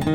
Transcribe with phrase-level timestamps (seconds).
[0.00, 0.14] Hallo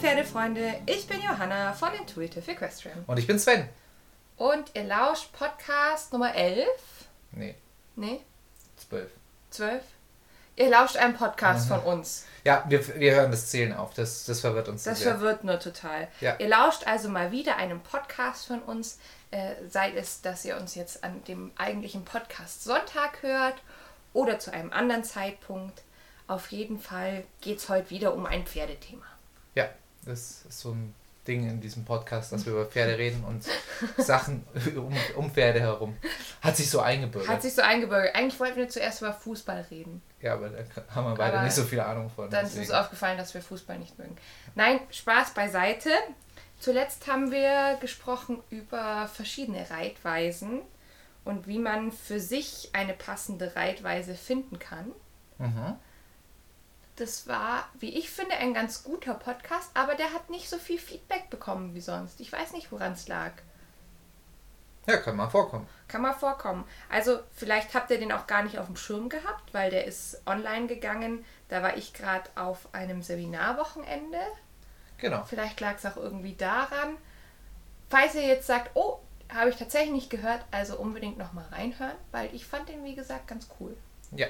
[0.00, 3.04] Pferdefreunde, ich bin Johanna von Intuitive Equestrian.
[3.06, 3.68] Und ich bin Sven.
[4.36, 6.66] Und ihr lauscht Podcast Nummer 11?
[7.32, 7.54] Nee,
[7.94, 8.20] Nee,
[8.76, 9.10] zwölf.
[9.50, 9.82] 12?
[10.56, 11.74] Ihr lauscht einen Podcast Mhm.
[11.74, 12.24] von uns.
[12.44, 13.94] Ja, wir, wir hören das Zählen auf.
[13.94, 15.12] Das, das verwirrt uns Das sehr.
[15.12, 16.08] verwirrt nur total.
[16.20, 16.36] Ja.
[16.38, 18.98] Ihr lauscht also mal wieder einem Podcast von uns,
[19.30, 23.54] äh, sei es, dass ihr uns jetzt an dem eigentlichen Podcast Sonntag hört
[24.12, 25.82] oder zu einem anderen Zeitpunkt.
[26.26, 29.04] Auf jeden Fall geht es heute wieder um ein Pferdethema.
[29.54, 29.68] Ja,
[30.04, 30.94] das ist so ein
[31.26, 33.44] Ding in diesem Podcast, dass wir über Pferde reden und
[34.04, 34.44] Sachen
[34.76, 35.96] um, um Pferde herum.
[36.40, 37.30] Hat sich so eingebürgert.
[37.30, 38.14] Hat sich so eingebürgert.
[38.14, 40.02] Eigentlich wollten wir zuerst über Fußball reden.
[40.20, 42.28] ja, aber da haben wir beide Aber nicht so viel Ahnung von.
[42.28, 42.78] Dann ist uns deswegen.
[42.78, 44.16] aufgefallen, dass wir Fußball nicht mögen.
[44.54, 45.90] Nein, Spaß beiseite.
[46.58, 50.62] Zuletzt haben wir gesprochen über verschiedene Reitweisen
[51.24, 54.92] und wie man für sich eine passende Reitweise finden kann.
[55.38, 55.76] Mhm.
[56.96, 60.78] Das war, wie ich finde, ein ganz guter Podcast, aber der hat nicht so viel
[60.78, 62.20] Feedback bekommen wie sonst.
[62.20, 63.32] Ich weiß nicht, woran es lag.
[64.86, 65.66] Ja, kann mal vorkommen.
[65.88, 66.64] Kann mal vorkommen.
[66.90, 70.20] Also vielleicht habt ihr den auch gar nicht auf dem Schirm gehabt, weil der ist
[70.26, 71.24] online gegangen.
[71.48, 74.18] Da war ich gerade auf einem Seminarwochenende.
[74.98, 75.22] Genau.
[75.24, 76.96] Vielleicht lag es auch irgendwie daran.
[77.88, 78.98] Falls ihr jetzt sagt, oh,
[79.32, 83.28] habe ich tatsächlich nicht gehört, also unbedingt nochmal reinhören, weil ich fand den, wie gesagt,
[83.28, 83.76] ganz cool.
[84.12, 84.26] Ja.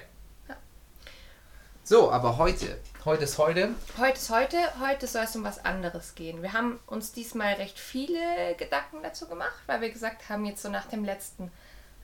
[1.84, 2.78] So, aber heute.
[3.04, 3.74] Heute ist heute.
[3.98, 6.40] Heute ist heute, heute soll es um was anderes gehen.
[6.42, 10.68] Wir haben uns diesmal recht viele Gedanken dazu gemacht, weil wir gesagt haben, jetzt so
[10.68, 11.50] nach dem letzten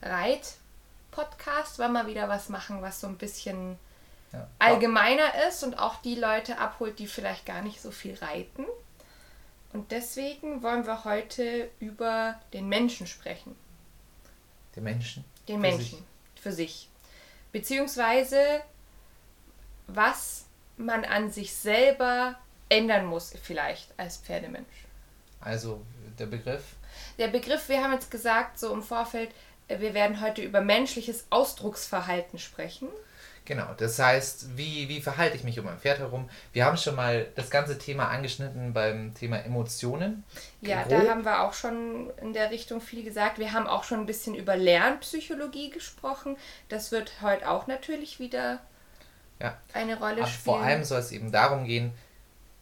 [0.01, 3.79] Reit-Podcast wollen wir wieder was machen, was so ein bisschen
[4.33, 4.47] Ja.
[4.59, 8.65] allgemeiner ist und auch die Leute abholt, die vielleicht gar nicht so viel reiten.
[9.71, 13.55] Und deswegen wollen wir heute über den Menschen sprechen.
[14.75, 15.23] Die Menschen.
[15.47, 16.43] Den Menschen sich.
[16.43, 16.89] für sich.
[17.51, 18.61] Beziehungsweise
[19.95, 20.45] was
[20.77, 22.35] man an sich selber
[22.69, 24.85] ändern muss, vielleicht als Pferdemensch.
[25.41, 25.81] Also
[26.17, 26.63] der Begriff.
[27.17, 29.31] Der Begriff, wir haben jetzt gesagt, so im Vorfeld,
[29.67, 32.89] wir werden heute über menschliches Ausdrucksverhalten sprechen.
[33.45, 36.29] Genau, das heißt, wie, wie verhalte ich mich um mein Pferd herum?
[36.53, 40.23] Wir haben schon mal das ganze Thema angeschnitten beim Thema Emotionen.
[40.61, 40.89] Ja, Grob.
[40.89, 43.39] da haben wir auch schon in der Richtung viel gesagt.
[43.39, 46.37] Wir haben auch schon ein bisschen über Lernpsychologie gesprochen.
[46.67, 48.59] Das wird heute auch natürlich wieder
[49.39, 49.57] Ja.
[49.73, 50.43] eine Rolle Aber spielen.
[50.43, 51.93] vor allem soll es eben darum gehen,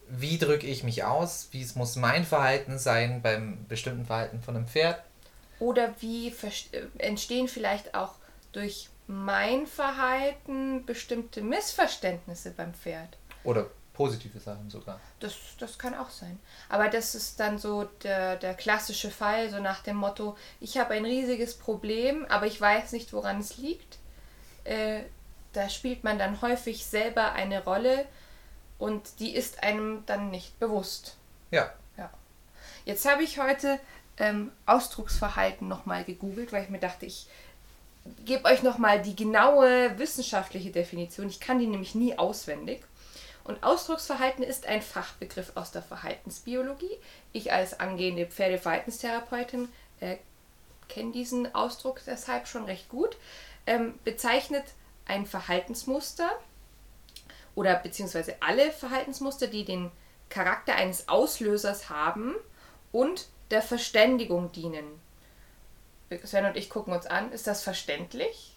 [0.10, 4.56] wie drücke ich mich aus, wie es muss mein Verhalten sein beim bestimmten Verhalten von
[4.56, 5.02] einem Pferd.
[5.60, 8.14] Oder wie äh, entstehen vielleicht auch
[8.52, 13.18] durch mein Verhalten bestimmte Missverständnisse beim Pferd.
[13.44, 15.00] Oder positive Sachen sogar.
[15.20, 16.40] Das, das kann auch sein.
[16.70, 20.94] Aber das ist dann so der, der klassische Fall, so nach dem Motto, ich habe
[20.94, 23.98] ein riesiges Problem, aber ich weiß nicht, woran es liegt.
[24.64, 25.02] Äh,
[25.57, 28.06] da spielt man dann häufig selber eine Rolle
[28.78, 31.18] und die ist einem dann nicht bewusst.
[31.51, 31.72] Ja,
[32.88, 33.81] Jetzt habe ich heute
[34.18, 37.28] ähm, Ausdrucksverhalten nochmal gegoogelt, weil ich mir dachte, ich
[38.23, 41.28] gebe euch nochmal die genaue wissenschaftliche Definition.
[41.28, 42.81] Ich kann die nämlich nie auswendig.
[43.44, 46.97] Und Ausdrucksverhalten ist ein Fachbegriff aus der Verhaltensbiologie.
[47.34, 49.68] Ich als angehende Pferdeverhaltenstherapeutin
[50.00, 50.16] äh,
[50.88, 53.18] kenne diesen Ausdruck deshalb schon recht gut.
[53.66, 54.63] Ähm, bezeichnet
[55.07, 56.29] ein Verhaltensmuster
[57.56, 59.91] oder beziehungsweise alle Verhaltensmuster, die den
[60.29, 62.35] Charakter eines Auslösers haben
[62.91, 64.85] und der Verständigung dienen.
[66.23, 67.31] Sven und ich gucken uns an.
[67.31, 68.53] Ist das verständlich?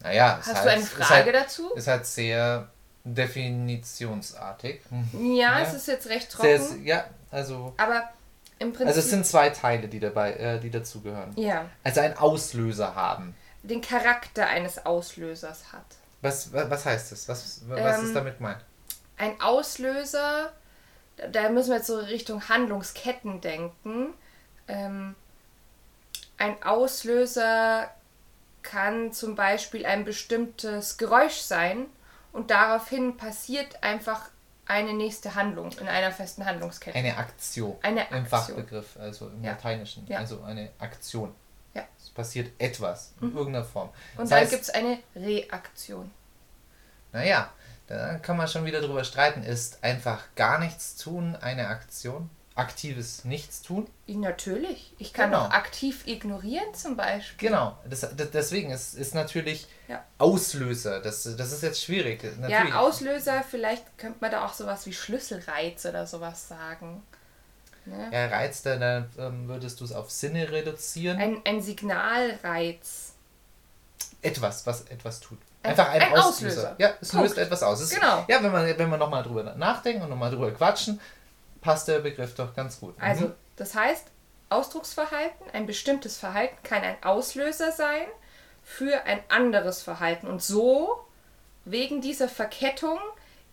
[0.00, 0.38] naja.
[0.38, 1.70] Hast halt- du eine ist Frage halt, dazu?
[1.74, 2.68] Ist halt sehr
[3.04, 4.80] definitionsartig.
[4.90, 5.34] Hm.
[5.34, 5.64] Ja, Ja.
[5.64, 6.84] es ist jetzt recht Sehr, trocken.
[6.84, 7.72] ja, also.
[7.76, 8.10] aber
[8.58, 8.88] im Prinzip.
[8.88, 11.32] Also es sind zwei Teile, die dabei, äh, die dazugehören.
[11.36, 13.34] ja, Also einen Auslöser haben.
[13.66, 15.84] Den Charakter eines Auslösers hat.
[16.22, 17.28] Was, wa- was heißt das?
[17.28, 18.64] Was, was Ähm, ist damit gemeint?
[19.18, 20.52] Ein Auslöser,
[21.32, 24.14] da- müssen wir jetzt so Richtung Handlungsketten denken.
[24.68, 25.14] Ähm,
[26.38, 27.90] ein Auslöser
[28.62, 31.86] kann zum Beispiel ein bestimmtes Geräusch sein
[32.32, 34.28] und daraufhin passiert einfach
[34.66, 36.98] eine nächste Handlung in einer festen Handlungskette.
[36.98, 37.76] Eine Aktion.
[37.82, 38.26] Eine Im Aktion.
[38.26, 39.52] Fachbegriff, also im Ja.
[39.52, 40.04] Lateinischen.
[40.08, 40.18] Ja.
[40.18, 41.32] Also eine Aktion.
[41.76, 41.82] Ja.
[41.82, 41.86] Mhm.
[42.02, 43.90] Es passiert etwas in irgendeiner Form.
[44.16, 46.10] Und Das dann gibt es eine Reaktion.
[47.12, 47.50] Naja,
[47.86, 49.42] da kann man schon wieder drüber streiten.
[49.42, 52.30] Ist einfach gar nichts tun eine Aktion?
[52.56, 53.86] aktives Nichtstun.
[54.06, 54.94] Natürlich.
[54.98, 55.44] Ich kann Genau.
[55.44, 57.48] doch aktiv ignorieren zum Beispiel.
[57.50, 60.02] Genau, das, das, deswegen ist, ist natürlich Ja.
[60.16, 61.00] Auslöser.
[61.00, 62.22] Das, das ist jetzt schwierig.
[62.38, 62.70] Natürlich.
[62.70, 67.02] Ja, Auslöser, vielleicht könnte man da auch sowas wie Schlüsselreiz oder sowas sagen.
[67.86, 68.10] Ne?
[68.12, 71.18] Ja, Reiz, dann, ähm, würdest du es auf Sinne reduzieren.
[71.18, 73.12] Ein, ein Signalreiz.
[74.22, 75.38] etwas, was etwas tut.
[75.62, 76.26] Ein- Einfach ein, ein Auslöser.
[76.28, 76.76] Auslöser.
[76.78, 77.26] Ja, es Punkt.
[77.28, 77.80] löst etwas aus.
[77.80, 78.24] Es Genau.
[78.28, 81.00] Ja, wenn man, wenn man nochmal drüber nachdenken und nochmal drüber quatschen,
[81.60, 82.96] passt der Begriff doch ganz gut.
[82.98, 83.02] Mhm.
[83.04, 84.04] Also, das heißt,
[84.48, 88.06] Ausdrucksverhalten, ein bestimmtes Verhalten kann ein Auslöser sein
[88.62, 91.04] für ein anderes Verhalten und so
[91.64, 92.98] wegen dieser Verkettung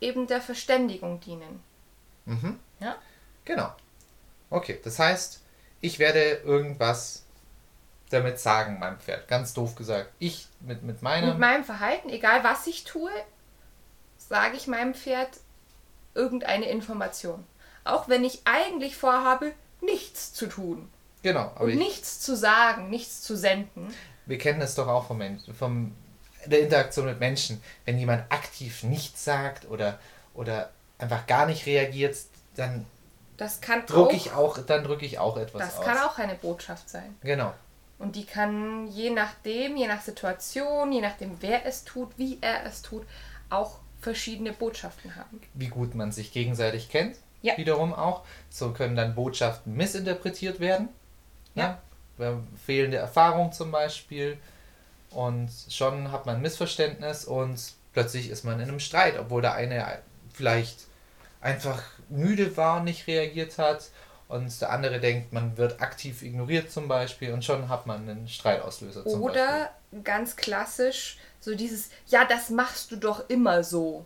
[0.01, 1.63] eben der Verständigung dienen.
[2.25, 2.59] Mhm.
[2.79, 2.95] Ja?
[3.45, 3.71] Genau.
[4.53, 5.41] Okay, das heißt,
[5.81, 7.23] ich werde irgendwas
[8.11, 9.27] damit sagen, meinem Pferd.
[9.27, 10.11] Ganz doof gesagt.
[10.19, 11.29] Ich mit, mit meinem.
[11.29, 13.09] Mit meinem Verhalten, egal was ich tue,
[14.17, 15.29] sage ich meinem Pferd
[16.13, 17.43] irgendeine Information.
[17.83, 20.87] Auch wenn ich eigentlich vorhabe, nichts zu tun.
[21.23, 23.93] genau, aber Und ich, nichts zu sagen, nichts zu senden.
[24.27, 25.95] wir kennen es doch auch vom vom
[26.45, 27.61] der Interaktion mit Menschen.
[27.85, 29.99] Wenn jemand aktiv nichts sagt oder,
[30.35, 30.69] oder
[30.99, 32.15] einfach gar nicht reagiert,
[32.55, 32.85] dann
[33.37, 35.85] Das kann drücke auch, ich auch, dann drücke ich auch etwas das aus.
[35.85, 37.15] kann auch eine Botschaft sein.
[37.21, 37.53] Genau.
[37.99, 42.65] Und die kann je nachdem, je nach Situation, je nachdem, wer es tut, wie er
[42.65, 43.03] es tut,
[43.49, 45.41] auch verschiedene Botschaften haben.
[45.53, 47.57] Wie gut man sich gegenseitig kennt, Ja.
[47.57, 48.23] wiederum auch.
[48.49, 50.89] So können dann Botschaften missinterpretiert werden.
[51.55, 51.79] Ja.
[52.17, 52.39] Ja.
[52.65, 54.37] Fehlende Erfahrung zum Beispiel.
[55.11, 57.59] Und schon hat man ein Missverständnis und
[57.93, 59.99] plötzlich ist man in einem Streit, obwohl der eine
[60.33, 60.87] vielleicht
[61.39, 63.89] einfach müde war nicht reagiert hat.
[64.29, 68.27] Und der andere denkt, man wird aktiv ignoriert zum Beispiel und schon hat man einen
[68.27, 69.41] Streitauslöser zum Beispiel.
[69.43, 69.69] Oder
[70.03, 74.05] ganz klassisch, so dieses, ja, das machst du doch immer so.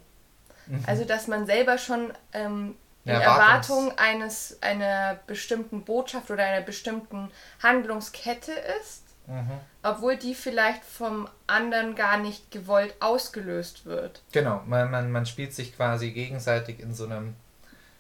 [0.86, 6.66] Also, dass man selber schon ähm, in Ja, Erwartung eines, einer bestimmten Botschaft oder einer
[6.66, 7.32] bestimmten
[7.64, 8.52] Handlungskette
[8.82, 9.52] ist, Mhm.
[9.84, 14.24] obwohl die vielleicht vom anderen gar nicht gewollt ausgelöst wird.
[14.32, 17.36] Genau, man, man, man spielt sich quasi gegenseitig in so einem,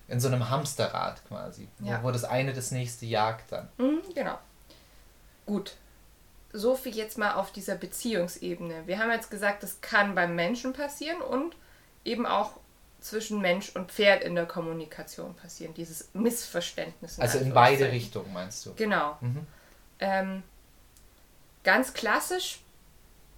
[0.07, 2.01] in so einem Hamsterrad quasi, Ja.
[2.01, 3.67] wo, wo das eine das nächste jagt dann.
[3.77, 4.37] Mhm, genau.
[5.45, 5.75] Gut.
[6.53, 8.87] So viel jetzt mal auf dieser Beziehungsebene.
[8.87, 11.55] Wir haben jetzt gesagt, das kann beim Menschen passieren und
[12.05, 12.51] eben auch
[13.01, 15.73] zwischen Mensch und Pferd in der Kommunikation passieren.
[15.73, 17.19] Dieses Missverständnis.
[17.19, 17.91] Also in beide.
[17.91, 18.73] Richtungen meinst du?
[18.75, 19.17] Genau.
[19.21, 19.45] Mhm.
[19.99, 20.43] Ähm,
[21.63, 22.59] ganz klassisch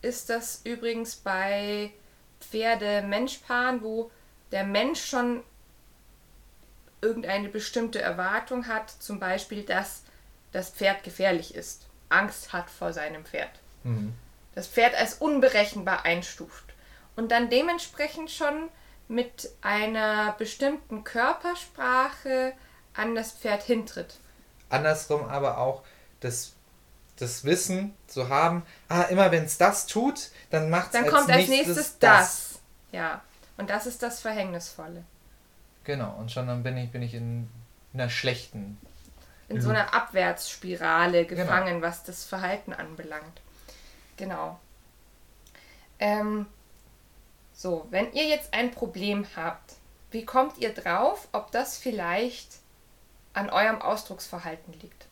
[0.01, 1.92] ist das übrigens bei
[2.42, 4.12] Pferde-Mensch-Paaren, wo
[4.51, 5.44] der Mensch schon
[7.01, 10.03] irgendeine bestimmte Erwartung hat, zum Beispiel, dass
[10.51, 13.51] das Pferd gefährlich ist, Angst hat vor seinem Pferd.
[13.83, 14.13] Mhm.
[14.55, 16.65] Das Pferd als unberechenbar einstuft
[17.15, 18.69] und dann dementsprechend schon
[19.07, 22.53] mit einer bestimmten Körpersprache
[22.93, 24.17] an das Pferd hintritt.
[24.69, 25.83] Andersrum aber auch
[26.19, 26.53] das,
[27.17, 31.13] das Wissen zu haben, ah, immer wenn es das tut, dann macht es Dann als
[31.13, 32.59] kommt als nächstes nächstes das.
[32.91, 33.21] Ja.
[33.57, 35.03] Und das ist das Verhängnisvolle.
[35.89, 37.50] Genau, und schon dann bin ich, bin ich in
[37.95, 38.77] einer schlechten.
[39.47, 41.41] In so einer Abwärtsspirale Genau.
[41.41, 43.41] gefangen, was das Verhalten anbelangt.
[44.15, 44.59] Genau.
[45.97, 46.45] Ähm,
[47.53, 49.77] so, wenn ihr jetzt ein Problem habt,
[50.12, 52.59] wie kommt ihr drauf, ob das vielleicht
[53.33, 55.07] an eurem Ausdrucksverhalten liegt?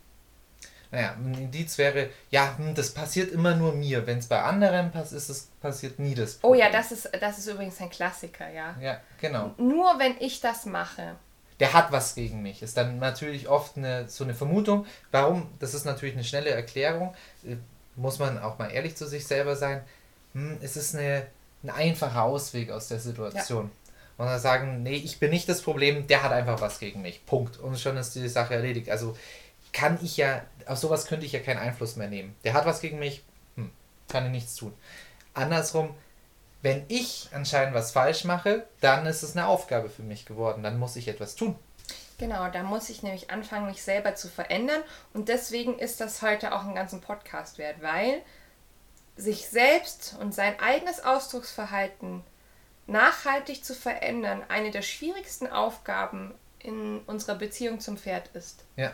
[0.92, 4.08] Naja, ein Indiz wäre, ja, hm, das passiert immer nur mir.
[4.08, 6.40] Wenn es bei anderen passiert, ist es passiert nie das.
[6.44, 6.82] Oh ja, Problem.
[6.82, 8.76] das ist, das ist übrigens ein Klassiker, ja.
[8.82, 9.54] Ja, genau.
[9.58, 11.16] Nur wenn ich das mache.
[11.60, 12.62] der hat was gegen mich.
[12.62, 14.86] Ist dann natürlich oft eine, so eine Vermutung.
[15.12, 15.50] Warum?
[15.60, 17.14] Das ist natürlich eine schnelle Erklärung.
[17.44, 17.56] Äh,
[17.96, 19.82] Muss man auch mal ehrlich zu sich selber sein.
[20.34, 21.26] Hm, es ist eine,
[21.64, 23.72] ein einfacher Ausweg aus der Situation.
[24.20, 27.26] Und dann sagen, nee, ich bin nicht das Problem, der hat einfach was gegen mich.
[27.26, 27.58] Punkt.
[27.58, 28.90] Und schon ist die Sache erledigt.
[28.90, 29.18] Also
[29.74, 32.36] kann ich ja, auf sowas könnte ich ja keinen Einfluss mehr nehmen.
[32.44, 33.24] Der hat was gegen mich,
[33.56, 33.72] hm,
[34.08, 34.74] kann ich nichts tun.
[35.34, 35.96] Andersrum,
[36.62, 40.64] wenn ich anscheinend was falsch mache, dann ist es eine Aufgabe für mich geworden.
[40.64, 41.58] Dann muss ich etwas tun.
[42.18, 44.82] Genau, da muss ich nämlich anfangen, mich selber zu verändern.
[45.14, 48.22] Und deswegen ist das heute auch einen ganzen Podcast wert, weil
[49.16, 52.24] sich selbst und sein eigenes Ausdrucksverhalten
[52.88, 56.34] nachhaltig zu verändern eine der schwierigsten Aufgaben
[56.68, 58.66] in unserer Beziehung zum Pferd ist.
[58.76, 58.92] Ja,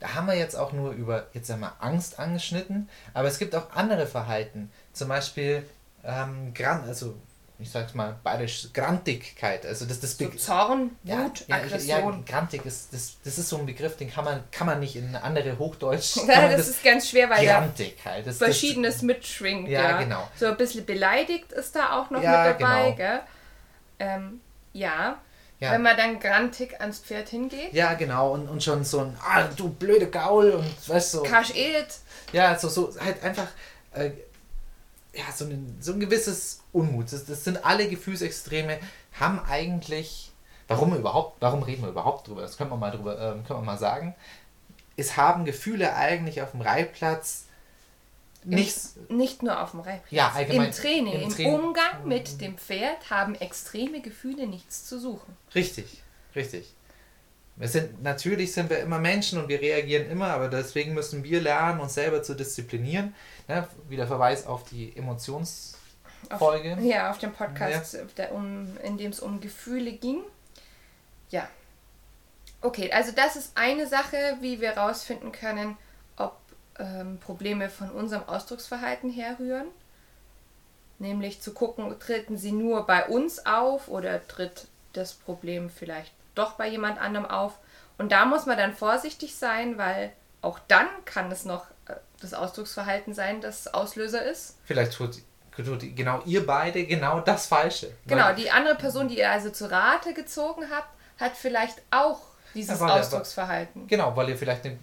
[0.00, 3.70] da haben wir jetzt auch nur über, jetzt einmal Angst angeschnitten, aber es gibt auch
[3.72, 4.70] andere Verhalten.
[4.92, 5.68] Zum Beispiel,
[6.04, 7.16] ähm, Gran, also
[7.58, 9.64] ich sag's mal bayerisch, Grantigkeit.
[9.64, 12.24] Also das, das So Zorn, ja, Wut, ja, ja, Aggression.
[12.26, 15.16] grantig ist, das, das ist so ein Begriff, den kann man, kann man nicht in
[15.16, 16.16] andere Hochdeutsch.
[16.28, 18.26] Ja, man das ist ganz schwer, weil Grantig halt.
[18.26, 19.68] Das, Verschiedenes mitschwingt.
[19.68, 20.28] Ja, Ja, genau.
[20.38, 22.96] So ein bisschen beleidigt ist da auch noch Ja, mit dabei, genau.
[22.96, 23.20] gell?
[23.98, 24.40] Ähm,
[24.74, 25.18] ja,
[25.58, 25.72] Ja.
[25.72, 27.72] Wenn man dann grantig ans Pferd hingeht.
[27.72, 28.32] Ja, genau.
[28.32, 31.18] Und, und schon so ein, ah, du blöde Gaul und weißt du.
[31.18, 31.86] So, Kasch et.
[32.32, 33.48] ja, so, so halt einfach,
[33.94, 34.10] äh,
[35.14, 37.10] ja, so ein, so ein gewisses Unmut.
[37.10, 38.78] Das, das sind alle Gefühlsextreme,
[39.18, 40.30] haben eigentlich,
[40.68, 42.42] warum überhaupt, warum reden wir überhaupt drüber?
[42.42, 44.14] Das können wir mal drüber, ähm, können wir mal sagen.
[44.98, 47.45] Es haben Gefühle eigentlich auf dem Reitplatz
[48.46, 48.96] nichts.
[49.08, 50.10] Nicht nur auf dem Reitplatz.
[50.10, 50.66] Ja, allgemein.
[50.66, 51.54] Im Training, Im im, Training.
[51.54, 55.36] Umgang mit dem Pferd haben extreme Gefühle nichts zu suchen.
[55.54, 56.02] Richtig,
[56.34, 56.72] richtig.
[57.56, 61.40] Wir sind, natürlich sind wir immer Menschen und wir reagieren immer, aber deswegen müssen wir
[61.40, 63.14] lernen, uns selber zu disziplinieren.
[63.48, 63.66] Ne?
[63.88, 66.74] Wieder Verweis auf die Emotionsfolge.
[66.74, 70.22] Auf, ja, auf dem Podcast, der um, in dem es um Gefühle ging.
[71.30, 71.48] Ja.
[72.60, 75.78] Okay, also das ist eine Sache, wie wir herausfinden können,
[76.78, 79.66] ähm, Probleme von unserem Ausdrucksverhalten herrühren.
[80.98, 86.52] Nämlich zu gucken, treten sie nur bei uns auf oder tritt das Problem vielleicht doch
[86.52, 87.54] bei jemand anderem auf.
[87.98, 92.32] Und da muss man dann vorsichtig sein, weil auch dann kann es noch äh, das
[92.34, 94.56] Ausdrucksverhalten sein, das Auslöser ist.
[94.64, 95.18] Vielleicht tut,
[95.56, 97.90] tut genau ihr beide genau das Falsche.
[98.06, 102.20] Genau, die andere Person, die ihr also zu Rate gezogen habt, hat vielleicht auch
[102.54, 103.86] dieses Ja, weil er- Ausdrucksverhalten.
[103.86, 104.78] Genau, weil ihr vielleicht eine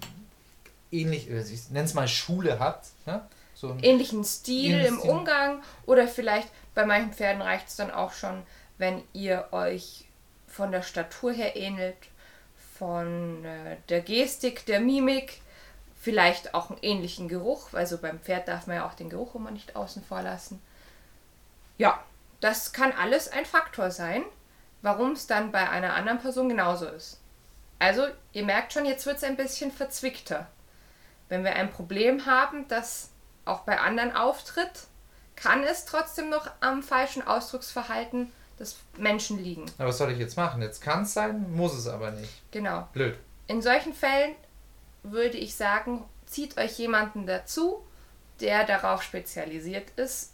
[0.93, 2.87] ähnlich, äh, ich nenne es mal Schule habt.
[3.05, 3.21] Ne?
[3.53, 5.11] So ein, Ähnlichen Stil Ähnlichen im Stil.
[5.11, 8.43] Umgang oder vielleicht bei manchen Pferden reicht es dann auch schon,
[8.77, 10.05] wenn ihr euch
[10.47, 11.97] von der Statur her ähnelt,
[12.77, 15.41] von äh, der Gestik, der Mimik,
[15.99, 17.73] vielleicht auch einen ähnlichen Geruch.
[17.73, 20.61] Also beim Pferd darf man ja auch den Geruch immer nicht außen vor lassen.
[21.77, 22.03] Ja,
[22.41, 24.23] das kann alles ein Faktor sein,
[24.81, 27.19] warum es dann bei einer anderen Person genauso ist.
[27.79, 30.47] Also, ihr merkt schon, jetzt wird es ein bisschen verzwickter.
[31.29, 33.09] Wenn wir ein Problem haben, das
[33.45, 34.87] auch bei anderen auftritt,
[35.35, 39.65] kann es trotzdem noch am falschen Ausdrucksverhalten des Menschen liegen.
[39.77, 40.61] aber was soll ich jetzt machen?
[40.61, 42.51] Jetzt kann es sein, muss es aber nicht.
[42.51, 42.87] Genau.
[42.93, 43.17] Blöd.
[43.47, 44.35] In solchen Fällen
[45.01, 47.85] würde ich sagen, zieht euch jemanden dazu,
[48.39, 50.33] der darauf spezialisiert ist,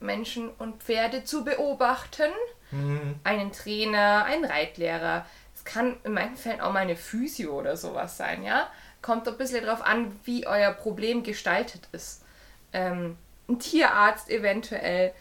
[0.00, 2.30] Menschen und Pferde zu beobachten.
[2.70, 3.16] Mhm.
[3.24, 5.26] Einen Trainer, einen Reitlehrer.
[5.54, 8.68] Es kann in manchen Fällen auch mal eine Physio oder sowas sein, ja.
[9.04, 12.22] Kommt ein bisschen drauf an, wie euer Problem gestaltet ist.
[12.72, 13.18] Ähm,
[13.50, 15.12] ein Tierarzt eventuell.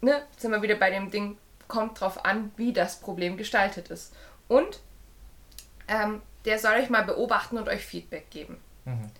[0.00, 1.36] Ne, sind wir wieder bei dem Ding,
[1.68, 4.14] kommt drauf an, wie das Problem gestaltet ist.
[4.48, 4.80] Und
[5.88, 8.62] ähm, der soll euch mal beobachten und euch Feedback geben.
[8.86, 9.10] Mhm.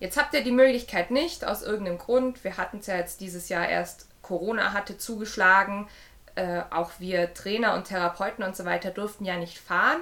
[0.00, 2.44] Jetzt habt ihr die Möglichkeit nicht, aus irgendeinem Grund.
[2.44, 5.86] Wir hatten es ja jetzt dieses Jahr erst, Corona hatte zugeschlagen.
[6.34, 10.00] Äh, auch wir Trainer und Therapeuten und so weiter durften ja nicht fahren.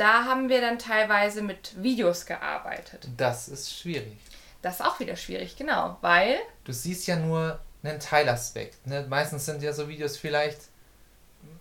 [0.00, 3.06] Da haben wir dann teilweise mit Videos gearbeitet.
[3.18, 4.16] Das ist schwierig.
[4.62, 8.86] Das ist auch wieder schwierig, genau, weil Du siehst ja nur einen Teilaspekt.
[8.86, 9.04] Ne?
[9.10, 10.58] Meistens sind ja so Videos vielleicht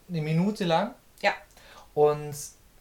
[0.08, 0.96] eine Minute lang.
[1.22, 1.34] Ja.
[1.94, 2.34] Und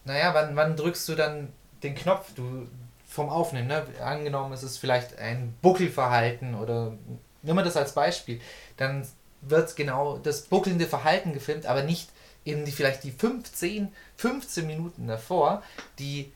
[0.05, 2.69] naja, wann, wann drückst du dann den Knopf du,
[3.09, 3.67] vom Aufnehmen?
[3.67, 3.85] Ne?
[4.00, 6.97] Angenommen, es ist vielleicht ein Buckelverhalten oder
[7.43, 8.41] nimm mal das als Beispiel.
[8.77, 9.05] Dann
[9.41, 12.11] wird genau das buckelnde Verhalten gefilmt, aber nicht
[12.45, 15.63] in die vielleicht die 15, 15 Minuten davor,
[15.99, 16.33] die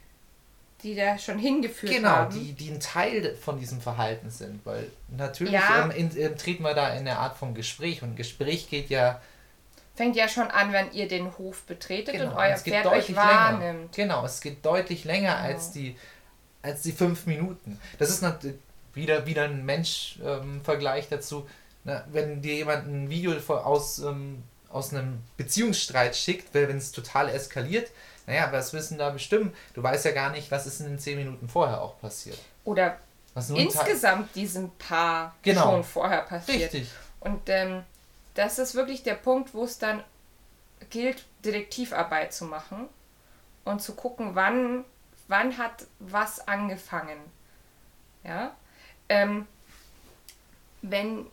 [0.82, 2.34] die da schon hingeführt genau, haben.
[2.34, 4.66] die, die ein Teil von diesem Verhalten sind.
[4.66, 5.84] Weil natürlich Ja.
[5.84, 9.20] ähm, in, ähm, treten wir da in eine Art von Gespräch und Gespräch geht ja
[9.94, 13.08] Fängt ja schon an, wenn ihr den Hof betretet und euer geht Pferd euch deutlich
[13.16, 13.28] länger.
[13.28, 13.94] wahrnimmt.
[13.94, 15.44] Genau, es geht deutlich länger Genau.
[15.54, 15.96] als die
[16.62, 17.78] als die fünf Minuten.
[17.98, 18.44] Das ist nat-
[18.94, 21.46] wieder, wieder ein Mensch-Vergleich dazu.
[21.84, 27.28] Na, wenn dir jemand ein Video aus, ähm, aus einem Beziehungsstreit schickt, wenn es total
[27.28, 27.90] eskaliert,
[28.26, 29.52] naja, was wissen da bestimmen?
[29.74, 32.38] Du weißt ja gar nicht, was ist in den zehn Minuten vorher auch passiert.
[32.64, 32.98] Oder
[33.34, 35.62] Was insgesamt diesem Paar Genau.
[35.62, 36.72] schon vorher passiert.
[36.72, 36.88] Richtig.
[37.20, 37.82] Und ähm,
[38.34, 40.04] das ist wirklich der Punkt, wo es dann
[40.90, 42.88] gilt, Detektivarbeit zu machen
[43.64, 44.84] und zu gucken, wann,
[45.28, 47.18] wann hat was angefangen.
[48.24, 48.54] Ja.
[49.08, 49.46] Ähm,
[50.82, 51.26] wenn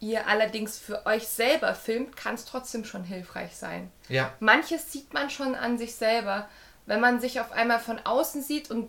[0.00, 3.90] ihr allerdings für euch selber filmt, kann es trotzdem schon hilfreich sein.
[4.08, 6.48] Ja, Manches sieht man schon an sich selber,
[6.86, 8.88] wenn man sich auf einmal von außen sieht und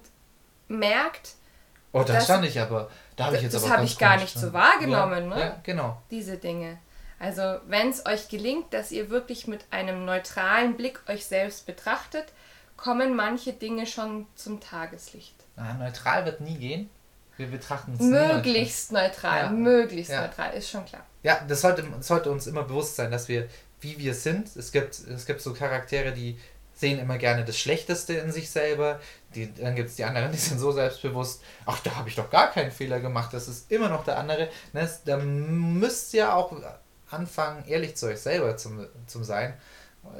[0.67, 1.35] merkt,
[1.91, 2.87] Oh, da Das- stand ich aber.
[3.15, 4.53] Da habe ich jetzt das aber habe ganz ich gar nicht so gestanden.
[4.53, 5.41] wahrgenommen, ja, ne?
[5.41, 6.01] Ja, genau.
[6.11, 6.77] diese Dinge.
[7.17, 12.25] Also, wenn es euch gelingt, dass ihr wirklich mit einem neutralen Blick euch selbst betrachtet,
[12.77, 15.33] kommen manche Dinge schon zum Tageslicht.
[15.57, 16.89] Ah, neutral wird nie gehen.
[17.39, 18.35] Wir betrachten es nie neutral.
[18.35, 19.49] Möglichst neutral, Ja.
[19.49, 20.21] möglichst Ja.
[20.21, 21.05] neutral, ist schon klar.
[21.23, 23.47] Ja, das sollte, das sollte uns immer bewusst sein, dass wir,
[23.81, 26.37] wie wir sind, es gibt, es gibt so Charaktere, die
[26.75, 28.99] sehen immer gerne das Schlechteste in sich selber.
[29.35, 32.29] Die, dann gibt es die anderen, die sind so selbstbewusst, ach, da habe ich doch
[32.29, 34.49] gar keinen Fehler gemacht, das ist immer noch der andere.
[34.73, 36.51] Ne, es- da müsst ihr auch
[37.09, 39.53] anfangen, ehrlich zu euch selber zum, zum sein.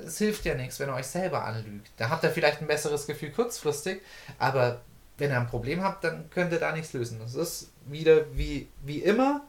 [0.06, 1.92] Es hilft ja nichts, wenn ihr euch selber anlügt.
[1.98, 4.02] Da habt ihr vielleicht ein besseres Gefühl kurzfristig,
[4.38, 4.82] aber
[5.20, 7.20] wenn ihr ein Problem habt, dann könnt ihr da nichts lösen.
[7.20, 9.42] Das ist wieder wie, wie immer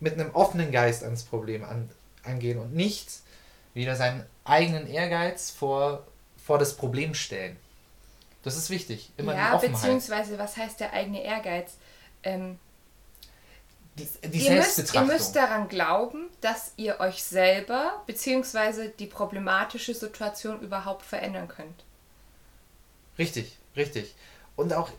[0.00, 1.90] mit einem offenen Geist ans Problem an,
[2.24, 3.08] angehen und nicht
[3.74, 6.06] wieder seinen eigenen Ehrgeiz vor,
[6.44, 7.56] vor das Problem stellen.
[8.42, 9.10] Das ist wichtig.
[9.16, 11.76] Immer ja, beziehungsweise, was heißt der eigene Ehrgeiz?
[12.22, 12.58] Ähm,
[13.96, 19.92] die, die ihr, müsst, ihr müsst daran glauben, dass ihr euch selber beziehungsweise die problematische
[19.92, 21.84] Situation überhaupt verändern könnt.
[23.18, 24.14] Richtig, richtig.
[24.58, 24.90] Und auch,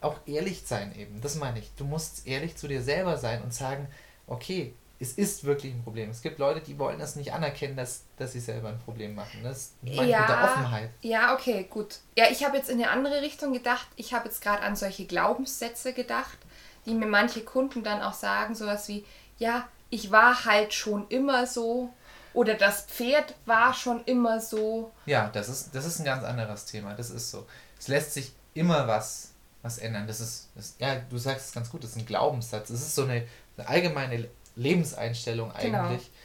[0.00, 1.72] auch ehrlich sein eben, das meine ich.
[1.76, 3.88] Du musst ehrlich zu dir selber sein und sagen,
[4.28, 6.10] okay, es ist wirklich ein Problem.
[6.10, 9.40] Es gibt Leute, die wollen das nicht anerkennen, dass, dass sie selber ein Problem machen.
[9.42, 10.90] Das meine ja, mit der Offenheit.
[11.00, 11.98] Ja, okay, gut.
[12.16, 13.88] Ja, ich habe jetzt in eine andere Richtung gedacht.
[13.96, 16.38] Ich habe jetzt gerade an solche Glaubenssätze gedacht,
[16.86, 19.04] die mir manche Kunden dann auch sagen, sowas wie,
[19.38, 21.92] ja, ich war halt schon immer so
[22.34, 24.92] oder das Pferd war schon immer so.
[25.06, 26.94] Ja, das ist, das ist ein ganz anderes Thema.
[26.94, 27.48] Das ist so.
[27.80, 29.30] Es lässt sich immer was,
[29.62, 30.06] was ändern.
[30.06, 32.70] Das ist, das, ja, du sagst es ganz gut, das ist ein Glaubenssatz.
[32.70, 35.78] Es ist so eine, eine allgemeine Lebenseinstellung genau.
[35.78, 36.02] eigentlich.
[36.02, 36.16] Genau.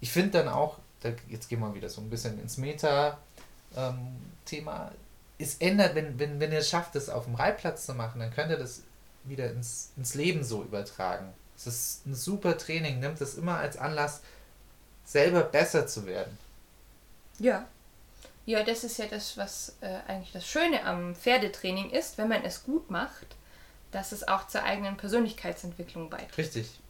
[0.00, 3.18] Ich finde dann auch, da, jetzt gehen wir wieder so ein bisschen ins Meta-Thema,
[4.88, 4.94] ähm,
[5.38, 8.30] es ändert, wenn, wenn, wenn ihr es schafft, das auf dem Reitplatz zu machen, dann
[8.30, 8.82] könnt ihr das
[9.24, 11.32] wieder ins, ins Leben so übertragen.
[11.56, 14.20] Es ist ein super Training, nimmt das immer als Anlass,
[15.04, 16.38] selber besser zu werden.
[17.38, 17.66] Ja.
[18.46, 22.44] Ja, das ist ja das, was äh, eigentlich das Schöne am Pferdetraining ist, wenn man
[22.44, 23.36] es gut macht,
[23.92, 26.38] dass es auch zur eigenen Persönlichkeitsentwicklung beiträgt.
[26.38, 26.80] Richtig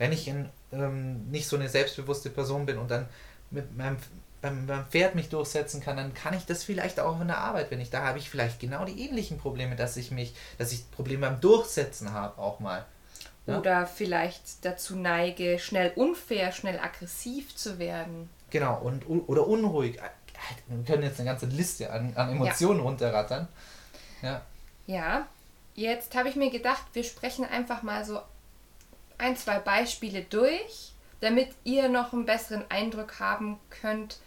[0.00, 3.06] wenn ich in, ähm, nicht so eine selbstbewusste Person bin und dann
[3.50, 3.98] mit meinem
[4.40, 7.70] beim, beim Pferd mich durchsetzen kann, dann kann ich das vielleicht auch in der Arbeit,
[7.70, 10.90] wenn ich da habe ich vielleicht genau die ähnlichen Probleme, dass ich mich, dass ich
[10.92, 12.86] Probleme beim Durchsetzen habe auch mal.
[13.46, 13.58] Ja?
[13.58, 18.30] Oder vielleicht dazu neige, schnell unfair, schnell aggressiv zu werden.
[18.48, 20.00] Genau, und oder unruhig.
[20.66, 22.84] Wir können jetzt eine ganze Liste an, an Emotionen ja.
[22.84, 23.48] runterrattern.
[24.22, 24.42] Ja.
[24.86, 25.26] Ja,
[25.74, 28.20] jetzt habe ich mir gedacht, wir sprechen einfach mal so
[29.18, 34.18] ein, zwei Beispiele durch, damit ihr noch einen besseren Eindruck haben könnt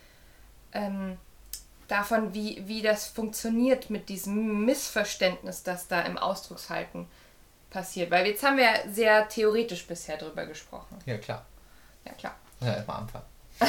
[0.72, 1.18] ähm,
[1.88, 7.08] davon, wie, wie das funktioniert mit diesem Missverständnis, das da im Ausdruckshalten
[7.70, 8.12] passiert.
[8.12, 10.98] Weil jetzt haben wir ja sehr theoretisch bisher drüber gesprochen.
[11.06, 11.46] Ja, klar.
[12.06, 12.36] Ja, klar.
[12.62, 13.22] Ja, immer Anfang.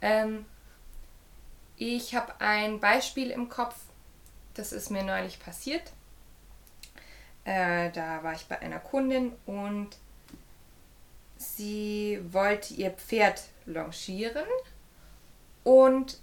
[0.00, 0.46] ähm,
[1.82, 3.76] ich habe ein Beispiel im Kopf,
[4.54, 5.92] das ist mir neulich passiert.
[7.44, 9.90] Äh, da war ich bei einer Kundin und
[11.36, 14.46] sie wollte ihr Pferd longieren
[15.64, 16.20] und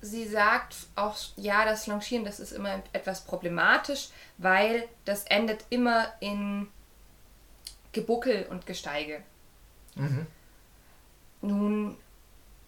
[0.00, 6.12] sie sagt auch, ja, das Longieren, das ist immer etwas problematisch, weil das endet immer
[6.20, 6.68] in
[7.92, 9.22] Gebuckel und Gesteige.
[9.96, 10.26] Mhm.
[11.42, 11.96] Nun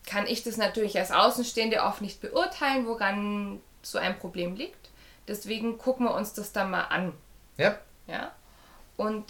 [0.09, 4.91] kann ich das natürlich als Außenstehende oft nicht beurteilen, woran so ein Problem liegt.
[5.29, 7.13] Deswegen gucken wir uns das dann mal an.
[7.57, 7.79] Ja.
[8.07, 8.33] Ja.
[8.97, 9.25] Und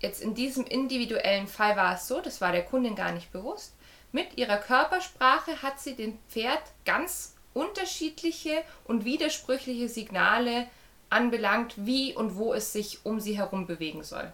[0.00, 3.74] Jetzt in diesem individuellen Fall war es so, das war der Kundin gar nicht bewusst.
[4.12, 10.66] Mit ihrer Körpersprache hat sie dem Pferd ganz unterschiedliche und widersprüchliche Signale
[11.10, 14.32] anbelangt, wie und wo es sich um sie herum bewegen soll.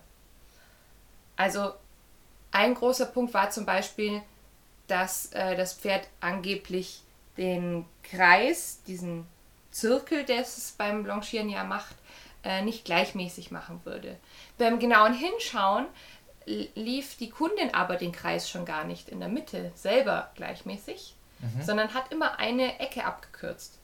[1.37, 1.73] Also
[2.53, 4.23] ein großer Punkt war zum Beispiel,
[4.89, 7.03] dass äh, das Pferd angeblich
[7.37, 9.27] den Kreis, diesen
[9.71, 11.97] Zirkel, der es beim Blanchieren ja macht,
[12.45, 14.17] äh, nicht gleichmäßig machen würde.
[14.59, 15.87] Beim genauen Hinschauen
[16.75, 21.63] lief die Kundin aber den Kreis schon gar nicht in der Mitte selber gleichmäßig, mhm.
[21.63, 23.79] sondern hat immer eine Ecke abgekürzt.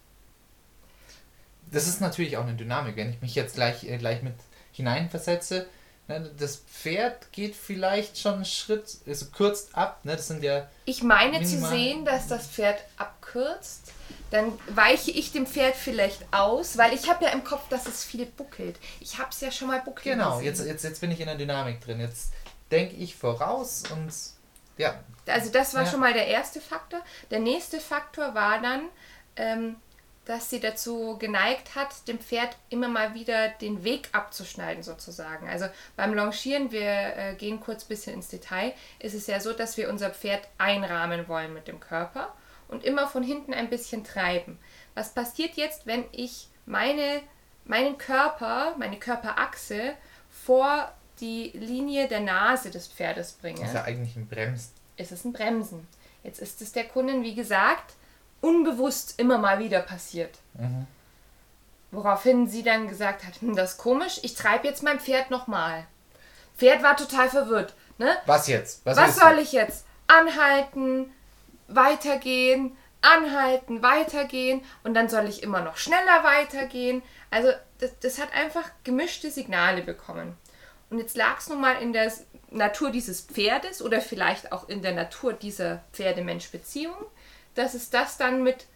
[1.73, 4.35] Das ist natürlich auch eine Dynamik, wenn ich mich jetzt gleich, äh, gleich mit
[4.73, 5.67] hineinversetze.
[6.09, 10.05] Ne, das Pferd geht vielleicht schon einen Schritt, also kürzt ab.
[10.05, 10.69] Ne, das sind ja.
[10.85, 13.93] Ich meine zu sehen, dass das Pferd abkürzt
[14.33, 18.03] dann weiche ich dem Pferd vielleicht aus, weil ich habe ja im Kopf, dass es
[18.03, 18.79] viel buckelt.
[18.99, 20.05] Ich habe es ja schon mal buckelt.
[20.05, 22.01] Genau, jetzt, jetzt, jetzt bin ich in der Dynamik drin.
[22.01, 22.33] Jetzt
[22.71, 24.11] denke ich voraus und
[24.79, 24.99] ja.
[25.27, 25.91] Also das war ja.
[25.91, 27.01] schon mal der erste Faktor.
[27.31, 28.89] Der nächste Faktor war dann,
[29.37, 29.77] ähm,
[30.25, 35.49] dass sie dazu geneigt hat, dem Pferd immer mal wieder den Weg abzuschneiden sozusagen.
[35.49, 39.53] Also beim Longieren, wir äh, gehen kurz ein bisschen ins Detail, ist es ja so,
[39.53, 42.33] dass wir unser Pferd einrahmen wollen mit dem Körper
[42.69, 44.59] und immer von hinten ein bisschen treiben.
[44.95, 47.21] Was passiert jetzt, wenn ich meine,
[47.65, 49.95] meinen Körper, meine Körperachse
[50.31, 53.61] vor die Linie der Nase des Pferdes bringe?
[53.61, 54.73] Das ist ja eigentlich ein Bremsen.
[54.97, 55.89] Ist es ein Bremsen.
[56.23, 57.95] Jetzt ist es der Kundin, wie gesagt,
[58.43, 60.39] unbewusst immer mal wieder passiert.
[60.55, 60.87] Mhm.
[61.91, 65.87] Woraufhin sie dann gesagt hat, hm, das ist komisch, ich treibe jetzt mein Pferd nochmal.
[66.57, 67.75] Pferd war total verwirrt.
[67.97, 68.15] Ne?
[68.27, 68.85] Was jetzt?
[68.85, 69.87] Was, Was soll ich jetzt?
[70.07, 71.11] Anhalten,
[71.69, 77.03] weitergehen, anhalten, weitergehen und dann soll ich immer noch schneller weitergehen.
[77.31, 80.37] Also das, das hat einfach gemischte Signale bekommen.
[80.91, 82.13] Und jetzt lag es nun mal in der
[82.51, 86.97] Natur dieses Pferdes oder vielleicht auch in der Natur dieser Pferde-Mensch-Beziehung,
[87.55, 88.67] dass es das dann mit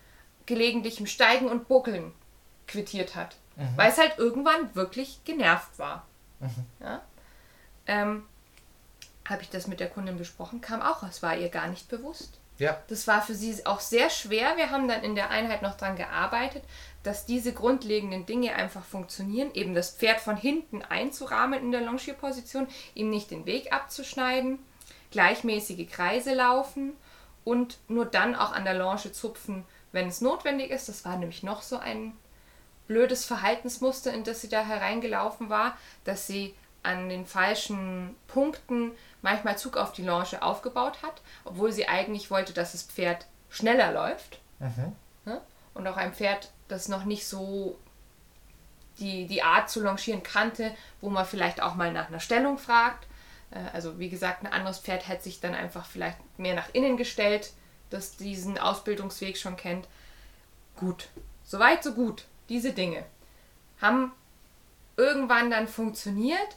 [0.46, 2.12] gelegentlichem Steigen und Buckeln
[2.66, 3.36] quittiert hat.
[3.56, 3.76] Mhm.
[3.76, 6.06] Weil es halt irgendwann wirklich genervt war.
[6.40, 6.66] Mhm.
[6.80, 7.02] Ja?
[7.86, 8.24] Ähm,
[9.28, 12.38] Habe ich das mit der Kundin besprochen, kam auch, es war ihr gar nicht bewusst.
[12.58, 12.78] Ja.
[12.88, 14.56] Das war für sie auch sehr schwer.
[14.56, 16.64] Wir haben dann in der Einheit noch daran gearbeitet,
[17.02, 19.50] dass diese grundlegenden Dinge einfach funktionieren.
[19.52, 24.58] Eben das Pferd von hinten einzurahmen in der Longierposition, ihm nicht den Weg abzuschneiden,
[25.10, 26.94] gleichmäßige Kreise laufen
[27.46, 30.88] und nur dann auch an der Longe zupfen, wenn es notwendig ist.
[30.88, 32.12] Das war nämlich noch so ein
[32.88, 38.90] blödes Verhaltensmuster, in das sie da hereingelaufen war, dass sie an den falschen Punkten
[39.22, 43.92] manchmal Zug auf die Longe aufgebaut hat, obwohl sie eigentlich wollte, dass das Pferd schneller
[43.92, 44.40] läuft.
[44.58, 44.96] Mhm.
[45.24, 45.40] Ne?
[45.72, 47.78] Und auch ein Pferd, das noch nicht so
[48.98, 53.06] die, die Art zu longieren kannte, wo man vielleicht auch mal nach einer Stellung fragt.
[53.50, 56.96] Äh, also wie gesagt, ein anderes Pferd hätte sich dann einfach vielleicht mehr nach innen
[56.96, 57.52] gestellt,
[57.90, 59.88] das diesen Ausbildungsweg schon kennt.
[60.76, 61.08] Gut,
[61.44, 62.24] soweit so gut.
[62.48, 63.04] Diese Dinge
[63.80, 64.12] haben
[64.96, 66.56] irgendwann dann funktioniert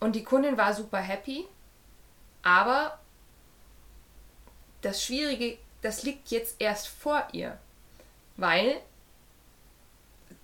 [0.00, 1.46] und die Kundin war super happy.
[2.42, 2.98] Aber
[4.80, 7.58] das Schwierige, das liegt jetzt erst vor ihr,
[8.36, 8.80] weil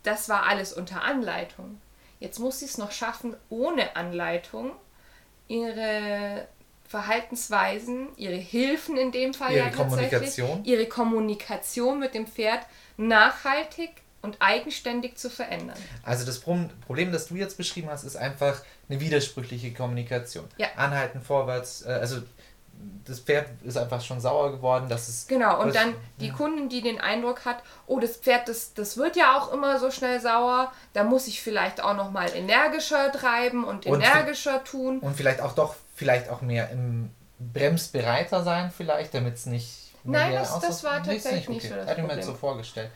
[0.02, 1.80] das war alles unter Anleitung.
[2.20, 4.72] Jetzt muss sie es noch schaffen, ohne Anleitung
[5.48, 6.46] ihre
[6.86, 10.64] Verhaltensweisen, ihre Hilfen in dem Fall ihre ja Kommunikation.
[10.64, 12.60] ihre Kommunikation mit dem Pferd
[12.96, 13.90] nachhaltig
[14.22, 15.76] und eigenständig zu verändern.
[16.02, 20.44] Also das Problem, das du jetzt beschrieben hast, ist einfach eine widersprüchliche Kommunikation.
[20.56, 20.68] Ja.
[20.76, 22.22] Anhalten, vorwärts, äh, also
[23.08, 25.26] das Pferd ist einfach schon sauer geworden, dass es.
[25.26, 26.34] Genau, und dann die ja.
[26.34, 29.90] Kundin, die den Eindruck hat, oh, das Pferd, das, das wird ja auch immer so
[29.90, 34.98] schnell sauer, da muss ich vielleicht auch nochmal energischer treiben und energischer und, tun.
[35.00, 39.92] Und vielleicht auch doch, vielleicht auch mehr im Bremsbereiter sein, vielleicht, damit es nicht.
[40.04, 41.52] Nein, das, das war tatsächlich nicht, okay.
[41.54, 42.90] nicht so das Hätte ich mir jetzt so vorgestellt.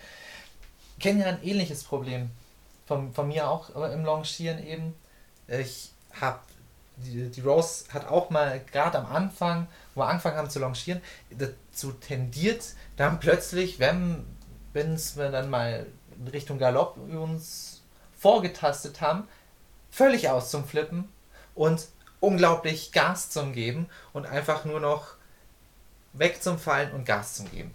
[0.97, 2.31] Ich kenne ja ein ähnliches Problem
[2.87, 4.95] von, von mir auch im Longieren eben.
[5.49, 5.91] Ich
[6.21, 6.39] habe
[6.97, 11.01] die, die Rose hat auch mal gerade am Anfang, wo wir angefangen haben zu longieren,
[11.31, 14.25] dazu tendiert, dann plötzlich, wenn
[14.75, 15.87] es wir dann mal
[16.19, 17.83] in Richtung Galopp uns
[18.19, 19.27] vorgetastet haben,
[19.91, 21.09] völlig aus zum Flippen
[21.55, 21.89] und
[22.21, 25.15] unglaublich Gas zum Geben und einfach nur noch
[26.13, 27.75] weg zum Fallen und Gas zum Geben.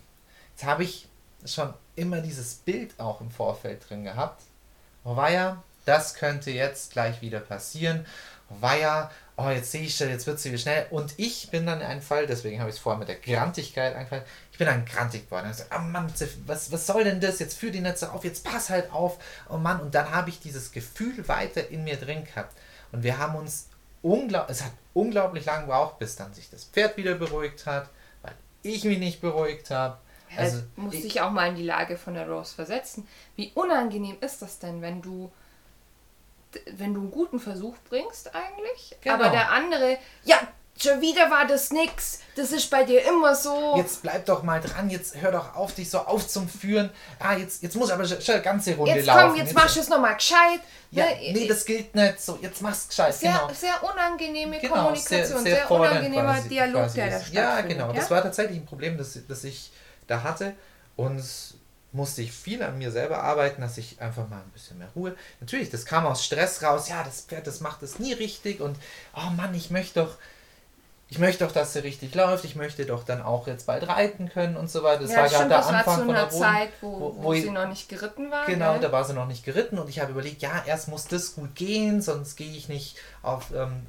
[0.52, 1.10] Jetzt habe ich
[1.46, 4.44] schon immer dieses Bild auch im Vorfeld drin gehabt.
[5.04, 8.06] Oh war ja, das könnte jetzt gleich wieder passieren
[8.50, 10.88] war ja, oh, jetzt sehe ich schon, jetzt wird sie wieder schnell.
[10.90, 14.24] Und ich bin dann ein Fall, deswegen habe ich es vorher mit der Grantigkeit angefangen,
[14.52, 15.48] ich bin dann grantig geworden.
[15.52, 16.12] Ich so, oh Mann,
[16.46, 17.40] was, was soll denn das?
[17.40, 19.18] Jetzt führ die Netze auf, jetzt pass halt auf.
[19.50, 22.58] Oh Mann, und dann habe ich dieses Gefühl weiter in mir drin gehabt.
[22.92, 23.68] Und wir haben uns
[24.02, 27.90] unglaublich, es hat unglaublich lang gebraucht, bis dann sich das Pferd wieder beruhigt hat,
[28.22, 28.34] weil
[28.64, 29.98] ich mich nicht beruhigt habe.
[30.36, 33.08] Also, also musste ich auch mal in die Lage von der Rose versetzen.
[33.36, 35.32] Wie unangenehm ist das denn, wenn du
[36.78, 39.16] wenn du einen guten Versuch bringst eigentlich, genau.
[39.16, 40.40] aber der andere, ja,
[40.82, 42.20] schon wieder war das nix.
[42.36, 43.76] Das ist bei dir immer so.
[43.78, 46.92] Jetzt bleib doch mal dran, jetzt hör doch auf, dich so aufzuführen.
[47.20, 49.22] Ah, jetzt, jetzt muss aber schon eine ganze Runde jetzt laufen.
[49.22, 50.60] Komm, jetzt, jetzt machst du es nochmal gescheit.
[50.92, 51.34] Ja, ne?
[51.34, 52.38] nee, das gilt nicht so.
[52.42, 53.14] Jetzt machst du gescheit.
[53.16, 53.54] Sehr, genau.
[53.54, 57.22] sehr unangenehme genau, Kommunikation, sehr, sehr, sehr unangenehmer Dialog, der da.
[57.32, 57.88] Ja, genau.
[57.88, 57.94] Ja?
[57.94, 59.72] Das war tatsächlich ein Problem, das, das ich
[60.06, 60.54] da hatte.
[60.96, 61.24] Und
[61.98, 65.16] musste ich viel an mir selber arbeiten, dass ich einfach mal ein bisschen mehr Ruhe.
[65.42, 66.88] Natürlich, das kam aus Stress raus.
[66.88, 68.78] Ja, das Pferd, das macht es nie richtig und
[69.14, 70.16] oh Mann, ich möchte doch,
[71.10, 72.46] ich möchte doch, dass sie richtig läuft.
[72.46, 75.04] Ich möchte doch dann auch jetzt bald reiten können und so weiter.
[75.04, 77.34] Das ja, war gerade der Anfang war zu von der Zeit, wo, wo, wo, wo
[77.34, 78.46] sie noch nicht geritten war.
[78.46, 78.82] Genau, gell?
[78.82, 81.56] da war sie noch nicht geritten und ich habe überlegt, ja, erst muss das gut
[81.56, 83.52] gehen, sonst gehe ich nicht auf.
[83.54, 83.88] Ähm,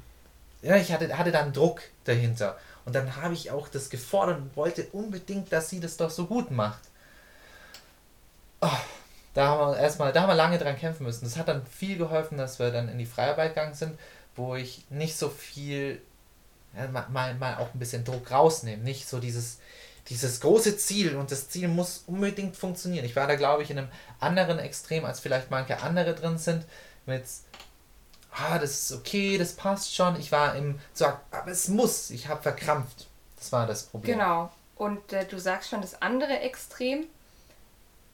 [0.61, 2.57] ja, ich hatte, hatte dann Druck dahinter.
[2.85, 6.25] Und dann habe ich auch das gefordert und wollte unbedingt, dass sie das doch so
[6.25, 6.88] gut macht.
[8.61, 8.67] Oh,
[9.33, 11.25] da haben wir erstmal, da haben wir lange dran kämpfen müssen.
[11.25, 13.97] Das hat dann viel geholfen, dass wir dann in die Freiarbeit gegangen sind,
[14.35, 16.01] wo ich nicht so viel,
[16.75, 18.83] ja, mal, mal auch ein bisschen Druck rausnehmen.
[18.83, 19.59] Nicht so dieses,
[20.09, 23.05] dieses große Ziel und das Ziel muss unbedingt funktionieren.
[23.05, 26.65] Ich war da, glaube ich, in einem anderen Extrem, als vielleicht manche andere drin sind,
[27.05, 27.23] mit,
[28.31, 30.19] ah, das ist okay, das passt schon.
[30.19, 33.07] Ich war im, so, aber es muss, ich habe verkrampft.
[33.37, 34.17] Das war das Problem.
[34.17, 34.51] Genau.
[34.75, 37.05] Und äh, du sagst schon, das andere Extrem,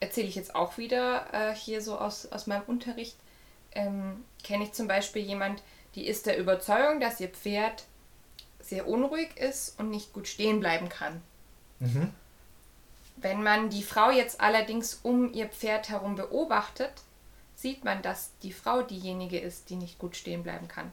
[0.06, 3.18] erzähle ich jetzt auch wieder äh, hier so aus, aus meinem Unterricht,
[3.72, 5.62] ähm, kenne ich zum Beispiel jemand,
[5.96, 7.86] die ist der Überzeugung, dass ihr Pferd
[8.62, 11.22] sehr unruhig ist und nicht gut stehen bleiben kann.
[11.80, 12.12] Mhm.
[13.18, 16.94] Wenn man die Frau jetzt allerdings um ihr Pferd herum beobachtet,
[17.56, 20.92] sieht man, dass die Frau diejenige ist, die nicht gut stehen bleiben kann.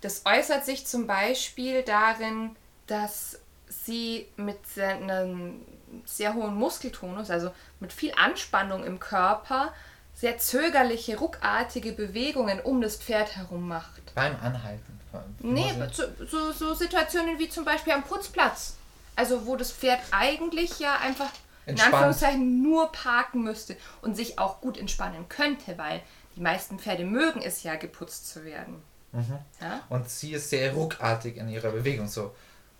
[0.00, 3.40] Das äußert sich zum Beispiel darin, dass
[3.84, 5.60] sie mit einem
[6.04, 9.72] sehr hohen Muskeltonus, also mit viel Anspannung im Körper,
[10.14, 14.14] sehr zögerliche, ruckartige Bewegungen um das Pferd herum macht.
[14.14, 15.00] Beim Anhalten.
[15.40, 18.76] Nee, so, so, so Situationen wie zum Beispiel am Putzplatz.
[19.16, 21.30] Also wo das Pferd eigentlich ja einfach
[21.66, 21.66] Entspannt.
[21.66, 26.00] in Anführungszeichen nur parken müsste und sich auch gut entspannen könnte, weil
[26.34, 28.82] die meisten Pferde mögen es ja, geputzt zu werden.
[29.12, 29.38] Mhm.
[29.60, 29.80] Ja?
[29.88, 32.08] Und sie ist sehr ruckartig in ihrer Bewegung.
[32.08, 32.34] So.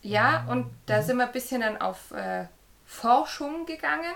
[0.04, 2.44] Ja, und da sind wir ein bisschen dann auf äh,
[2.84, 4.14] Forschung gegangen.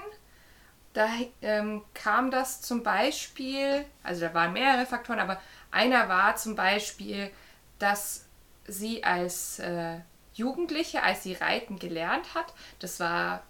[0.92, 1.08] Da
[1.40, 7.30] ähm, kam das zum Beispiel, also da waren mehrere Faktoren, aber einer war zum Beispiel,
[7.78, 8.26] dass
[8.66, 10.00] sie als äh,
[10.34, 13.42] Jugendliche, als sie Reiten gelernt hat, das war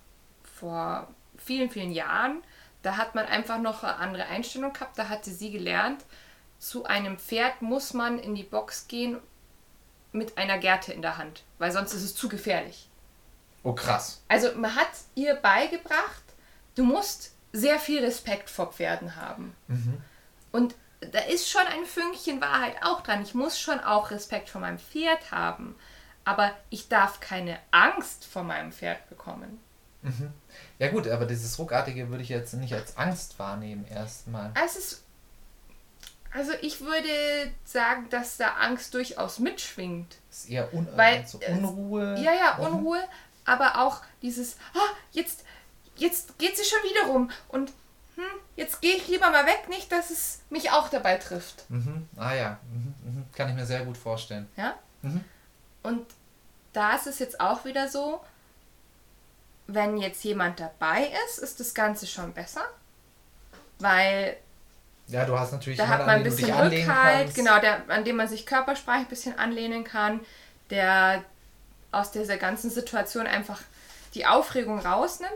[0.58, 2.42] vor vielen, vielen Jahren,
[2.82, 6.04] da hat man einfach noch eine andere Einstellung gehabt, da hatte sie gelernt,
[6.60, 9.18] zu einem Pferd muss man in die Box gehen
[10.12, 12.88] mit einer Gerte in der Hand, weil sonst ist es zu gefährlich.
[13.62, 14.22] Oh krass.
[14.28, 16.22] Also man hat ihr beigebracht,
[16.74, 19.54] du musst sehr viel Respekt vor Pferden haben.
[19.68, 20.00] Mhm.
[20.52, 23.22] Und da ist schon ein Fünkchen Wahrheit auch dran.
[23.22, 25.76] Ich muss schon auch Respekt vor meinem Pferd haben.
[26.24, 29.60] Aber ich darf keine Angst vor meinem Pferd bekommen.
[30.02, 30.32] Mhm.
[30.78, 34.52] Ja gut, aber dieses Ruckartige würde ich jetzt nicht als Angst wahrnehmen erstmal.
[34.64, 35.04] Es ist,
[36.32, 37.08] also ich würde
[37.64, 40.16] sagen, dass da Angst durchaus mitschwingt.
[40.30, 42.18] Es ist eher Un Weil, so Unruhe.
[42.20, 42.56] ja, ja.
[42.58, 43.02] Unruhe,
[43.44, 45.44] aber auch dieses, oh, jetzt,
[45.96, 47.72] jetzt geht sie schon wieder rum und
[48.16, 48.24] hm,
[48.56, 51.70] jetzt gehe ich lieber mal weg, nicht, dass es mich auch dabei trifft.
[51.70, 52.08] Mhm.
[52.16, 52.94] Ah ja, mhm.
[53.04, 53.24] mhm.
[53.32, 54.48] kann ich mir sehr gut vorstellen.
[54.56, 54.74] Ja.
[55.02, 55.24] Mhm.
[55.82, 56.06] Und
[56.72, 58.20] da ist es jetzt auch wieder so,
[59.68, 62.64] wenn jetzt jemand dabei ist, ist das Ganze schon besser.
[63.78, 64.36] Weil.
[65.08, 68.28] Ja, du hast natürlich da hat man ein bisschen Rückhalt, genau, der, an dem man
[68.28, 70.20] sich körpersprachlich ein bisschen anlehnen kann,
[70.70, 71.24] der
[71.90, 73.60] aus dieser ganzen Situation einfach
[74.14, 75.32] die Aufregung rausnimmt.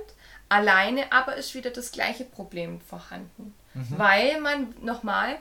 [0.50, 3.54] Alleine aber ist wieder das gleiche Problem vorhanden.
[3.72, 3.98] Mhm.
[3.98, 5.38] Weil man nochmal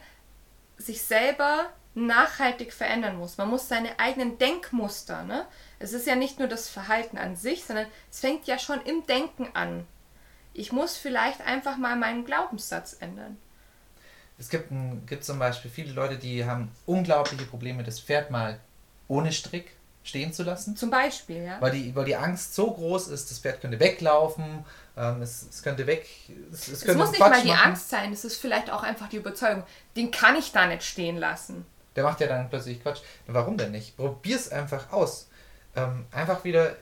[0.78, 3.38] sich selber nachhaltig verändern muss.
[3.38, 5.46] Man muss seine eigenen Denkmuster, ne?
[5.80, 9.06] Es ist ja nicht nur das Verhalten an sich, sondern es fängt ja schon im
[9.06, 9.86] Denken an.
[10.54, 13.38] Ich muss vielleicht einfach mal meinen Glaubenssatz ändern.
[14.42, 18.60] Es gibt, ein, gibt zum Beispiel viele Leute, die haben unglaubliche Probleme, das Pferd mal
[19.08, 19.72] ohne Strick
[20.04, 20.76] stehen zu lassen.
[20.76, 21.62] Zum Beispiel, ja.
[21.62, 24.66] Weil die, weil die Angst so groß ist, das Pferd könnte weglaufen,
[24.98, 26.08] ähm, es, es könnte weg.
[26.52, 27.68] Es, es, es muss nicht Quatsch mal die machen.
[27.68, 29.64] Angst sein, es ist vielleicht auch einfach die Überzeugung,
[29.96, 31.66] den kann ich da nicht stehen lassen.
[31.96, 33.02] Der macht ja dann plötzlich Quatsch.
[33.28, 33.96] Warum denn nicht?
[33.96, 35.28] Probier's einfach aus
[35.76, 36.76] ähm, einfach wieder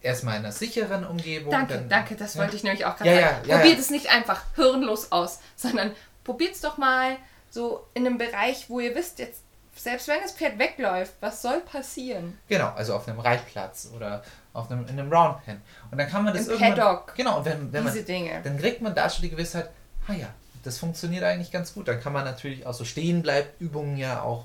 [0.00, 1.50] erstmal in einer sicheren Umgebung.
[1.50, 2.42] Danke, dann, danke, das ja.
[2.42, 3.48] wollte ich nämlich auch gerade ja, sagen.
[3.48, 5.92] Ja, probiert es nicht einfach hirnlos aus, sondern
[6.28, 7.16] probiert es doch mal
[7.48, 9.40] so in einem Bereich, wo ihr wisst, jetzt
[9.74, 12.36] selbst wenn das Pferd wegläuft, was soll passieren?
[12.48, 15.62] Genau, also auf einem Reitplatz oder auf einem, in einem Roundpen.
[15.90, 16.58] Und dann kann man das Im.
[16.58, 17.14] Paddock.
[17.14, 18.42] Genau, und wenn, wenn diese man, Dinge.
[18.44, 19.70] Dann kriegt man da schon die Gewissheit,
[20.06, 20.26] ah ja,
[20.64, 21.88] das funktioniert eigentlich ganz gut.
[21.88, 24.44] Dann kann man natürlich auch so stehen bleibt Übungen ja auch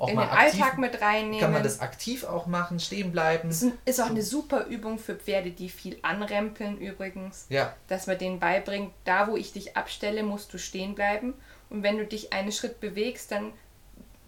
[0.00, 1.40] auch in mal den aktiv, Alltag mit reinnehmen.
[1.40, 3.50] Kann man das aktiv auch machen, stehen bleiben.
[3.50, 7.44] Das ist auch eine super Übung für Pferde, die viel anrempeln übrigens.
[7.50, 7.74] Ja.
[7.88, 11.34] Dass man denen beibringt, da wo ich dich abstelle, musst du stehen bleiben.
[11.68, 13.52] Und wenn du dich einen Schritt bewegst, dann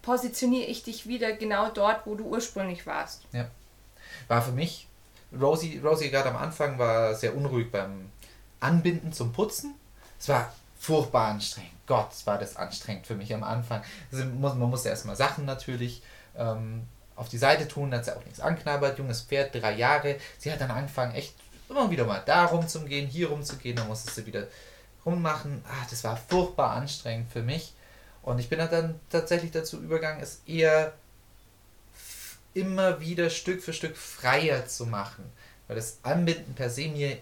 [0.03, 3.23] positioniere ich dich wieder genau dort, wo du ursprünglich warst.
[3.31, 3.47] Ja.
[4.27, 4.87] War für mich,
[5.39, 8.11] Rosie, Rosie gerade am Anfang war sehr unruhig beim
[8.59, 9.73] Anbinden zum Putzen.
[10.19, 11.72] Es war furchtbar anstrengend.
[11.85, 13.83] Gott, war das anstrengend für mich am Anfang.
[14.11, 16.01] Also muss, man musste erstmal Sachen natürlich
[16.37, 16.83] ähm,
[17.15, 18.97] auf die Seite tun, dass sie auch nichts anknabbert.
[18.97, 20.17] Junges Pferd, drei Jahre.
[20.37, 21.35] Sie hat dann angefangen, echt
[21.69, 24.47] immer wieder mal da rumzugehen, hier rumzugehen, dann musste sie wieder
[25.05, 25.63] rummachen.
[25.67, 27.73] Ah, das war furchtbar anstrengend für mich.
[28.21, 30.93] Und ich bin dann tatsächlich dazu übergegangen, es eher
[32.53, 35.25] immer wieder Stück für Stück freier zu machen.
[35.67, 37.17] Weil das Anbinden per se mir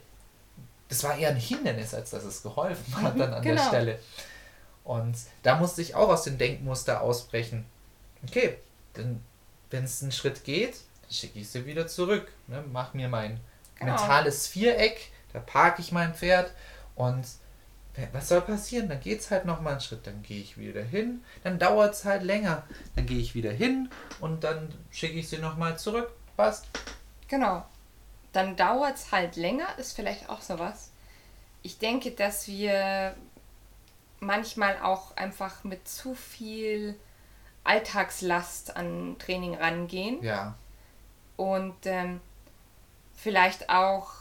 [0.92, 3.62] das war eher ein Hindernis, als dass es geholfen hat dann an genau.
[3.62, 4.00] der Stelle.
[4.84, 7.66] Und da musste ich auch aus dem Denkmuster ausbrechen.
[8.28, 8.58] Okay,
[8.94, 9.24] dann,
[9.70, 12.32] wenn es einen Schritt geht, dann schicke ich sie wieder zurück.
[12.48, 12.64] Ne?
[12.72, 13.40] Mach mir mein
[13.76, 13.94] genau.
[13.94, 16.52] mentales Viereck, da parke ich mein Pferd
[16.96, 17.26] und
[18.14, 18.88] was soll passieren?
[18.88, 22.06] Dann geht es halt nochmal einen Schritt, dann gehe ich wieder hin, dann dauert es
[22.06, 22.64] halt länger,
[22.96, 23.90] dann gehe ich wieder hin
[24.22, 26.12] und dann schicke ich sie nochmal zurück.
[26.38, 26.66] Passt.
[27.28, 27.66] Genau
[28.32, 30.92] dann dauert es halt länger, ist vielleicht auch sowas.
[31.64, 33.16] Ich denke, dass wir
[34.22, 36.96] manchmal auch einfach mit zu viel
[37.64, 40.24] Alltagslast an Training rangehen.
[40.24, 40.56] Ja.
[41.36, 42.22] Und ähm,
[43.16, 44.12] vielleicht auch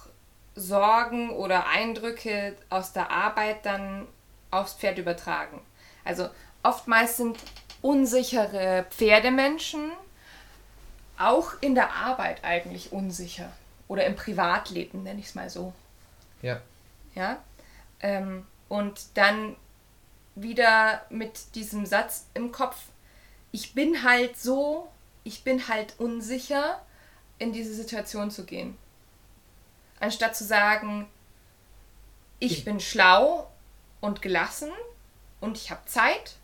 [0.56, 4.08] Sorgen oder Eindrücke aus der Arbeit dann
[4.50, 5.60] aufs Pferd übertragen.
[6.04, 6.28] Also
[6.62, 7.38] oftmals sind
[7.82, 9.92] unsichere Pferdemenschen
[11.18, 13.52] auch in der Arbeit eigentlich unsicher.
[13.88, 15.72] Oder im Privatleben, nenne ich es mal so.
[16.42, 16.60] Ja.
[17.14, 17.38] Ja.
[18.00, 19.56] Ähm, und dann
[20.34, 22.76] wieder mit diesem Satz im Kopf,
[23.52, 24.88] ich bin halt so,
[25.24, 26.80] ich bin halt unsicher,
[27.38, 28.76] in diese Situation zu gehen.
[29.98, 31.08] Anstatt zu sagen,
[32.38, 33.50] ich, ich bin schlau
[34.00, 34.70] und gelassen
[35.40, 36.36] und ich habe Zeit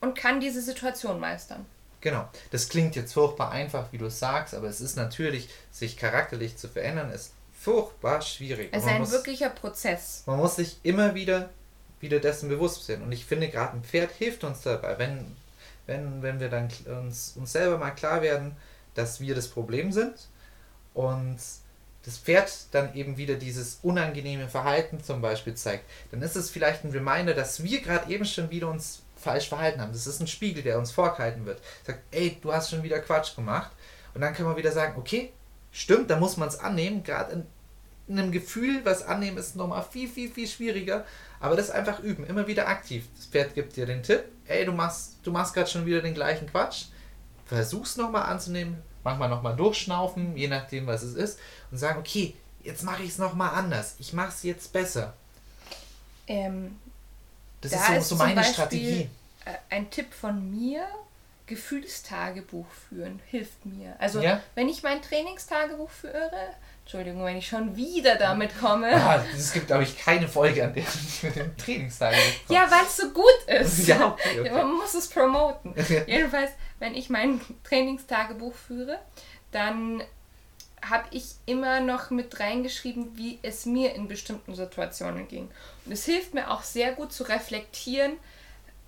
[0.00, 1.64] und kann diese Situation meistern.
[2.00, 2.28] Genau.
[2.50, 6.56] Das klingt jetzt furchtbar einfach, wie du es sagst, aber es ist natürlich, sich charakterlich
[6.56, 8.70] zu verändern, ist furchtbar schwierig.
[8.72, 10.24] Es ist ein wirklicher Prozess.
[10.26, 11.48] Man muss sich immer wieder,
[12.02, 13.02] wieder dessen bewusst sein.
[13.02, 15.36] Und ich finde, gerade ein Pferd hilft uns dabei, wenn,
[15.86, 16.68] wenn, wenn wir dann
[17.00, 18.56] uns, uns selber mal klar werden,
[18.94, 20.28] dass wir das Problem sind
[20.94, 21.38] und
[22.04, 26.84] das Pferd dann eben wieder dieses unangenehme Verhalten zum Beispiel zeigt, dann ist es vielleicht
[26.84, 29.92] ein Reminder, dass wir gerade eben schon wieder uns falsch verhalten haben.
[29.92, 31.60] Das ist ein Spiegel, der uns vorgehalten wird.
[31.86, 33.70] Sagt, ey, du hast schon wieder Quatsch gemacht.
[34.14, 35.32] Und dann kann man wieder sagen, okay,
[35.70, 37.04] stimmt, da muss man es annehmen.
[37.04, 37.46] Gerade in,
[38.08, 41.04] einem Gefühl, was annehmen ist nochmal viel, viel, viel schwieriger.
[41.40, 43.04] Aber das einfach üben, immer wieder aktiv.
[43.16, 46.14] Das Pferd gibt dir den Tipp, ey, du machst, du machst gerade schon wieder den
[46.14, 46.86] gleichen Quatsch.
[47.46, 51.38] Versuch's nochmal anzunehmen, manchmal nochmal durchschnaufen, je nachdem, was es ist.
[51.70, 53.96] Und sagen, okay, jetzt mache ich es nochmal anders.
[53.98, 55.14] Ich mache es jetzt besser.
[56.26, 56.78] Ähm,
[57.60, 59.10] das da ist so, ist so meine Beispiel Strategie.
[59.44, 60.86] Äh, ein Tipp von mir,
[61.46, 63.96] Gefühlstagebuch führen, hilft mir.
[63.98, 64.40] Also ja?
[64.54, 66.30] wenn ich mein Trainingstagebuch führe,
[66.84, 68.92] Entschuldigung, wenn ich schon wieder damit komme.
[68.94, 72.58] Ah, es gibt, glaube ich, keine Folge, an der ich mit dem Trainingstagebuch komme.
[72.58, 73.86] Ja, weil es so gut ist.
[73.86, 74.50] ja, okay, okay.
[74.50, 75.74] Man muss es promoten.
[76.06, 78.98] Jedenfalls, wenn ich mein Trainingstagebuch führe,
[79.52, 80.02] dann
[80.84, 85.48] habe ich immer noch mit reingeschrieben, wie es mir in bestimmten Situationen ging.
[85.86, 88.14] Und es hilft mir auch sehr gut zu reflektieren,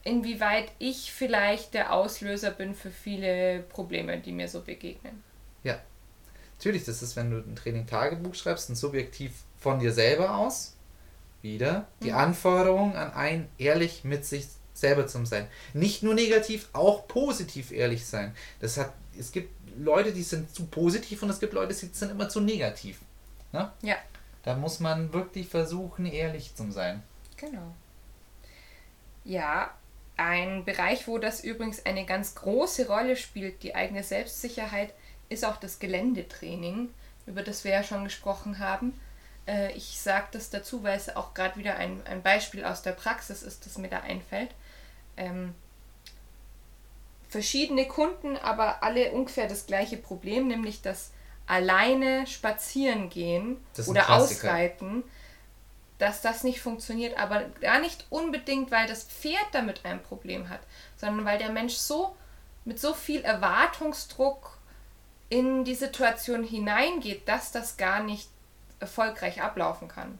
[0.02, 5.22] inwieweit ich vielleicht der Auslöser bin für viele Probleme, die mir so begegnen.
[5.62, 5.80] Ja,
[6.58, 10.72] natürlich, das ist, wenn du ein Training-Tagebuch schreibst, ein subjektiv von dir selber aus.
[11.42, 12.16] Wieder die mhm.
[12.16, 15.46] Anforderung an ein ehrlich mit sich selber zu sein.
[15.74, 18.34] Nicht nur negativ, auch positiv ehrlich sein.
[18.60, 22.10] Das hat, es gibt Leute, die sind zu positiv und es gibt Leute, die sind
[22.10, 23.00] immer zu negativ.
[23.52, 23.70] Ne?
[23.82, 23.96] Ja.
[24.42, 27.02] Da muss man wirklich versuchen, ehrlich zu sein.
[27.36, 27.74] Genau.
[29.24, 29.70] Ja,
[30.16, 34.94] ein Bereich, wo das übrigens eine ganz große Rolle spielt, die eigene Selbstsicherheit,
[35.28, 36.92] ist auch das Geländetraining,
[37.26, 38.98] über das wir ja schon gesprochen haben.
[39.46, 42.92] Äh, ich sage das dazu, weil es auch gerade wieder ein, ein Beispiel aus der
[42.92, 44.50] Praxis ist, das mir da einfällt.
[45.16, 45.54] Ähm,
[47.28, 51.10] verschiedene Kunden, aber alle ungefähr das gleiche Problem, nämlich das
[51.46, 53.56] alleine spazieren gehen
[53.86, 55.02] oder ausreiten,
[55.98, 60.60] dass das nicht funktioniert, aber gar nicht unbedingt, weil das Pferd damit ein Problem hat,
[60.96, 62.16] sondern weil der Mensch so
[62.64, 64.53] mit so viel Erwartungsdruck
[65.34, 68.28] in die Situation hineingeht, dass das gar nicht
[68.78, 70.16] erfolgreich ablaufen kann.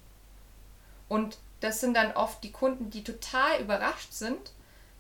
[1.09, 4.51] Und das sind dann oft die Kunden, die total überrascht sind,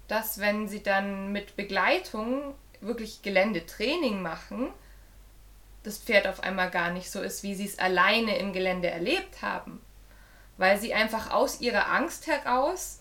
[0.06, 4.70] dass wenn sie dann mit Begleitung wirklich Geländetraining machen,
[5.82, 9.42] das Pferd auf einmal gar nicht so ist, wie sie es alleine im Gelände erlebt
[9.42, 9.80] haben.
[10.58, 13.00] Weil sie einfach aus ihrer Angst heraus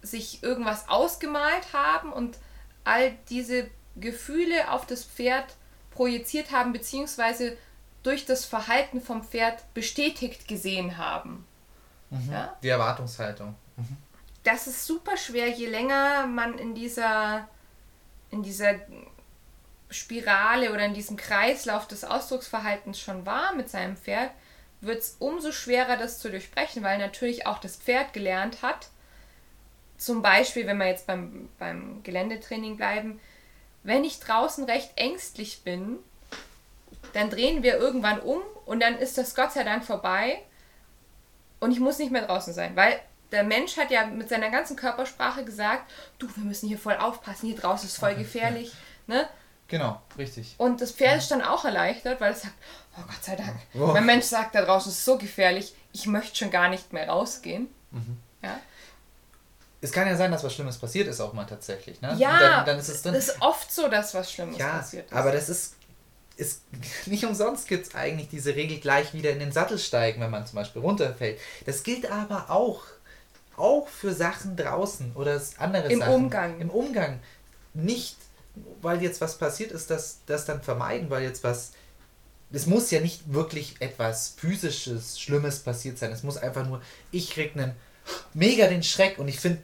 [0.00, 2.38] sich irgendwas ausgemalt haben und
[2.84, 5.56] all diese Gefühle auf das Pferd
[5.90, 7.56] projiziert haben, beziehungsweise
[8.02, 11.46] durch das Verhalten vom Pferd bestätigt gesehen haben.
[12.10, 12.32] Mhm.
[12.32, 12.56] Ja?
[12.62, 13.54] Die Erwartungshaltung.
[13.76, 13.96] Mhm
[14.42, 17.48] das ist super schwer, je länger man in dieser,
[18.30, 18.74] in dieser
[19.90, 24.30] Spirale oder in diesem Kreislauf des Ausdrucksverhaltens schon war mit seinem Pferd,
[24.80, 28.88] wird es umso schwerer, das zu durchbrechen, weil natürlich auch das Pferd gelernt hat,
[29.98, 33.20] zum Beispiel, wenn wir jetzt beim, beim Geländetraining bleiben,
[33.82, 35.98] wenn ich draußen recht ängstlich bin,
[37.12, 40.42] dann drehen wir irgendwann um und dann ist das Gott sei Dank vorbei
[41.60, 43.00] und ich muss nicht mehr draußen sein, weil
[43.32, 47.46] der Mensch hat ja mit seiner ganzen Körpersprache gesagt, du, wir müssen hier voll aufpassen,
[47.46, 48.72] hier draußen ist voll gefährlich.
[49.06, 49.14] Ja.
[49.14, 49.28] Ne?
[49.68, 50.56] Genau, richtig.
[50.58, 52.54] Und das Pferd ist dann auch erleichtert, weil es sagt,
[52.98, 53.56] oh Gott sei Dank.
[53.74, 53.92] Oh.
[53.92, 57.68] Mein Mensch sagt, da draußen ist so gefährlich, ich möchte schon gar nicht mehr rausgehen.
[57.92, 58.16] Mhm.
[59.80, 62.00] Es kann ja sein, dass was Schlimmes passiert ist auch mal tatsächlich.
[62.00, 62.14] Ne?
[62.18, 65.12] Ja, dann, dann ist es dann, ist oft so, dass was Schlimmes ja, passiert ist.
[65.12, 65.74] aber das ist,
[66.36, 66.62] ist
[67.06, 70.46] nicht umsonst gibt es eigentlich diese Regel gleich wieder in den Sattel steigen, wenn man
[70.46, 71.38] zum Beispiel runterfällt.
[71.66, 72.82] Das gilt aber auch
[73.56, 76.12] auch für Sachen draußen oder andere Im Sachen.
[76.12, 76.60] Im Umgang.
[76.60, 77.20] Im Umgang.
[77.74, 78.16] Nicht,
[78.80, 81.72] weil jetzt was passiert ist, das, das dann vermeiden, weil jetzt was
[82.52, 86.10] es muss ja nicht wirklich etwas physisches, Schlimmes passiert sein.
[86.12, 87.74] Es muss einfach nur, ich krieg einen
[88.34, 89.62] mega den Schreck und ich finde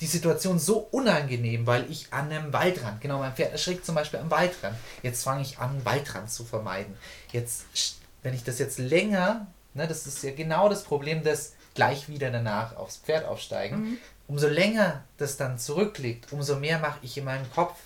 [0.00, 4.20] die Situation so unangenehm, weil ich an einem Waldrand, genau, mein Pferd erschreckt zum Beispiel
[4.20, 4.76] am Waldrand.
[5.02, 6.96] Jetzt fange ich an, Waldrand zu vermeiden.
[7.32, 7.64] Jetzt,
[8.22, 12.30] wenn ich das jetzt länger, ne, das ist ja genau das Problem, dass gleich wieder
[12.30, 13.80] danach aufs Pferd aufsteigen.
[13.80, 13.98] Mhm.
[14.26, 17.76] Umso länger das dann zurückliegt, umso mehr mache ich in meinem Kopf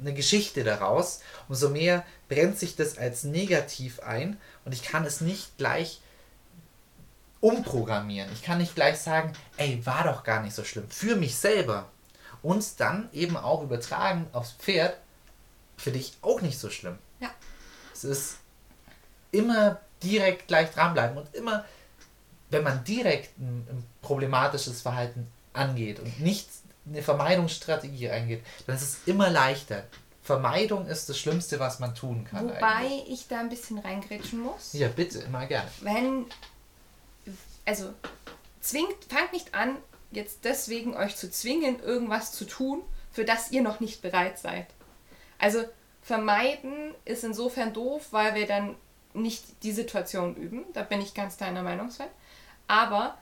[0.00, 5.20] eine Geschichte daraus, umso mehr brennt sich das als negativ ein und ich kann es
[5.20, 6.00] nicht gleich
[7.40, 8.30] umprogrammieren.
[8.32, 10.88] Ich kann nicht gleich sagen, ey, war doch gar nicht so schlimm.
[10.90, 11.86] Für mich selber.
[12.42, 14.96] Und dann eben auch übertragen aufs Pferd,
[15.76, 16.98] für dich auch nicht so schlimm.
[17.20, 17.30] Ja.
[17.92, 18.36] Es ist
[19.30, 21.64] immer direkt gleich dranbleiben und immer,
[22.50, 26.48] wenn man direkt ein, ein problematisches Verhalten angeht und nicht
[26.86, 29.84] eine Vermeidungsstrategie eingeht, dann ist es immer leichter.
[30.22, 32.48] Vermeidung ist das Schlimmste, was man tun kann.
[32.48, 33.08] Wobei eigentlich.
[33.08, 34.72] ich da ein bisschen reingrätschen muss.
[34.74, 35.68] Ja, bitte, immer gerne.
[35.80, 36.26] Wenn,
[37.68, 37.92] also,
[38.60, 39.76] zwingt, fangt nicht an,
[40.10, 44.66] jetzt deswegen euch zu zwingen, irgendwas zu tun, für das ihr noch nicht bereit seid.
[45.38, 45.64] Also,
[46.00, 48.74] vermeiden ist insofern doof, weil wir dann
[49.12, 50.64] nicht die Situation üben.
[50.72, 52.08] Da bin ich ganz deiner Meinung, Sven.
[52.68, 53.18] Aber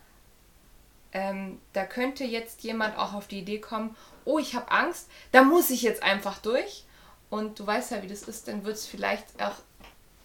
[1.11, 5.43] ähm, da könnte jetzt jemand auch auf die Idee kommen, oh, ich habe Angst, da
[5.43, 6.85] muss ich jetzt einfach durch.
[7.31, 9.57] Und du weißt ja, wie das ist, dann wird es vielleicht auch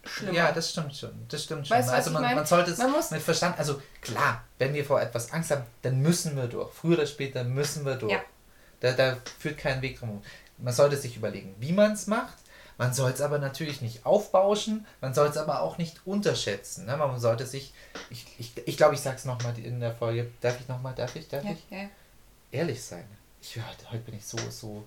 [0.03, 0.33] schlimmer.
[0.33, 1.11] Ja, das stimmt schon.
[1.29, 1.77] Das stimmt schon.
[1.77, 5.31] Weißt, also man, man, sollte es man mit Verstand, also klar, wenn wir vor etwas
[5.31, 6.73] Angst haben, dann müssen wir durch.
[6.73, 8.13] Früher oder später müssen wir durch.
[8.13, 8.21] Ja.
[8.79, 10.21] Da, da führt kein Weg drum.
[10.57, 12.37] Man sollte sich überlegen, wie man es macht
[12.81, 16.87] man soll es aber natürlich nicht aufbauschen, man soll es aber auch nicht unterschätzen.
[16.87, 16.97] Ne?
[16.97, 17.75] Man sollte sich,
[18.09, 20.95] ich glaube, ich, ich, glaub, ich sage es nochmal in der Folge, darf ich nochmal,
[20.95, 21.63] darf ich, darf ja, ich?
[21.69, 21.89] Ja.
[22.51, 23.05] Ehrlich sein.
[23.39, 24.83] Ich, heute, heute bin ich so, so,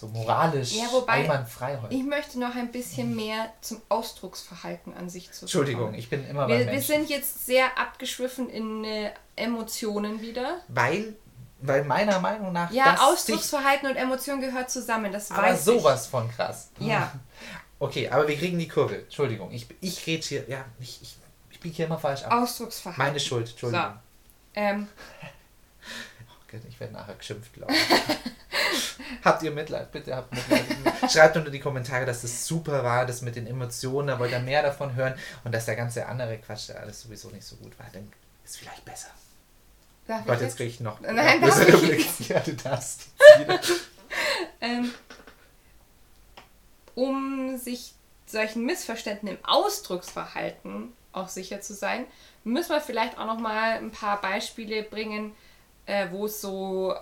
[0.00, 1.94] so moralisch ja, wobei, einwandfrei heute.
[1.94, 6.48] Ich möchte noch ein bisschen mehr zum Ausdrucksverhalten an sich zu Entschuldigung, ich bin immer
[6.48, 10.60] wir, wir sind jetzt sehr abgeschwiffen in äh, Emotionen wieder.
[10.68, 11.14] Weil
[11.62, 12.70] weil meiner Meinung nach.
[12.70, 16.10] Ja, Ausdrucksverhalten und Emotion gehört zusammen, das aber weiß sowas ich.
[16.10, 16.70] von krass.
[16.78, 17.12] Ja.
[17.82, 18.96] Okay, aber wir kriegen die Kurve.
[18.96, 20.44] Entschuldigung, ich, ich rede hier.
[20.50, 21.16] Ja, ich, ich,
[21.50, 22.32] ich biege hier immer falsch ab.
[22.32, 23.02] Ausdrucksverhalten.
[23.02, 23.94] Meine Schuld, Entschuldigung.
[24.54, 24.60] So.
[24.60, 24.88] Ähm.
[26.68, 27.80] Ich werde nachher geschimpft, glaube ich.
[29.24, 29.90] habt ihr Mitleid?
[29.92, 30.64] Bitte habt Mitleid.
[31.10, 34.40] Schreibt unter die Kommentare, dass das super war, das mit den Emotionen, da wollt ihr
[34.40, 37.78] mehr davon hören und dass der ganze andere Quatsch da alles sowieso nicht so gut
[37.78, 37.86] war.
[37.92, 38.10] Dann
[38.44, 39.08] ist vielleicht besser.
[40.06, 41.00] Darf Gott, jetzt kriege ich noch.
[41.00, 42.28] Nein, darf ich Blick.
[42.28, 43.08] Ja, du darfst.
[44.60, 44.92] ähm,
[46.94, 47.94] um sich
[48.26, 52.06] solchen Missverständnissen im Ausdrucksverhalten auch sicher zu sein,
[52.44, 55.32] müssen wir vielleicht auch noch mal ein paar Beispiele bringen,
[55.90, 56.94] äh, wo es so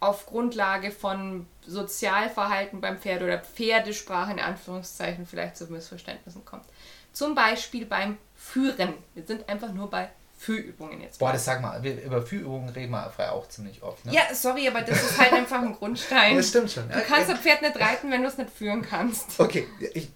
[0.00, 6.64] auf Grundlage von Sozialverhalten beim Pferd oder Pferdesprache in Anführungszeichen vielleicht zu Missverständnissen kommt.
[7.12, 8.94] Zum Beispiel beim Führen.
[9.14, 11.18] Wir sind einfach nur bei Führübungen jetzt.
[11.18, 14.04] Boah, das sag mal, wir, über Führübungen reden wir frei auch ziemlich oft.
[14.04, 14.12] Ne?
[14.12, 16.36] Ja, sorry, aber das ist halt einfach ein Grundstein.
[16.36, 16.88] Das stimmt schon.
[16.88, 19.40] Du kannst das Pferd nicht reiten, wenn du es nicht führen kannst.
[19.40, 20.10] Okay, ich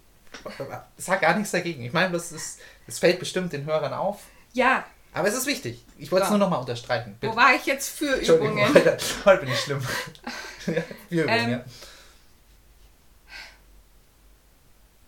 [0.97, 1.83] sag gar nichts dagegen.
[1.85, 4.21] Ich meine, das, ist, das fällt bestimmt den Hörern auf.
[4.53, 4.85] Ja.
[5.15, 5.85] Aber es ist wichtig.
[5.99, 7.17] Ich wollte es nur nochmal unterstreichen.
[7.21, 7.33] Bitte.
[7.33, 8.75] Wo war ich jetzt für Übungen?
[8.75, 9.81] Heute, heute bin ich schlimm.
[10.67, 11.65] ja, Führübungen, ähm, ja.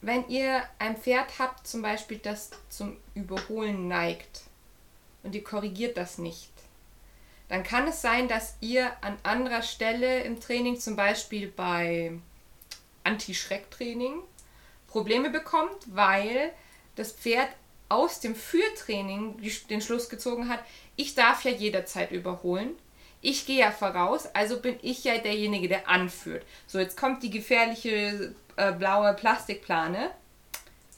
[0.03, 4.43] Wenn ihr ein Pferd habt, zum Beispiel, das zum Überholen neigt,
[5.23, 6.53] und ihr korrigiert das nicht,
[7.49, 12.13] dann kann es sein, dass ihr an anderer Stelle im Training, zum Beispiel bei
[13.05, 14.21] Anti-Schreck-Training,
[14.89, 16.53] Probleme bekommt, weil
[16.97, 17.49] das Pferd
[17.95, 19.37] aus dem Führtraining
[19.71, 20.61] den Schluss gezogen hat,
[20.97, 22.71] ich darf ja jederzeit überholen.
[23.21, 26.45] Ich gehe ja voraus, also bin ich ja derjenige, der anführt.
[26.67, 30.11] So, jetzt kommt die gefährliche äh, blaue Plastikplane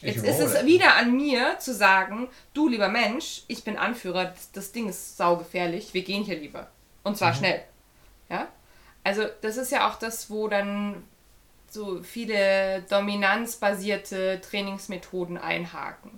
[0.01, 4.53] Jetzt ist es wieder an mir zu sagen, du lieber Mensch, ich bin Anführer, das,
[4.53, 6.69] das Ding ist saugefährlich, wir gehen hier lieber.
[7.03, 7.37] Und zwar mhm.
[7.37, 7.63] schnell.
[8.29, 8.49] Ja?
[9.05, 11.03] Also das ist ja auch das, wo dann
[11.71, 16.11] so viele dominanzbasierte Trainingsmethoden einhaken.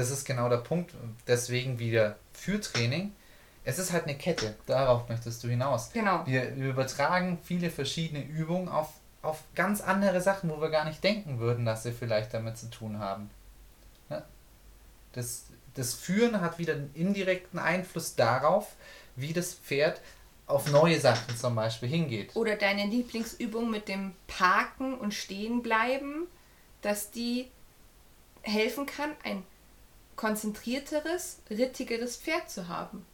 [0.00, 0.94] Das ist genau der Punkt.
[1.26, 3.12] Deswegen wieder für Training.
[3.64, 4.56] Es ist halt eine Kette.
[4.64, 5.92] Darauf möchtest du hinaus.
[5.92, 6.26] Genau.
[6.26, 11.04] Wir, wir übertragen viele verschiedene Übungen auf auf ganz andere Sachen, wo wir gar nicht
[11.04, 13.28] denken würden, dass sie vielleicht damit zu tun haben.
[14.08, 14.24] Ja?
[15.12, 15.44] Das,
[15.74, 18.76] das Führen hat wieder einen indirekten Einfluss darauf,
[19.16, 20.00] wie das Pferd
[20.46, 22.34] auf neue Sachen zum Beispiel hingeht.
[22.34, 26.26] Oder deine Lieblingsübung mit dem Parken und Stehenbleiben,
[26.80, 27.50] dass die
[28.40, 29.42] helfen kann, ein
[30.20, 33.06] konzentrierteres, rittigeres Pferd zu haben.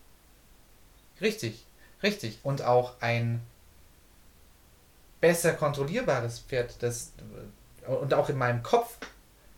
[1.21, 1.65] Richtig,
[2.03, 2.41] richtig.
[2.43, 3.41] Und auch ein
[5.21, 7.13] besser kontrollierbares Pferd, das
[7.87, 8.99] und auch in meinem Kopf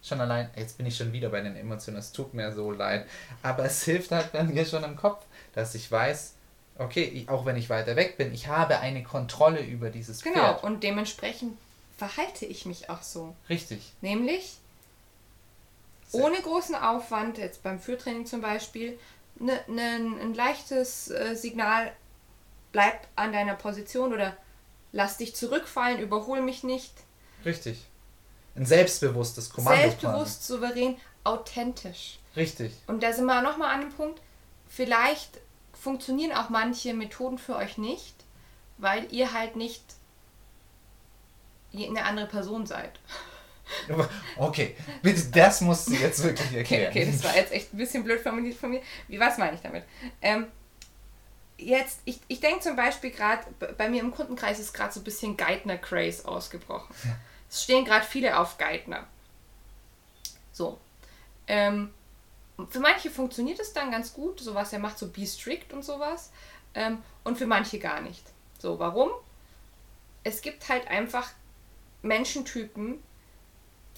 [0.03, 3.07] schon allein, jetzt bin ich schon wieder bei den Emotionen, es tut mir so leid,
[3.43, 5.25] aber es hilft halt bei mir schon im Kopf,
[5.55, 6.35] dass ich weiß,
[6.77, 10.35] okay, ich, auch wenn ich weiter weg bin, ich habe eine Kontrolle über dieses genau,
[10.35, 10.61] Pferd.
[10.61, 11.57] Genau, und dementsprechend
[11.97, 13.35] verhalte ich mich auch so.
[13.49, 13.95] Richtig.
[14.03, 14.59] Nämlich.
[16.13, 18.99] Ohne großen Aufwand, jetzt beim Führtraining zum Beispiel,
[19.37, 21.93] ne, ne, ein leichtes äh, Signal,
[22.73, 24.37] bleib an deiner Position oder
[24.93, 26.93] lass dich zurückfallen, überhol mich nicht.
[27.45, 27.85] Richtig.
[28.57, 29.81] Ein selbstbewusstes Kommando.
[29.81, 32.19] Selbstbewusst, souverän, authentisch.
[32.35, 32.73] Richtig.
[32.87, 34.21] Und da sind wir nochmal an dem Punkt,
[34.69, 35.39] vielleicht
[35.73, 38.15] funktionieren auch manche Methoden für euch nicht,
[38.79, 39.83] weil ihr halt nicht
[41.73, 42.99] eine andere Person seid.
[44.37, 46.89] Okay, bitte, das musst du jetzt wirklich erklären.
[46.91, 48.81] Okay, okay das war jetzt echt ein bisschen blöd formuliert von mir.
[49.09, 49.85] Wie, was meine ich damit?
[50.23, 50.47] Ähm,
[51.59, 53.45] jetzt, ich, ich denke zum Beispiel gerade,
[53.77, 56.95] bei mir im Kundenkreis ist gerade so ein bisschen Geithner-Craze ausgebrochen.
[57.51, 59.07] Es stehen gerade viele auf Geithner.
[60.53, 60.79] So.
[61.47, 61.93] Ähm,
[62.71, 65.85] für manche funktioniert es dann ganz gut, so was er macht, so Be Strict und
[65.85, 66.31] sowas.
[66.75, 68.25] Ähm, und für manche gar nicht.
[68.59, 69.11] So, warum?
[70.25, 71.31] Es gibt halt einfach
[72.03, 73.03] Menschentypen,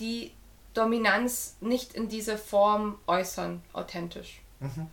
[0.00, 0.32] die
[0.74, 4.40] Dominanz nicht in dieser Form äußern, authentisch.
[4.60, 4.88] Mhm.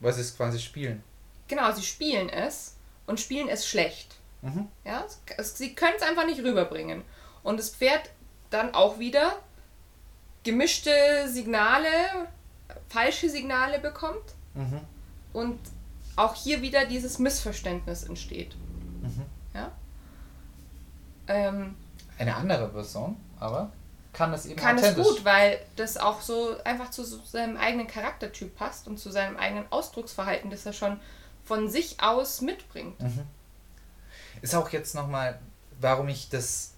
[0.00, 1.02] Weil sie es quasi spielen.
[1.48, 4.16] Genau, sie spielen es und spielen es schlecht.
[4.42, 4.68] Mhm.
[4.84, 5.04] Ja,
[5.42, 7.02] sie können es einfach nicht rüberbringen.
[7.42, 8.10] Und das Pferd
[8.50, 9.32] dann auch wieder
[10.42, 10.92] gemischte
[11.28, 11.88] Signale,
[12.88, 14.34] falsche Signale bekommt.
[14.54, 14.80] Mhm.
[15.32, 15.58] Und
[16.16, 18.56] auch hier wieder dieses Missverständnis entsteht.
[19.02, 19.24] Mhm.
[19.54, 19.72] Ja?
[21.28, 21.76] Ähm,
[22.18, 23.72] Eine andere Person, aber
[24.12, 28.56] kann das eben Kann es gut, weil das auch so einfach zu seinem eigenen Charaktertyp
[28.56, 31.00] passt und zu seinem eigenen Ausdrucksverhalten, das er schon
[31.44, 33.00] von sich aus mitbringt.
[33.00, 33.22] Mhm.
[34.42, 35.38] Ist auch jetzt nochmal,
[35.80, 36.72] warum ich das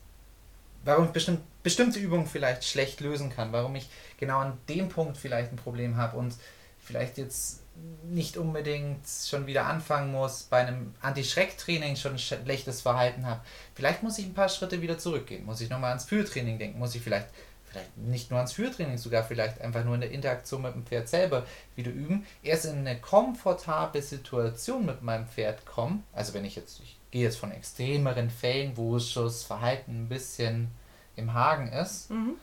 [0.84, 5.16] warum ich bestimmt, bestimmte Übungen vielleicht schlecht lösen kann, warum ich genau an dem Punkt
[5.16, 6.34] vielleicht ein Problem habe und
[6.80, 7.61] vielleicht jetzt
[8.04, 13.40] nicht unbedingt schon wieder anfangen muss, bei einem Anti-Schreck-Training schon ein schlechtes Verhalten habe.
[13.74, 16.94] Vielleicht muss ich ein paar Schritte wieder zurückgehen, muss ich nochmal ans Führtraining denken, muss
[16.94, 17.28] ich vielleicht,
[17.64, 21.08] vielleicht nicht nur ans Führtraining, sogar vielleicht einfach nur in der Interaktion mit dem Pferd
[21.08, 26.56] selber wieder üben, erst in eine komfortable Situation mit meinem Pferd kommen, also wenn ich
[26.56, 30.68] jetzt, ich gehe jetzt von extremeren Fällen, wo das Verhalten ein bisschen
[31.16, 32.34] im Hagen ist, mhm.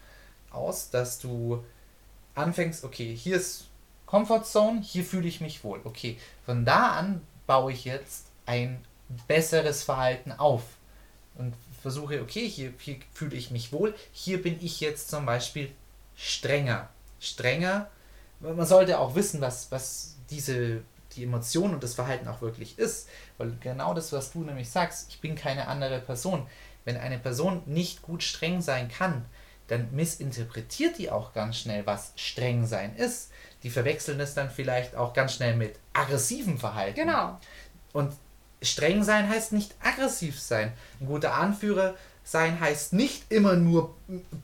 [0.52, 1.64] aus, dass du
[2.36, 3.69] anfängst, okay, hier ist
[4.10, 5.82] Comfort Zone, hier fühle ich mich wohl.
[5.84, 8.84] Okay, von da an baue ich jetzt ein
[9.28, 10.64] besseres Verhalten auf
[11.36, 11.54] und
[11.84, 15.72] versuche, okay, hier, hier fühle ich mich wohl, hier bin ich jetzt zum Beispiel
[16.16, 16.90] strenger.
[17.20, 17.88] Strenger,
[18.40, 20.82] man sollte auch wissen, was, was diese
[21.16, 23.10] die Emotion und das Verhalten auch wirklich ist.
[23.38, 26.48] Weil genau das, was du nämlich sagst, ich bin keine andere Person.
[26.84, 29.26] Wenn eine Person nicht gut streng sein kann,
[29.70, 33.32] dann missinterpretiert die auch ganz schnell, was streng sein ist.
[33.64, 36.96] Die verwechseln es dann vielleicht auch ganz schnell mit aggressivem Verhalten.
[36.96, 37.40] Genau.
[37.94, 38.14] Und
[38.62, 40.74] streng sein heißt nicht aggressiv sein.
[41.00, 43.96] Ein guter Anführer sein heißt nicht immer nur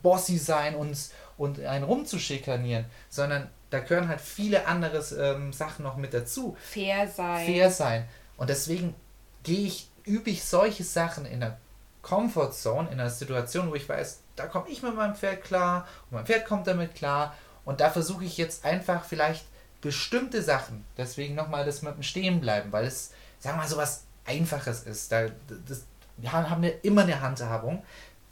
[0.02, 0.96] bossy sein und,
[1.36, 6.56] und einen rumzuschikanieren, sondern da gehören halt viele andere ähm, Sachen noch mit dazu.
[6.60, 7.46] Fair sein.
[7.46, 8.08] Fair sein.
[8.36, 8.94] Und deswegen
[9.42, 11.58] gehe ich, übe ich solche Sachen in der
[12.06, 15.88] Comfort Zone, in einer Situation, wo ich weiß, da komme ich mit meinem Pferd klar
[16.04, 17.34] und mein Pferd kommt damit klar.
[17.64, 19.44] Und da versuche ich jetzt einfach vielleicht
[19.80, 24.04] bestimmte Sachen, deswegen nochmal das mit dem Stehenbleiben, weil es, sagen wir mal, so was
[24.24, 25.10] Einfaches ist.
[25.10, 25.30] Da,
[25.66, 25.84] das,
[26.16, 27.82] wir haben wir immer eine Handhabung.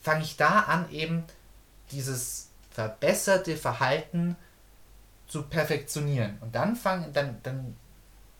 [0.00, 1.24] Fange ich da an, eben
[1.90, 4.36] dieses verbesserte Verhalten
[5.26, 6.38] zu perfektionieren.
[6.42, 7.76] Und dann fange, dann, dann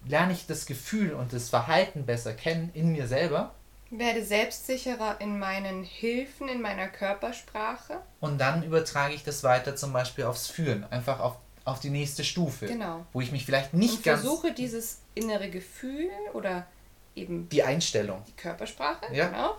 [0.07, 3.53] lerne ich das Gefühl und das Verhalten besser kennen in mir selber.
[3.99, 8.01] Werde selbstsicherer in meinen Hilfen, in meiner Körpersprache.
[8.21, 12.25] Und dann übertrage ich das weiter zum Beispiel aufs Führen, einfach auf, auf die nächste
[12.25, 12.67] Stufe.
[12.67, 13.07] Genau.
[13.13, 14.21] Wo ich mich vielleicht nicht und ganz.
[14.23, 16.67] versuche dieses innere Gefühl oder
[17.15, 17.49] eben.
[17.49, 18.23] Die Einstellung.
[18.27, 19.29] Die Körpersprache, ja.
[19.29, 19.57] genau.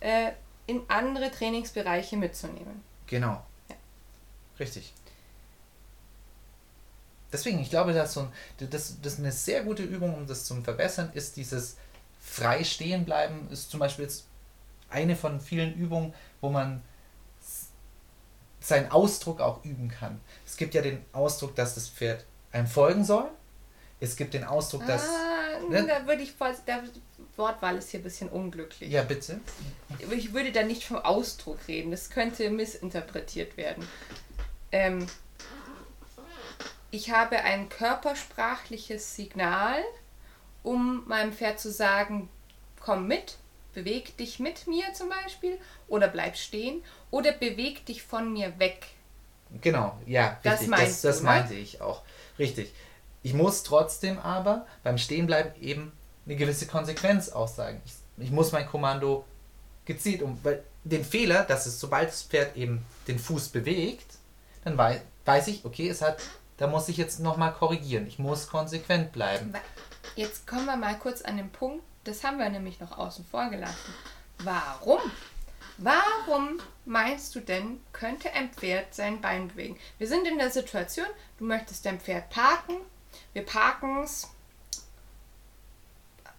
[0.00, 0.32] Äh,
[0.66, 2.82] in andere Trainingsbereiche mitzunehmen.
[3.06, 3.42] Genau.
[3.68, 3.76] Ja.
[4.58, 4.92] Richtig.
[7.32, 10.44] Deswegen, ich glaube, dass so ein, das, das ist eine sehr gute Übung, um das
[10.44, 11.76] zu verbessern, ist dieses
[12.30, 14.26] frei stehen bleiben, ist zum Beispiel jetzt
[14.88, 16.82] eine von vielen Übungen, wo man
[18.60, 20.20] seinen Ausdruck auch üben kann.
[20.46, 23.28] Es gibt ja den Ausdruck, dass das Pferd einem folgen soll.
[23.98, 25.08] Es gibt den Ausdruck, dass.
[25.08, 25.86] Ah, ne?
[25.86, 26.84] Da würde ich voll, der
[27.36, 28.90] Wortwahl ist hier ein bisschen unglücklich.
[28.90, 29.40] Ja, bitte.
[30.10, 31.90] Ich würde da nicht vom Ausdruck reden.
[31.90, 33.86] Das könnte missinterpretiert werden.
[34.72, 35.06] Ähm,
[36.90, 39.82] ich habe ein körpersprachliches Signal,
[40.62, 42.28] um meinem Pferd zu sagen,
[42.80, 43.36] komm mit,
[43.74, 45.58] beweg dich mit mir zum Beispiel
[45.88, 48.86] oder bleib stehen oder beweg dich von mir weg.
[49.60, 51.30] Genau, ja, Das meinst das, das du, ne?
[51.30, 52.02] meinte ich auch.
[52.38, 52.72] Richtig.
[53.22, 55.92] Ich muss trotzdem aber beim Stehenbleiben eben
[56.24, 57.80] eine gewisse Konsequenz aussagen.
[57.84, 57.92] Ich,
[58.24, 59.24] ich muss mein Kommando
[59.84, 64.14] gezielt um, weil den Fehler, dass es, sobald das Pferd eben den Fuß bewegt,
[64.64, 66.20] dann wei weiß ich, okay, es hat,
[66.56, 68.06] da muss ich jetzt nochmal korrigieren.
[68.06, 69.52] Ich muss konsequent bleiben.
[70.16, 73.48] Jetzt kommen wir mal kurz an den Punkt, das haben wir nämlich noch außen vor
[73.50, 73.94] gelassen.
[74.38, 75.00] Warum?
[75.78, 79.78] Warum meinst du denn, könnte ein Pferd sein Bein bewegen?
[79.98, 81.06] Wir sind in der Situation,
[81.38, 82.76] du möchtest dein Pferd parken,
[83.32, 84.28] wir parken es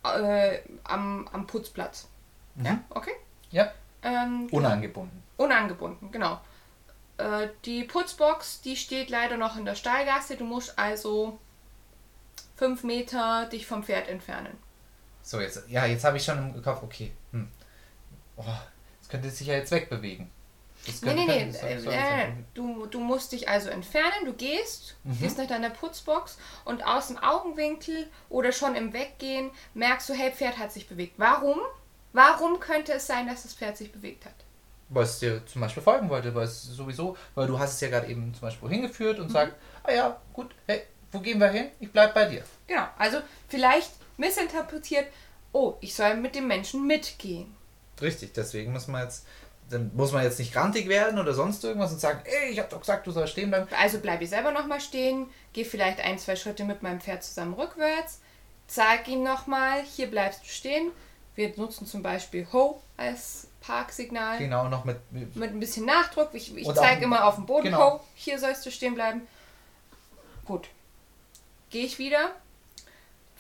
[0.04, 2.08] äh, am, am Putzplatz.
[2.56, 3.14] Ja, okay?
[3.50, 3.72] Ja,
[4.04, 5.24] Ähm, unangebunden.
[5.38, 6.40] Unangebunden, genau.
[7.18, 10.36] Äh, die Putzbox, die steht leider noch in der Stallgasse.
[10.38, 11.40] Du musst also
[12.62, 14.56] fünf Meter dich vom Pferd entfernen.
[15.24, 17.48] So, jetzt, ja, jetzt habe ich schon im Kopf, okay, hm.
[18.38, 18.44] oh,
[19.00, 20.30] das könnte sich ja jetzt wegbewegen.
[20.86, 21.58] Das Nee, nee, nee.
[21.58, 25.20] äh, äh, du, du musst dich also entfernen, du gehst, Mhm.
[25.20, 30.32] gehst nach deiner Putzbox und aus dem Augenwinkel oder schon im Weggehen merkst du, hey,
[30.32, 31.16] Pferd hat sich bewegt.
[31.18, 31.58] Warum?
[32.14, 34.36] Warum könnte es sein, dass das Pferd sich bewegt hat?
[34.94, 37.88] weil es dir zum Beispiel folgen wollte, weil es sowieso, weil du hast es ja
[37.88, 39.24] gerade eben zum Beispiel hingeführt Mhm.
[39.24, 40.82] und sagt, ah ja, gut, hey,
[41.12, 41.68] wo gehen wir hin?
[41.80, 42.44] Ich bleib bei dir.
[42.68, 45.08] Genau, also vielleicht missinterpretiert,
[45.52, 47.56] oh, ich soll mit dem Menschen mitgehen.
[48.02, 49.26] Richtig, deswegen muss man jetzt,
[49.70, 52.70] dann muss man jetzt nicht grantig werden oder sonst irgendwas und sagen, ey, ich hab
[52.70, 53.68] doch gesagt, du sollst stehen bleiben.
[53.80, 57.54] Also bleibe ich selber nochmal stehen, gehe vielleicht ein, zwei Schritte mit meinem Pferd zusammen
[57.54, 58.22] rückwärts,
[58.68, 60.92] zeig ihm nochmal, hier bleibst du stehen.
[61.36, 64.38] Wir nutzen zum Beispiel Ho als Parksignal.
[64.38, 66.30] Genau, noch mit, mit Mit ein bisschen Nachdruck.
[66.34, 67.94] Ich, ich zeige immer auf dem Boden, genau.
[67.94, 69.22] Ho, hier sollst du stehen bleiben.
[70.46, 70.68] Gut.
[71.72, 72.32] Gehe ich wieder.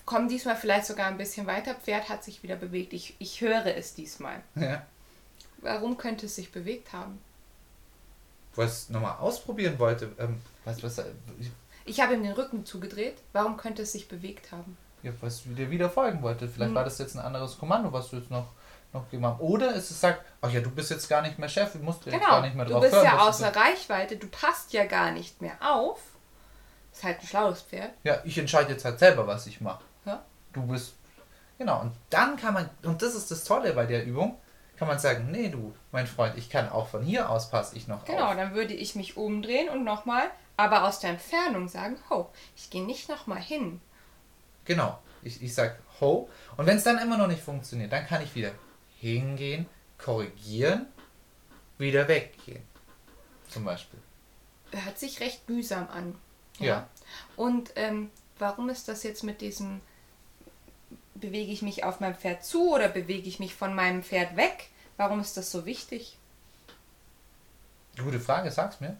[0.06, 1.76] Komme diesmal vielleicht sogar ein bisschen weiter.
[1.76, 2.92] Pferd hat sich wieder bewegt.
[2.94, 4.42] Ich, ich höre es diesmal.
[4.56, 4.86] ja,
[5.58, 7.22] Warum könnte es sich bewegt haben?
[8.54, 10.12] wo es nochmal ausprobieren wollte.
[10.20, 11.06] Ähm, du was, äh,
[11.86, 13.16] Ich habe ihm den Rücken zugedreht.
[13.32, 14.76] Warum könnte es sich bewegt haben?
[15.04, 16.48] ja, was dir wieder folgen wollte.
[16.50, 16.76] Vielleicht Hm.
[16.76, 18.48] war das jetzt ein anderes Kommando, was du jetzt noch,
[18.94, 19.42] noch gemacht hast.
[19.42, 22.20] Oder es sagt, ach ja, du bist jetzt gar nicht mehr Chef, du musst jetzt
[22.20, 22.80] gar nicht mehr Genau.
[22.82, 23.06] Du drauf bist hören.
[23.06, 24.18] ja was du außer Reichweite.
[24.18, 26.00] Du passt ja gar nicht mehr auf.
[26.92, 27.92] Ist halt ein schlaues Pferd.
[28.04, 29.84] Ja, ich entscheide jetzt halt selber, was ich mache.
[30.06, 30.24] Ja.
[30.54, 30.94] Du bist.
[31.58, 34.38] Genau, und dann kann man, und das ist das Tolle bei der Übung,
[34.78, 37.88] kann man sagen, nee, du, mein Freund, ich kann auch von hier aus passe ich
[37.88, 38.36] noch Genau, auf.
[38.36, 40.24] dann würde ich mich umdrehen und nochmal,
[40.58, 43.80] aber aus der Entfernung sagen, ho, ich gehe nicht nochmal hin.
[44.66, 44.98] Genau.
[45.22, 46.30] Ich, ich sag ho.
[46.58, 48.52] Und wenn es dann immer noch nicht funktioniert, dann kann ich wieder
[48.98, 49.68] hingehen,
[50.00, 50.88] korrigieren,
[51.78, 52.64] wieder weggehen.
[53.50, 54.00] Zum Beispiel.
[54.72, 56.16] Hört sich recht mühsam an.
[56.60, 56.88] Ja.
[57.36, 59.82] Und ähm, warum ist das jetzt mit diesem,
[61.16, 64.70] bewege ich mich auf mein Pferd zu oder bewege ich mich von meinem Pferd weg?
[64.97, 66.18] Warum ist das so wichtig?
[67.97, 68.97] Gute Frage, sag's mir.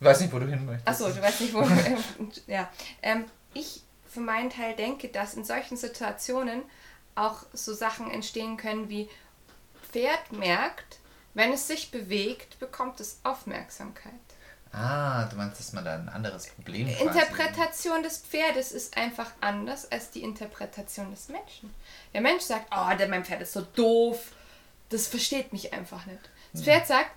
[0.00, 0.88] Ich weiß nicht, wo du hin möchtest.
[0.88, 1.62] Achso, du weißt nicht, wo.
[2.46, 2.70] ja.
[3.02, 3.24] Ähm,
[3.54, 6.62] ich für meinen Teil denke, dass in solchen Situationen
[7.14, 9.08] auch so Sachen entstehen können wie
[9.90, 10.98] Pferd merkt,
[11.34, 14.12] wenn es sich bewegt, bekommt es Aufmerksamkeit.
[14.74, 19.30] Ah, du meinst, dass man da ein anderes Problem quasi- Interpretation des Pferdes ist einfach
[19.40, 21.72] anders als die Interpretation des Menschen.
[22.12, 24.32] Der Mensch sagt, oh, der, mein Pferd ist so doof,
[24.90, 26.18] das versteht mich einfach nicht.
[26.52, 27.10] Das Pferd sagt,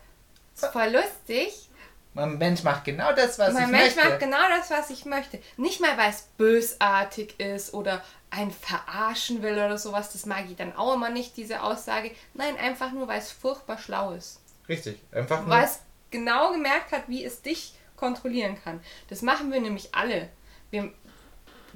[0.55, 1.69] ist voll lustig,
[2.13, 4.09] Mein Mensch macht genau das, was mein ich Mensch möchte.
[4.09, 5.39] macht genau das, was ich möchte.
[5.57, 10.11] Nicht mal, weil es bösartig ist oder einen verarschen will oder sowas.
[10.13, 12.11] Das mag ich dann auch immer nicht, diese Aussage.
[12.33, 14.39] Nein, einfach nur, weil es furchtbar schlau ist.
[14.67, 14.99] Richtig.
[15.11, 15.49] Einfach nur.
[15.49, 15.79] Weil es
[16.11, 18.79] genau gemerkt hat, wie es dich kontrollieren kann.
[19.09, 20.29] Das machen wir nämlich alle.
[20.69, 20.93] Wir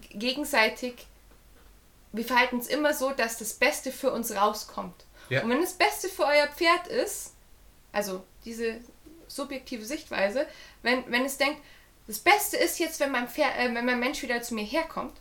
[0.09, 1.07] gegenseitig,
[2.11, 5.05] wir verhalten uns immer so, dass das Beste für uns rauskommt.
[5.29, 5.43] Ja.
[5.43, 7.33] Und wenn das Beste für euer Pferd ist,
[7.91, 8.79] also diese
[9.27, 10.45] subjektive Sichtweise,
[10.83, 11.61] wenn, wenn es denkt,
[12.07, 15.13] das Beste ist jetzt, wenn mein, Pferd, äh, wenn mein Mensch wieder zu mir herkommt,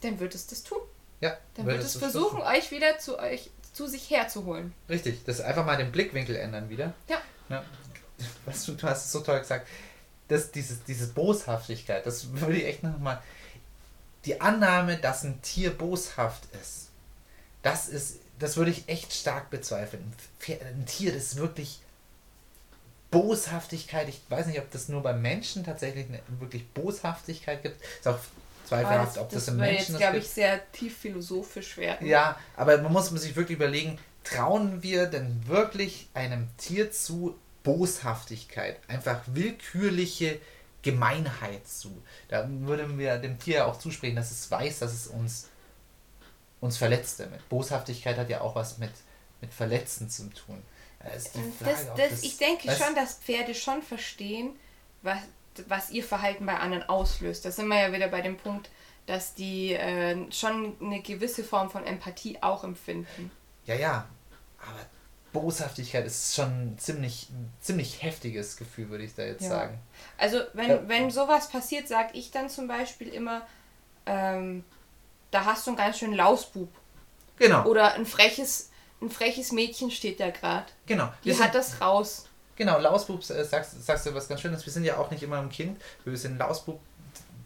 [0.00, 0.80] dann wird es das tun.
[1.20, 4.72] ja, Dann wird es versuchen, euch wieder zu euch zu sich herzuholen.
[4.88, 6.94] Richtig, das einfach mal den Blickwinkel ändern wieder.
[7.08, 7.20] Ja.
[7.50, 7.62] Ne?
[8.44, 9.66] Was du, du hast es so toll gesagt.
[10.28, 13.22] Das, dieses, diese Boshaftigkeit, das würde ich echt nochmal.
[14.24, 16.88] Die Annahme, dass ein Tier boshaft ist,
[17.62, 20.12] das ist, das würde ich echt stark bezweifeln.
[20.48, 21.80] Ein, Tier, das wirklich
[23.10, 27.80] Boshaftigkeit, ich weiß nicht, ob das nur beim Menschen tatsächlich eine wirklich Boshaftigkeit gibt.
[27.80, 28.18] Ist auch
[28.66, 32.06] zweifelhaft, ob das, im würde Menschen jetzt, das glaube ich, sehr tief philosophisch werden.
[32.06, 38.78] Ja, aber man muss sich wirklich überlegen, trauen wir denn wirklich einem Tier zu Boshaftigkeit,
[38.86, 40.40] einfach willkürliche
[40.82, 42.00] Gemeinheit zu?
[42.28, 45.48] Da würden wir dem Tier auch zusprechen, dass es weiß, dass es uns,
[46.60, 47.46] uns verletzt damit.
[47.48, 48.92] Boshaftigkeit hat ja auch was mit,
[49.40, 50.62] mit Verletzen zu tun.
[51.00, 54.56] Da die Frage, Das, ob das, ich denke schon, dass Pferde schon verstehen,
[55.02, 55.18] was,
[55.66, 57.44] was ihr Verhalten bei anderen auslöst.
[57.44, 58.70] Da sind wir ja wieder bei dem Punkt,
[59.06, 63.32] dass die äh, schon eine gewisse Form von Empathie auch empfinden.
[63.64, 64.08] Ja, ja,
[64.60, 64.86] aber
[65.40, 67.28] Boshaftigkeit ist schon ein ziemlich,
[67.60, 69.48] ziemlich heftiges Gefühl, würde ich da jetzt ja.
[69.48, 69.78] sagen.
[70.18, 70.88] Also wenn, ja.
[70.88, 73.42] wenn sowas passiert, sage ich dann zum Beispiel immer,
[74.06, 74.64] ähm,
[75.30, 76.68] da hast du einen ganz schönen Lausbub.
[77.38, 77.64] Genau.
[77.66, 78.70] Oder ein freches,
[79.00, 80.66] ein freches Mädchen steht da gerade.
[80.86, 81.08] Genau.
[81.24, 82.26] Die sind, hat das raus.
[82.56, 84.64] Genau, Lausbub, äh, sagst, sagst du was ganz Schönes.
[84.64, 85.80] Wir sind ja auch nicht immer ein Kind.
[86.04, 86.80] Wir sind Lausbub.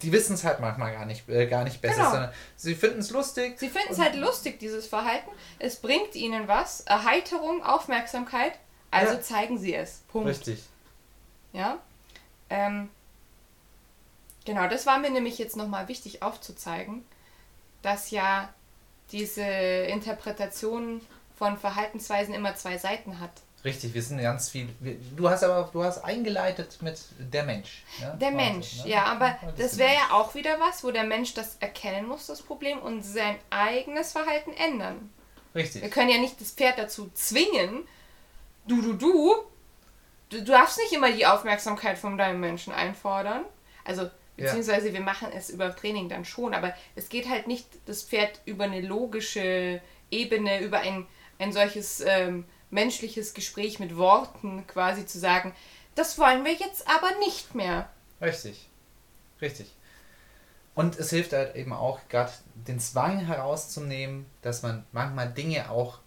[0.03, 2.11] Die wissen es halt manchmal gar nicht, äh, gar nicht besser, genau.
[2.11, 3.59] sondern sie finden es lustig.
[3.59, 5.30] Sie finden es halt lustig, dieses Verhalten.
[5.59, 6.80] Es bringt ihnen was.
[6.82, 8.59] Erheiterung, Aufmerksamkeit.
[8.90, 9.20] Also ja.
[9.20, 10.03] zeigen sie es.
[10.09, 10.28] Punkt.
[10.28, 10.62] Richtig.
[11.53, 11.78] Ja.
[12.48, 12.88] Ähm,
[14.44, 17.05] genau, das war mir nämlich jetzt nochmal wichtig aufzuzeigen,
[17.82, 18.53] dass ja
[19.12, 21.01] diese Interpretation
[21.36, 23.32] von Verhaltensweisen immer zwei Seiten hat.
[23.64, 24.68] Richtig, wir sind ganz viel.
[25.16, 27.84] Du hast aber du hast eingeleitet mit der Mensch.
[28.00, 28.11] Ja?
[28.16, 28.90] Der Mensch, also, ne?
[28.90, 32.26] ja, aber das, das wäre ja auch wieder was, wo der Mensch das erkennen muss,
[32.26, 35.11] das Problem, und sein eigenes Verhalten ändern.
[35.54, 35.82] Richtig.
[35.82, 37.86] Wir können ja nicht das Pferd dazu zwingen,
[38.66, 39.34] du, du, du,
[40.30, 43.44] du darfst nicht immer die Aufmerksamkeit von deinem Menschen einfordern.
[43.84, 44.94] Also Beziehungsweise ja.
[44.94, 48.64] wir machen es über Training dann schon, aber es geht halt nicht das Pferd über
[48.64, 51.06] eine logische Ebene, über ein,
[51.38, 55.54] ein solches ähm, menschliches Gespräch mit Worten quasi zu sagen,
[55.94, 57.90] das wollen wir jetzt aber nicht mehr.
[58.20, 58.68] Richtig,
[59.40, 59.74] richtig.
[60.74, 65.98] Und es hilft halt eben auch, gerade den Zwang herauszunehmen, dass man manchmal Dinge auch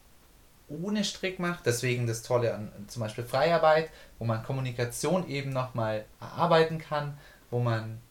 [0.70, 1.66] ohne Strick macht.
[1.66, 3.90] Deswegen das Tolle an zum Beispiel Freiarbeit,
[4.20, 7.18] wo man Kommunikation eben nochmal erarbeiten kann,
[7.52, 8.02] wo man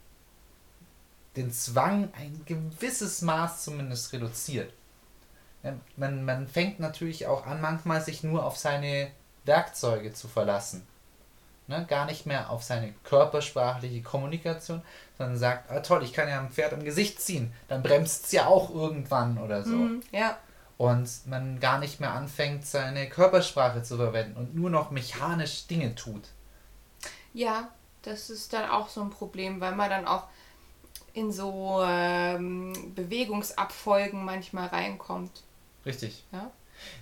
[1.36, 4.72] den Zwang ein gewisses Maß zumindest reduziert.
[5.96, 9.10] Man, man fängt natürlich auch an, manchmal sich nur auf seine
[9.44, 10.86] Werkzeuge zu verlassen.
[11.68, 14.82] Ne, gar nicht mehr auf seine körpersprachliche Kommunikation,
[15.16, 18.32] sondern sagt, ah, toll, ich kann ja ein Pferd am Gesicht ziehen, dann bremst es
[18.32, 19.76] ja auch irgendwann oder so.
[19.76, 20.36] Mhm, ja.
[20.76, 25.94] Und man gar nicht mehr anfängt, seine Körpersprache zu verwenden und nur noch mechanisch Dinge
[25.94, 26.30] tut.
[27.32, 27.68] Ja,
[28.02, 30.24] das ist dann auch so ein Problem, weil man dann auch
[31.14, 35.42] in so ähm, Bewegungsabfolgen manchmal reinkommt.
[35.84, 36.24] Richtig.
[36.32, 36.50] Ja?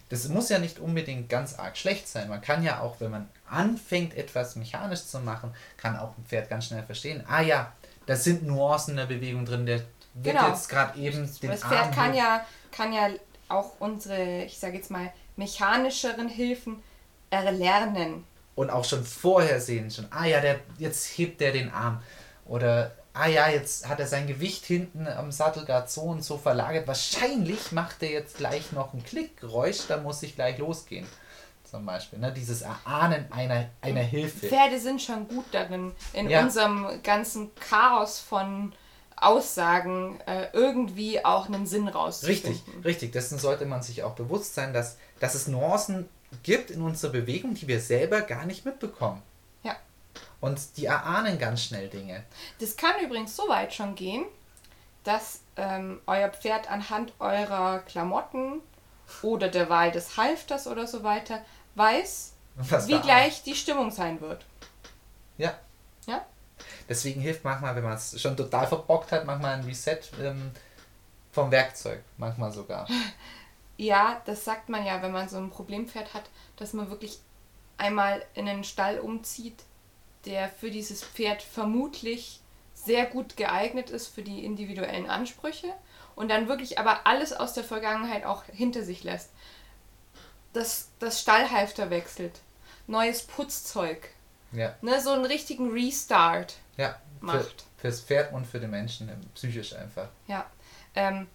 [0.09, 2.29] Das muss ja nicht unbedingt ganz arg schlecht sein.
[2.29, 6.51] Man kann ja auch, wenn man anfängt, etwas mechanisch zu machen, kann auch ein Pferd
[6.51, 7.73] ganz schnell verstehen, ah ja,
[8.07, 9.83] da sind Nuancen der Bewegung drin, der
[10.15, 10.49] wird genau.
[10.49, 13.09] jetzt gerade eben den Das Pferd Arm kann ja, kann ja
[13.49, 16.83] auch unsere, ich sage jetzt mal, mechanischeren Hilfen
[17.31, 18.25] erlernen.
[18.57, 22.03] Und auch schon vorher sehen, schon, ah ja, der, jetzt hebt der den Arm.
[22.47, 26.39] Oder ah ja, jetzt hat er sein Gewicht hinten am Sattel gerade so und so
[26.39, 26.89] verlagert.
[26.89, 31.07] Wahrscheinlich macht er jetzt gleich noch ein Klickgeräusch, da muss ich gleich losgehen.
[31.65, 32.33] Zum Beispiel, ne?
[32.33, 34.49] dieses Erahnen einer, einer Hilfe.
[34.49, 36.43] Pferde sind schon gut darin, in ja.
[36.43, 38.73] unserem ganzen Chaos von
[39.17, 42.53] Aussagen äh, irgendwie auch einen Sinn rauszufinden.
[42.53, 43.13] Richtig, richtig.
[43.13, 46.09] Dessen sollte man sich auch bewusst sein, dass, dass es Nuancen
[46.43, 49.23] gibt in unserer Bewegung, die wir selber gar nicht mitbekommen.
[50.41, 52.25] Und die erahnen ganz schnell Dinge.
[52.61, 54.25] Das kann übrigens so weit schon gehen,
[55.05, 58.61] dass ähm, euer Pferd anhand eurer Klamotten
[59.23, 64.21] oder der Wahl des Halfters oder so weiter weiß, Was wie gleich die Stimmung sein
[64.21, 64.45] wird.
[65.37, 65.59] Ja.
[66.07, 66.25] Ja?
[66.89, 70.51] Deswegen hilft manchmal, wenn man es schon total verbockt hat, manchmal ein Reset ähm,
[71.33, 72.03] vom Werkzeug.
[72.17, 72.87] Manchmal sogar.
[73.77, 76.25] Ja, das sagt man ja, wenn man so ein Problempferd hat,
[76.57, 77.19] dass man wirklich
[77.79, 79.65] einmal in den Stall umzieht
[80.27, 82.41] der für dieses Pferd vermutlich
[82.75, 85.73] sehr gut geeignet ist für die individuellen Ansprüche
[86.15, 89.31] und dann wirklich aber alles aus der Vergangenheit auch hinter sich lässt.
[90.53, 92.41] Das, das Stallhalfter wechselt,
[92.87, 94.09] neues Putzzeug,
[94.53, 94.75] ja.
[94.83, 97.63] ne, so einen richtigen Restart ja, macht.
[97.77, 100.09] Für, fürs Pferd und für den Menschen, psychisch einfach.
[100.27, 100.51] Ja.
[100.95, 101.29] Ähm,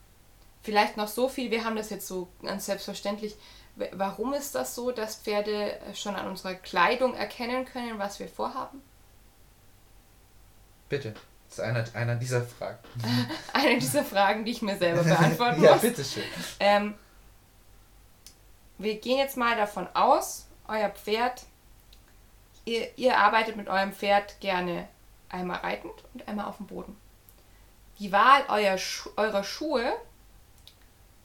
[0.64, 3.36] vielleicht noch so viel, wir haben das jetzt so ganz selbstverständlich
[3.92, 8.82] Warum ist das so, dass Pferde schon an unserer Kleidung erkennen können, was wir vorhaben?
[10.88, 11.14] Bitte.
[11.50, 12.80] Das ist einer, einer dieser Fragen.
[13.54, 15.70] eine dieser Fragen, die ich mir selber beantworten muss.
[15.70, 16.24] ja, bitteschön.
[16.60, 16.96] Ähm,
[18.78, 21.44] wir gehen jetzt mal davon aus, euer Pferd,
[22.66, 24.88] ihr, ihr arbeitet mit eurem Pferd gerne
[25.30, 26.98] einmal reitend und einmal auf dem Boden.
[28.00, 29.94] Die Wahl eurer, Schu eurer Schuhe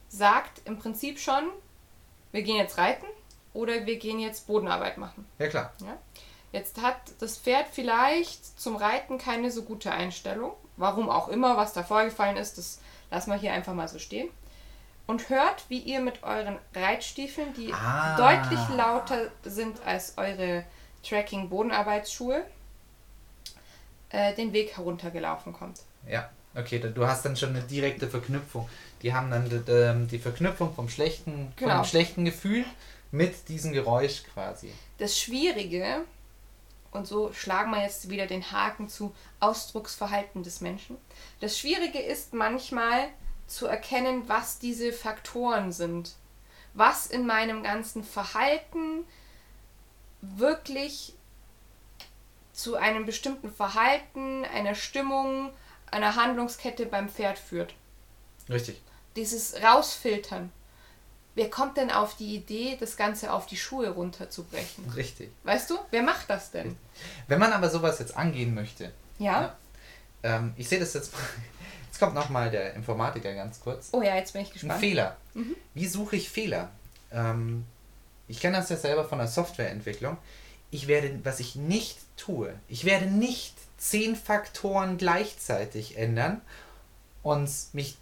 [0.07, 1.49] sagt im Prinzip schon,
[2.31, 3.05] wir gehen jetzt reiten
[3.53, 5.25] oder wir gehen jetzt Bodenarbeit machen.
[5.39, 5.73] Ja, klar.
[5.81, 5.97] Ja?
[6.51, 10.53] Jetzt hat das Pferd vielleicht zum Reiten keine so gute Einstellung.
[10.77, 12.79] Warum auch immer, was da vorgefallen ist, das
[13.09, 14.29] lassen wir hier einfach mal so stehen.
[15.07, 18.15] Und hört, wie ihr mit euren Reitstiefeln, die ah.
[18.15, 20.63] deutlich lauter sind als eure
[21.03, 22.45] Tracking-Bodenarbeitsschuhe,
[24.09, 25.81] äh, den Weg heruntergelaufen kommt.
[26.07, 28.69] Ja, okay, du hast dann schon eine direkte Verknüpfung.
[29.01, 31.77] Die haben dann die, ähm, die Verknüpfung vom schlechten, Genau.
[31.77, 32.65] vom schlechten Gefühl
[33.11, 34.71] mit diesem Geräusch quasi.
[34.97, 36.01] Das Schwierige,
[36.91, 40.97] und so schlagen wir jetzt wieder den Haken zu Ausdrucksverhalten des Menschen.
[41.39, 43.07] Das Schwierige ist manchmal
[43.47, 46.15] zu erkennen, was diese Faktoren sind.
[46.73, 49.03] Was in meinem ganzen Verhalten
[50.21, 51.13] wirklich
[52.53, 55.51] zu einem bestimmten Verhalten, einer Stimmung,
[55.91, 57.73] einer Handlungskette beim Pferd führt.
[58.49, 58.81] Richtig.
[59.15, 60.51] Dieses Rausfiltern.
[61.35, 64.89] Wer kommt denn auf die Idee, das Ganze auf die Schuhe runterzubrechen?
[64.95, 65.31] Richtig.
[65.43, 66.75] Weißt du, wer macht das denn?
[67.27, 69.55] Wenn man aber sowas jetzt angehen möchte, Ja?
[70.23, 71.13] ähm, ich sehe das jetzt,
[71.87, 73.89] jetzt kommt nochmal der Informatiker ganz kurz.
[73.93, 74.79] Oh ja, jetzt bin ich Ein gespannt.
[74.81, 75.17] Fehler.
[75.73, 76.69] Wie suche ich Fehler?
[77.13, 77.65] Ähm,
[78.27, 80.17] ich kenne das ja selber von der Softwareentwicklung.
[80.69, 86.41] Ich werde, was ich nicht tue, ich werde nicht zehn Faktoren gleichzeitig ändern
[87.23, 87.97] und mich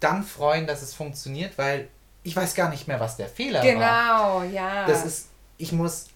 [0.00, 1.88] dann freuen, dass es funktioniert, weil
[2.24, 3.64] ich weiß gar nicht mehr, was der Fehler war.
[3.64, 4.84] Genau, ja.
[4.86, 6.06] Das ist, ich muss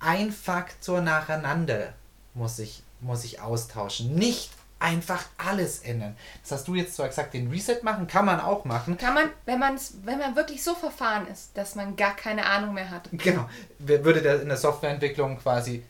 [0.00, 1.94] ein Faktor nacheinander
[2.34, 4.14] muss ich, muss ich austauschen.
[4.14, 6.16] Nicht einfach alles ändern.
[6.42, 8.98] Das hast du jetzt zwar gesagt, den Reset machen, kann man auch machen.
[8.98, 12.74] Kann man, wenn, man's, wenn man wirklich so verfahren ist, dass man gar keine Ahnung
[12.74, 13.08] mehr hat.
[13.12, 13.48] Genau.
[13.78, 15.82] Würde der in der Softwareentwicklung quasi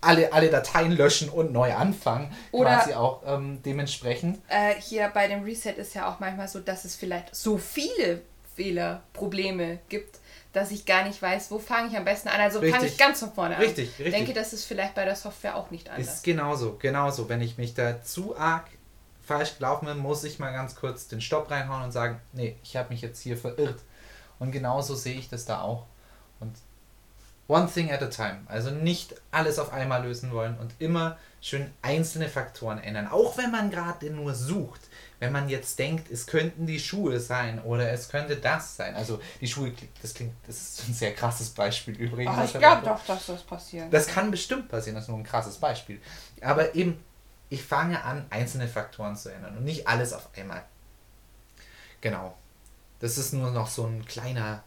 [0.00, 4.38] alle, alle Dateien löschen und neu anfangen, Oder- quasi auch ähm, dementsprechend.
[4.48, 8.22] Äh, hier bei dem Reset ist ja auch manchmal so, dass es vielleicht so viele
[8.54, 10.18] Fehler, Probleme gibt,
[10.52, 12.40] dass ich gar nicht weiß, wo fange ich am besten an.
[12.40, 13.62] Also fange ich ganz von vorne an.
[13.62, 14.06] Richtig, richtig.
[14.06, 16.14] Ich denke, das ist vielleicht bei der Software auch nicht anders.
[16.14, 17.28] Ist genauso, genauso.
[17.28, 18.66] Wenn ich mich da zu arg
[19.24, 22.76] falsch gelaufen bin, muss ich mal ganz kurz den Stopp reinhauen und sagen, nee, ich
[22.76, 23.78] habe mich jetzt hier verirrt.
[24.38, 25.84] Und genauso sehe ich das da auch.
[27.48, 28.40] One thing at a time.
[28.46, 33.08] Also nicht alles auf einmal lösen wollen und immer schön einzelne Faktoren ändern.
[33.08, 34.82] Auch wenn man gerade nur sucht.
[35.18, 38.94] Wenn man jetzt denkt, es könnten die Schuhe sein oder es könnte das sein.
[38.94, 42.34] Also die Schuhe, das klingt, das ist ein sehr krasses Beispiel übrigens.
[42.36, 43.92] Ach, ich glaube doch, dass das passiert.
[43.92, 46.00] Das kann bestimmt passieren, das ist nur ein krasses Beispiel.
[46.40, 47.02] Aber eben,
[47.48, 50.62] ich fange an, einzelne Faktoren zu ändern und nicht alles auf einmal.
[52.00, 52.36] Genau.
[53.00, 54.62] Das ist nur noch so ein kleiner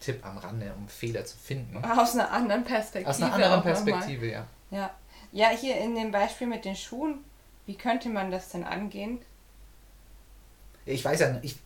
[0.00, 1.84] Tipp am Rande, um Fehler zu finden.
[1.84, 3.10] Aus einer anderen Perspektive.
[3.10, 3.62] Aus einer anderen.
[3.62, 4.46] Perspektive, ja.
[4.70, 4.90] Ja.
[5.32, 7.24] ja, hier in dem Beispiel mit den Schuhen,
[7.66, 9.20] wie könnte man das denn angehen?
[10.86, 11.56] Ich weiß ja, ich,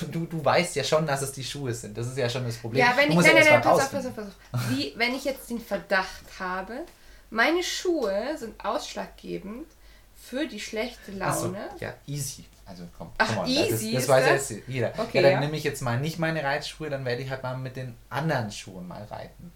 [0.00, 1.96] du, du, du weißt ja schon, dass es die Schuhe sind.
[1.96, 2.84] Das ist ja schon das Problem.
[2.84, 3.16] Ja, wenn ich.
[3.16, 4.70] Nein, ja nein, nein, pass auf, pass auf, pass auf.
[4.70, 6.80] Wie, wenn ich jetzt den Verdacht habe,
[7.30, 9.66] meine Schuhe sind ausschlaggebend
[10.14, 11.68] für die schlechte Ach so, Laune.
[11.80, 12.44] ja, easy.
[12.64, 14.50] Also komm, Ach, on, easy das, das weiß ja das?
[14.50, 14.92] jetzt jeder.
[14.96, 15.40] Okay, ja, dann ja.
[15.40, 18.50] nehme ich jetzt mal nicht meine Reitschuhe, dann werde ich halt mal mit den anderen
[18.50, 19.52] Schuhen mal reiten.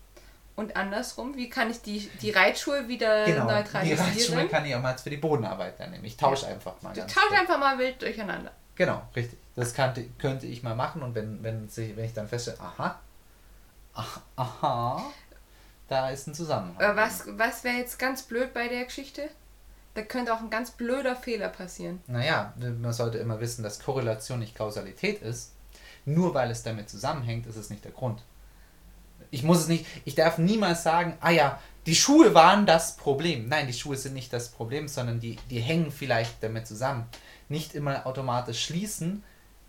[0.57, 4.05] Und andersrum, wie kann ich die, die Reitschuhe wieder Genau, die neutralisieren?
[4.05, 6.05] Reitschuhe kann ich auch mal jetzt für die Bodenarbeit dann nehmen.
[6.05, 6.95] Ich tausche einfach mal.
[6.95, 7.41] Du ganz tausch kurz.
[7.41, 8.51] einfach mal wild durcheinander.
[8.75, 9.39] Genau, richtig.
[9.55, 12.99] Das kannte, könnte ich mal machen und wenn, wenn, sich, wenn ich dann feststelle, aha,
[13.95, 15.05] ach, aha,
[15.89, 16.97] da ist ein Zusammenhang.
[16.97, 19.29] Was, was wäre jetzt ganz blöd bei der Geschichte?
[19.97, 22.01] Da könnte auch ein ganz blöder Fehler passieren.
[22.07, 25.53] Naja, man sollte immer wissen, dass Korrelation nicht Kausalität ist.
[26.05, 28.23] Nur weil es damit zusammenhängt, ist es nicht der Grund.
[29.31, 33.49] Ich muss es nicht, ich darf niemals sagen, ah ja, die Schuhe waren das Problem.
[33.49, 37.07] Nein, die Schuhe sind nicht das Problem, sondern die, die hängen vielleicht damit zusammen.
[37.49, 39.25] Nicht immer automatisch schließen,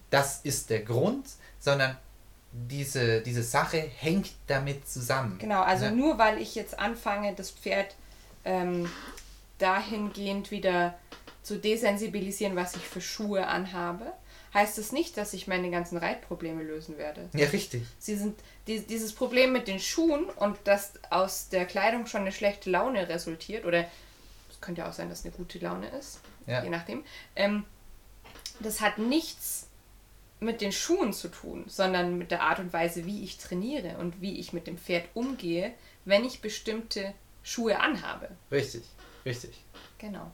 [0.09, 1.25] das ist der Grund,
[1.59, 1.97] sondern
[2.51, 5.37] diese, diese Sache hängt damit zusammen.
[5.39, 5.91] Genau, also Ne?
[5.91, 7.95] nur weil ich jetzt anfange, das Pferd
[8.45, 8.89] ähm,
[9.57, 10.97] dahingehend wieder
[11.43, 14.11] zu desensibilisieren, was ich für Schuhe anhabe,
[14.53, 17.29] heißt es nicht, dass ich meine ganzen Reitprobleme lösen werde.
[17.33, 17.83] Ja, richtig.
[17.99, 22.31] Sie sind die, dieses Problem mit den Schuhen und dass aus der Kleidung schon eine
[22.31, 23.85] schlechte Laune resultiert oder
[24.49, 26.63] es könnte ja auch sein, dass eine gute Laune ist, Ja.
[26.63, 27.03] je nachdem.
[27.35, 27.65] Ähm,
[28.59, 29.67] das hat nichts
[30.39, 34.21] mit den Schuhen zu tun, sondern mit der Art und Weise, wie ich trainiere und
[34.21, 35.73] wie ich mit dem Pferd umgehe,
[36.05, 38.29] wenn ich bestimmte Schuhe anhabe.
[38.51, 38.83] Richtig,
[39.27, 39.63] richtig.
[39.97, 40.31] Genau.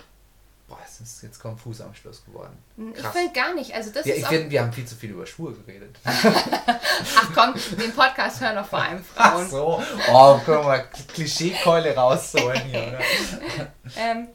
[0.67, 2.57] Boah, es ist jetzt konfus am Schluss geworden.
[2.77, 3.13] Ich Krass.
[3.13, 3.73] finde gar nicht.
[3.73, 5.97] Also das Ja, ich finde, wir haben viel zu viel über Schuhe geredet.
[6.05, 9.49] Ach komm, den Podcast hören noch vor allem Ach Frauen.
[9.49, 9.83] so.
[10.11, 12.99] Oh, können wir mal Klischeekeule rausholen hier, oder?
[13.97, 14.29] Ähm,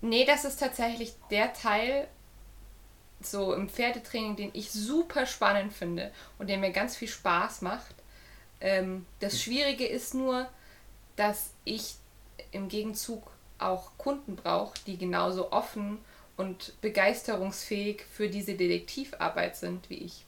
[0.00, 2.08] nee, das ist tatsächlich der Teil
[3.20, 7.94] so im Pferdetraining, den ich super spannend finde und der mir ganz viel Spaß macht.
[8.62, 10.48] Ähm, das Schwierige ist nur,
[11.16, 11.96] dass ich
[12.50, 13.30] im Gegenzug
[13.62, 15.98] auch Kunden brauche, die genauso offen
[16.36, 20.24] und begeisterungsfähig für diese Detektivarbeit sind wie ich.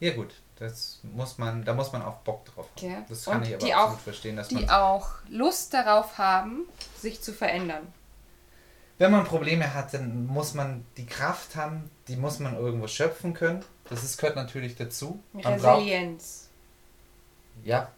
[0.00, 2.88] Ja gut, das muss man, da muss man auch Bock drauf haben.
[2.90, 3.04] Ja.
[3.08, 6.66] Das kann Und ich aber die absolut auch- verstehen, dass Die auch Lust darauf haben,
[6.96, 7.86] sich zu verändern.
[8.98, 13.32] wenn man Probleme hat, dann muss man die Kraft haben, die muss man irgendwo schöpfen
[13.34, 13.64] können.
[13.88, 15.22] Das ist, gehört natürlich dazu.
[15.32, 16.48] Man Resilienz.
[17.54, 17.88] Braucht, ja,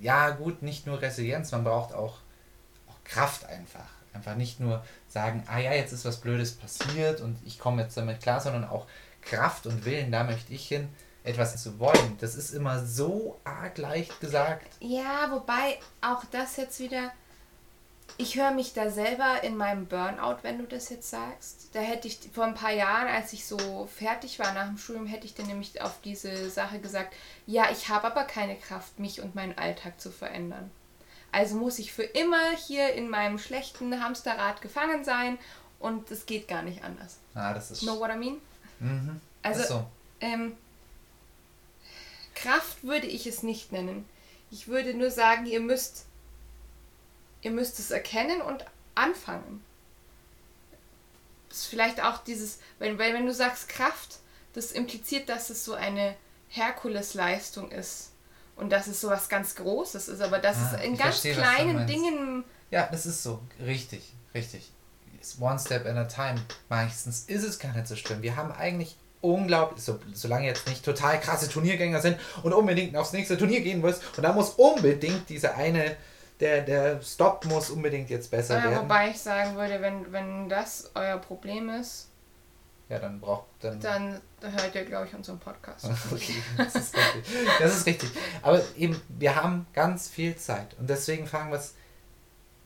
[0.00, 2.18] ja, gut, nicht nur Resilienz, man braucht auch,
[2.88, 3.86] auch Kraft einfach.
[4.14, 7.96] Einfach nicht nur sagen, ah ja, jetzt ist was Blödes passiert und ich komme jetzt
[7.96, 8.86] damit klar, sondern auch
[9.20, 10.88] Kraft und Willen, da möchte ich hin,
[11.24, 12.16] etwas zu wollen.
[12.20, 14.66] Das ist immer so arg leicht gesagt.
[14.80, 17.10] Ja, wobei auch das jetzt wieder
[18.16, 21.70] ich höre mich da selber in meinem Burnout, wenn du das jetzt sagst.
[21.72, 25.06] Da hätte ich vor ein paar Jahren, als ich so fertig war nach dem Studium,
[25.06, 27.14] hätte ich dann nämlich auf diese Sache gesagt,
[27.46, 30.70] ja, ich habe aber keine Kraft, mich und meinen Alltag zu verändern.
[31.34, 35.38] Also muss ich für immer hier in meinem schlechten Hamsterrad gefangen sein
[35.80, 37.18] und es geht gar nicht anders.
[37.34, 37.80] Ah, das ist.
[37.80, 38.36] Know what I mean?
[38.78, 39.20] Mhm.
[39.42, 39.86] Also, so.
[40.20, 40.56] ähm,
[42.34, 44.08] Kraft würde ich es nicht nennen.
[44.50, 46.06] Ich würde nur sagen, ihr müsst
[47.44, 48.64] ihr müsst es erkennen und
[48.94, 49.62] anfangen.
[51.48, 54.18] Das ist vielleicht auch dieses, weil, weil wenn du sagst Kraft,
[54.54, 56.16] das impliziert, dass es so eine
[56.48, 58.10] Herkulesleistung ist.
[58.56, 61.34] Und dass es so was ganz Großes ist, aber dass Ah, es in ganz verstehe,
[61.34, 61.86] kleinen.
[61.86, 62.44] Dingen.
[62.70, 63.40] Ja, das ist so.
[63.64, 64.70] Richtig, richtig.
[65.18, 66.40] It's One step at a time.
[66.68, 68.22] Meistens ist es gar nicht so schlimm.
[68.22, 73.12] Wir haben eigentlich unglaublich, so, solange jetzt nicht total krasse Turniergänger sind und unbedingt aufs
[73.12, 75.96] nächste Turnier gehen willst und da muss unbedingt dieser eine,
[76.40, 78.82] der, der Stop muss unbedingt jetzt besser Ja, werden.
[78.82, 82.08] wobei ich sagen würde, wenn, wenn das euer Problem ist,
[82.88, 83.80] Ja, dann braucht dann.
[83.80, 85.88] dann hört ihr, glaube ich, unseren Podcast.
[86.12, 87.24] Okay, das ist richtig.
[87.58, 88.10] Das ist richtig.
[88.42, 91.74] Aber eben, wir haben ganz viel Zeit und deswegen fangen wir es.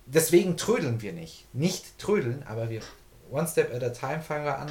[0.07, 1.47] Deswegen trödeln wir nicht.
[1.55, 2.81] Nicht trödeln, aber wir
[3.31, 4.71] one step at a time fangen wir an,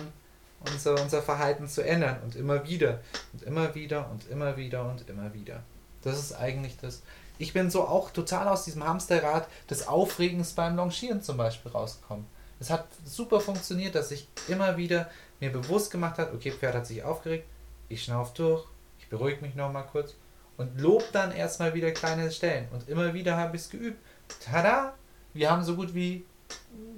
[0.71, 3.01] unser, unser Verhalten zu ändern und immer wieder
[3.33, 5.63] und immer wieder und immer wieder und immer wieder.
[6.01, 7.03] Das ist eigentlich das.
[7.37, 12.25] Ich bin so auch total aus diesem Hamsterrad des Aufregens beim Longieren zum Beispiel rausgekommen.
[12.59, 15.09] Es hat super funktioniert, dass ich immer wieder
[15.39, 17.47] mir bewusst gemacht habe, okay, Pferd hat sich aufgeregt,
[17.89, 18.65] ich schnauf durch,
[18.99, 20.15] ich beruhige mich nochmal kurz
[20.57, 22.67] und lob dann erstmal wieder kleine Stellen.
[22.71, 23.99] Und immer wieder habe ich es geübt.
[24.43, 24.93] Tada!
[25.33, 26.25] Wir haben so gut wie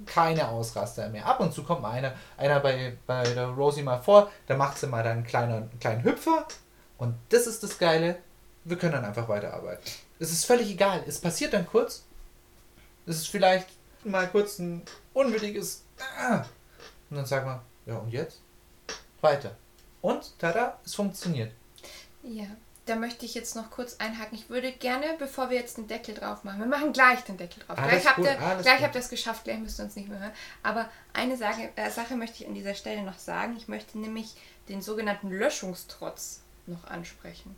[0.06, 1.26] keine Ausraster mehr.
[1.26, 4.78] Ab und zu kommt mal einer, einer bei, bei der Rosie mal vor, da macht
[4.78, 6.46] sie mal dann einen kleinen, einen kleinen Hüpfer
[6.98, 8.18] und das ist das Geile.
[8.64, 9.84] Wir können dann einfach weiterarbeiten.
[10.18, 11.02] Es ist völlig egal.
[11.06, 12.04] Es passiert dann kurz.
[13.06, 13.68] Es ist vielleicht
[14.04, 14.82] mal kurz ein
[15.14, 15.84] unwilliges
[16.18, 16.44] Ah!
[17.10, 18.40] und dann sagen wir, ja und jetzt?
[19.20, 19.56] Weiter.
[20.00, 21.52] Und tada, es funktioniert.
[22.22, 22.46] Ja,
[22.86, 24.36] da möchte ich jetzt noch kurz einhaken.
[24.36, 27.62] Ich würde gerne, bevor wir jetzt den Deckel drauf machen, wir machen gleich den Deckel
[27.66, 27.78] drauf.
[27.78, 28.82] Alles gleich habt gut, ihr, gleich gut.
[28.82, 30.32] habt ihr es geschafft, gleich müsst ihr uns nicht mehr hören.
[30.62, 33.56] Aber eine Sache, äh, Sache möchte ich an dieser Stelle noch sagen.
[33.56, 34.34] Ich möchte nämlich
[34.68, 37.56] den sogenannten Löschungstrotz noch ansprechen.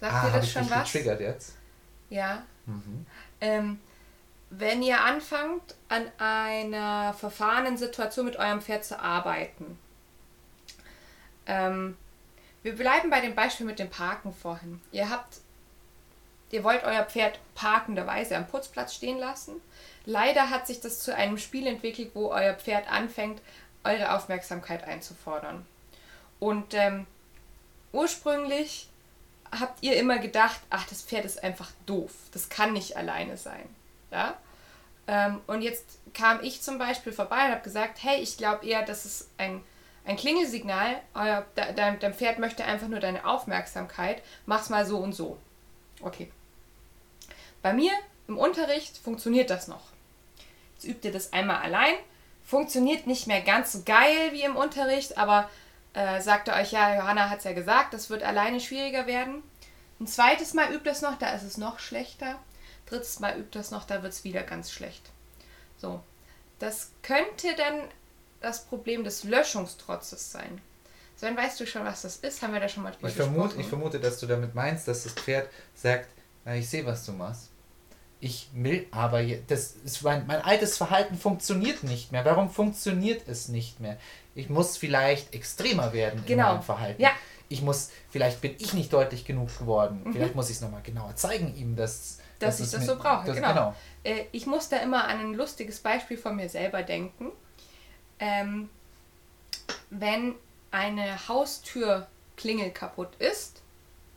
[0.00, 0.84] Sagt ah, ihr das ich schon was?
[0.84, 1.54] getriggert jetzt?
[2.10, 2.42] Ja.
[2.66, 3.06] Mhm.
[3.40, 3.80] Ähm,
[4.50, 9.78] wenn ihr anfangt, an einer verfahrenen Situation mit eurem Pferd zu arbeiten.
[11.46, 11.96] Ähm,
[12.62, 14.80] wir bleiben bei dem Beispiel mit dem Parken vorhin.
[14.90, 15.38] Ihr habt,
[16.50, 19.60] ihr wollt euer Pferd parkenderweise am Putzplatz stehen lassen.
[20.06, 23.42] Leider hat sich das zu einem Spiel entwickelt, wo euer Pferd anfängt,
[23.84, 25.66] eure Aufmerksamkeit einzufordern.
[26.40, 27.06] Und ähm,
[27.92, 28.88] ursprünglich
[29.50, 32.12] habt ihr immer gedacht, ach, das Pferd ist einfach doof.
[32.32, 33.68] Das kann nicht alleine sein.
[34.10, 34.36] Ja?
[35.06, 38.82] Ähm, und jetzt kam ich zum Beispiel vorbei und habe gesagt, hey, ich glaube eher,
[38.84, 39.62] das ist ein,
[40.04, 41.00] ein Klingelsignal.
[41.14, 44.22] Euer, de, dein, dein Pferd möchte einfach nur deine Aufmerksamkeit.
[44.46, 45.38] Mach's mal so und so.
[46.02, 46.30] Okay.
[47.62, 47.92] Bei mir
[48.28, 49.88] im Unterricht funktioniert das noch.
[50.74, 51.94] Jetzt übt ihr das einmal allein.
[52.44, 55.50] Funktioniert nicht mehr ganz so geil wie im Unterricht, aber
[55.94, 59.42] äh, sagte euch, ja, Johanna hat es ja gesagt, das wird alleine schwieriger werden.
[60.00, 62.38] Ein zweites Mal übt das noch, da ist es noch schlechter.
[62.88, 65.02] Drittes Mal übt das noch, da wird es wieder ganz schlecht.
[65.76, 66.00] So,
[66.58, 67.82] das könnte dann
[68.40, 70.60] das Problem des Löschungstrotzes sein.
[71.16, 72.40] Sven, weißt du schon, was das ist?
[72.42, 75.02] Haben wir da schon mal drüber Ich vermute, ich vermute, dass du damit meinst, dass
[75.02, 76.08] das Pferd sagt,
[76.44, 77.50] na, ich sehe, was du machst.
[78.20, 82.24] Ich will aber, das ist mein, mein altes Verhalten funktioniert nicht mehr.
[82.24, 83.96] Warum funktioniert es nicht mehr?
[84.34, 86.54] Ich muss vielleicht extremer werden in Genau.
[86.54, 87.02] meinem Verhalten.
[87.02, 87.10] Ja.
[87.48, 90.04] Ich muss, vielleicht bin ich nicht deutlich genug geworden.
[90.12, 93.26] Vielleicht muss ich es nochmal genauer zeigen ihm, dass, Dass ich es das so brauche,
[93.26, 93.74] das- genau.
[94.04, 97.32] Äh, ich muss da immer an ein lustiges Beispiel von mir selber denken.
[98.20, 98.70] Ähm,
[99.90, 100.34] wenn
[100.70, 103.62] eine Haustürklingel kaputt ist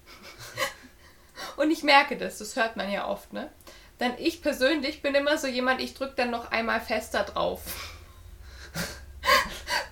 [1.58, 3.50] und ich merke das, das hört man ja oft, ne?
[3.98, 7.62] Dann ich persönlich bin immer so jemand, ich drücke dann noch einmal fester drauf.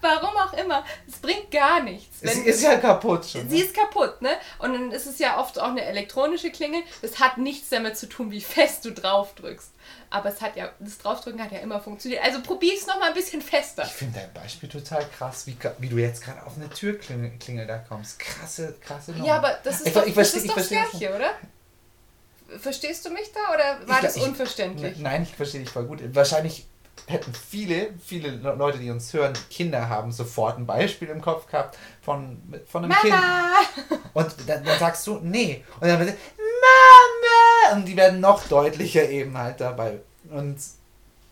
[0.01, 0.85] Warum auch immer.
[1.07, 2.19] Es bringt gar nichts.
[2.21, 3.49] Sie ist ja kaputt schon.
[3.49, 3.63] Sie Ne?
[3.63, 4.31] ist kaputt, ne?
[4.59, 6.81] Und dann ist es ja oft auch eine elektronische Klingel.
[7.01, 9.71] Das hat nichts damit zu tun, wie fest du drauf drückst.
[10.11, 12.23] Aber es hat ja, das Draufdrücken hat ja immer funktioniert.
[12.23, 13.83] Also probier es nochmal ein bisschen fester.
[13.85, 17.67] Ich finde dein Beispiel total krass, wie, wie du jetzt gerade auf eine Türklingel Klingel
[17.67, 18.17] da kommst.
[18.19, 19.25] Krasse, krasse Nummer.
[19.25, 20.99] Ja, aber das ist Ich doch, ich das, versteh- ist ich doch das versteh das
[20.99, 22.59] Gleiche, oder?
[22.59, 24.97] Verstehst du mich da oder war Ich- das ich- unverständlich?
[24.97, 25.99] Ne- Nein, ich verstehe dich voll gut.
[26.15, 26.65] Wahrscheinlich
[27.07, 31.21] hätten viele, viele Le- Leute, die uns hören, die Kinder haben, sofort ein Beispiel im
[31.21, 33.11] Kopf gehabt von, von einem Kind.
[33.13, 33.55] Mama!
[34.13, 35.63] Und dann, dann sagst du, nee.
[35.79, 37.75] Und dann wird Mama!
[37.77, 39.99] Und die werden noch deutlicher eben halt dabei.
[40.29, 40.57] Und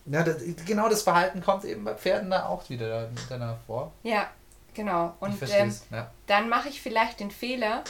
[0.06, 3.92] ja, das, genau das Verhalten kommt eben bei Pferden da auch wieder danach vor.
[4.02, 4.28] Ja,
[4.74, 5.14] genau.
[5.20, 5.74] Und ähm.
[5.90, 6.10] Ja.
[6.26, 7.84] dann mache ich vielleicht den Fehler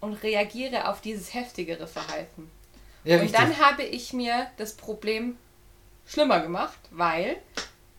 [0.00, 2.50] und reagiere auf dieses heftigere Verhalten.
[3.04, 3.40] ja, und richtig.
[3.40, 5.36] dann habe ich mir das Problem
[6.08, 7.36] schlimmer gemacht, weil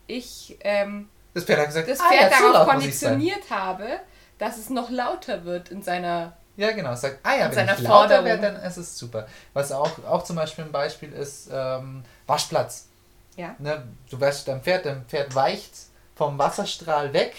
[0.08, 4.00] ich ähm, das Pferd hat gesagt, das ah, Pferd ja, zu darauf laut konditioniert habe,
[4.38, 6.34] dass es noch lauter wird in seiner.
[6.58, 6.92] Ja, genau.
[6.92, 9.28] Es sagt, ah ja, wenn seiner ich lauter werde, dann ist es super.
[9.54, 12.88] Was auch, auch zum Beispiel ein Beispiel ist, ähm, Waschplatz.
[13.38, 13.56] Ja.
[13.60, 15.72] Ne, du wäschst dein Pferd, dein Pferd weicht
[16.16, 17.34] vom Wasserstrahl weg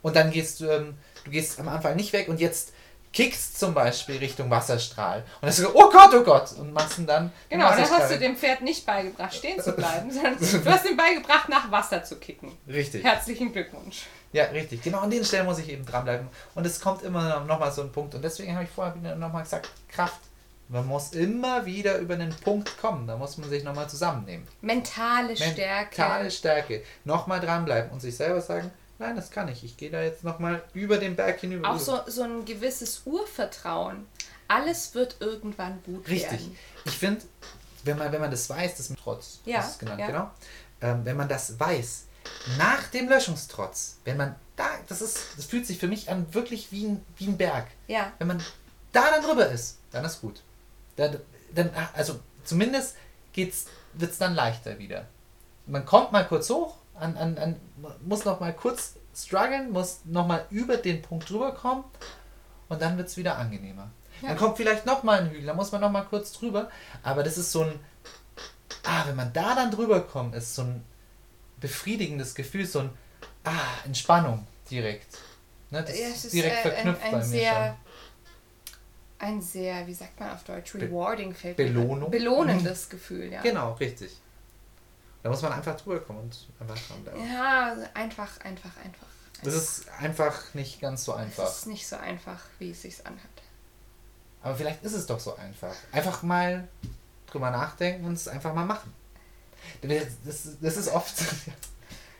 [0.00, 2.72] und dann gehst du, ähm, du gehst am Anfang nicht weg und jetzt
[3.16, 5.24] kickst zum Beispiel Richtung Wasserstrahl.
[5.40, 7.32] Und sagst du, oh Gott, oh Gott, und machst ihn dann.
[7.48, 10.98] Genau, dann hast du dem Pferd nicht beigebracht, stehen zu bleiben, sondern du hast ihm
[10.98, 12.52] beigebracht, nach Wasser zu kicken.
[12.68, 13.02] Richtig.
[13.02, 14.02] Herzlichen Glückwunsch.
[14.32, 14.82] Ja, richtig.
[14.82, 16.28] Genau an den Stellen muss ich eben dranbleiben.
[16.54, 18.14] Und es kommt immer nochmal so ein Punkt.
[18.14, 20.20] Und deswegen habe ich vorher wieder nochmal gesagt, Kraft.
[20.68, 23.06] Man muss immer wieder über einen Punkt kommen.
[23.06, 24.46] Da muss man sich nochmal zusammennehmen.
[24.60, 26.02] Mentale Stärke.
[26.02, 26.82] Mentale Stärke.
[27.04, 29.64] Nochmal dranbleiben und sich selber sagen, nein, das kann ich.
[29.64, 31.70] Ich gehe da jetzt nochmal über den Berg hinüber.
[31.70, 34.06] Auch so, so ein gewisses Urvertrauen.
[34.48, 36.30] Alles wird irgendwann gut Richtig.
[36.30, 36.58] werden.
[36.84, 37.22] Ich finde,
[37.84, 40.06] wenn man, wenn man das weiß, das mit Trotz, Ja, das ist genannt, ja.
[40.06, 40.30] genau.
[40.80, 42.04] Ähm, wenn man das weiß,
[42.58, 46.72] nach dem Löschungstrotz, wenn man da, das ist, das fühlt sich für mich an wirklich
[46.72, 47.66] wie ein, wie ein Berg.
[47.88, 48.12] Ja.
[48.18, 48.42] Wenn man
[48.92, 50.42] da dann drüber ist, dann ist gut.
[50.96, 51.20] Dann,
[51.54, 52.96] dann also zumindest
[53.32, 55.06] geht's, wird's dann leichter wieder.
[55.66, 57.56] Man kommt mal kurz hoch, an, an, an,
[58.04, 61.84] muss noch mal kurz strugglen, muss noch mal über den Punkt drüber kommen
[62.68, 63.90] und dann wird's wieder angenehmer.
[64.22, 64.28] Ja.
[64.28, 66.70] Dann kommt vielleicht noch mal ein Hügel, dann muss man noch mal kurz drüber,
[67.02, 67.78] aber das ist so ein,
[68.84, 70.82] ah, wenn man da dann drüber kommt, ist so ein
[71.60, 72.90] befriedigendes Gefühl, so ein,
[73.44, 73.50] ah,
[73.84, 75.18] Entspannung direkt.
[75.70, 77.76] Ne, das Ja, ist es direkt äh, verknüpft ein, bei ein mir sehr,
[79.18, 81.56] ein sehr, wie sagt man auf Deutsch, rewarding mir ein.
[81.56, 82.10] Belohnung.
[82.10, 83.42] Belohnendes Gefühl, ja.
[83.42, 83.50] schon.
[83.50, 84.20] Genau, richtig.
[85.22, 87.32] Da muss man einfach drüber kommen und einfach dranbleiben.
[87.32, 89.06] Ja, einfach, einfach, einfach.
[89.42, 91.48] Das ist einfach nicht ganz so Es einfach.
[91.48, 93.42] ist nicht so einfach, wie es sich anhört.
[94.42, 95.74] Aber vielleicht ist es doch so einfach.
[95.92, 96.68] Einfach mal
[97.26, 98.94] drüber nachdenken und es einfach mal machen.
[99.82, 101.14] Das, das ist oft.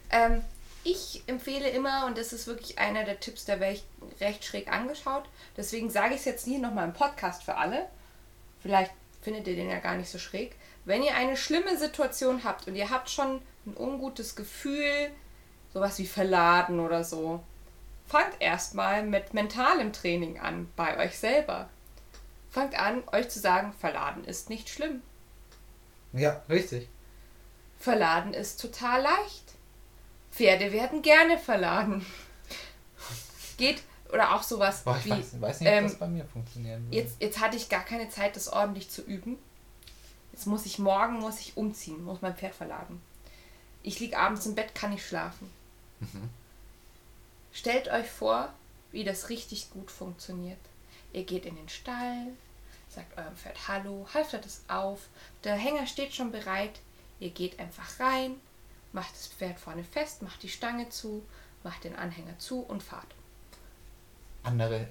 [0.08, 0.40] Ähm,
[0.84, 3.84] ich empfehle immer, und das ist wirklich einer der Tipps, da wäre ich
[4.20, 5.24] recht schräg angeschaut.
[5.56, 7.86] Deswegen sage ich es jetzt hier nochmal im Podcast für alle.
[8.62, 10.54] Vielleicht findet ihr den ja gar nicht so schräg.
[10.86, 15.10] Wenn ihr eine schlimme Situation habt und ihr habt schon ein ungutes Gefühl,
[15.74, 17.42] sowas wie verladen oder so,
[18.06, 21.68] fangt erstmal mit mentalem Training an, bei euch selber.
[22.50, 25.02] Fangt an, euch zu sagen, verladen ist nicht schlimm.
[26.12, 26.88] ja, richtig.
[27.78, 29.54] Verladen ist total leicht.
[30.30, 32.06] Pferde werden gerne verladen.
[33.58, 33.82] Geht,
[34.12, 36.84] oder auch sowas Boah, ich wie, weiß, weiß nicht, ob ähm, das bei mir funktionieren
[36.84, 36.96] würde.
[36.96, 39.36] jetzt, jetzt hatte ich gar keine Zeit, das ordentlich zu üben.
[40.36, 43.00] Jetzt muss ich morgen, muss ich umziehen, muss mein Pferd verladen.
[43.82, 45.50] Ich liege abends im Bett, kann nicht schlafen.
[46.00, 46.28] Mhm.
[47.54, 48.52] Stellt euch vor,
[48.92, 50.58] wie das richtig gut funktioniert.
[51.14, 52.26] Ihr geht in den Stall,
[52.90, 55.08] sagt eurem Pferd Hallo, halftert es auf,
[55.42, 56.80] der Hänger steht schon bereit,
[57.18, 58.34] ihr geht einfach rein,
[58.92, 61.24] macht das Pferd vorne fest, macht die Stange zu,
[61.64, 63.06] macht den Anhänger zu und fahrt.
[64.42, 64.86] andere,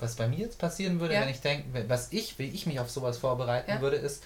[0.00, 1.20] was bei mir jetzt passieren würde, Ja.
[1.20, 3.80] wenn ich denke, was ich, wie ich mich auf sowas vorbereiten Ja.
[3.82, 4.24] würde, ist,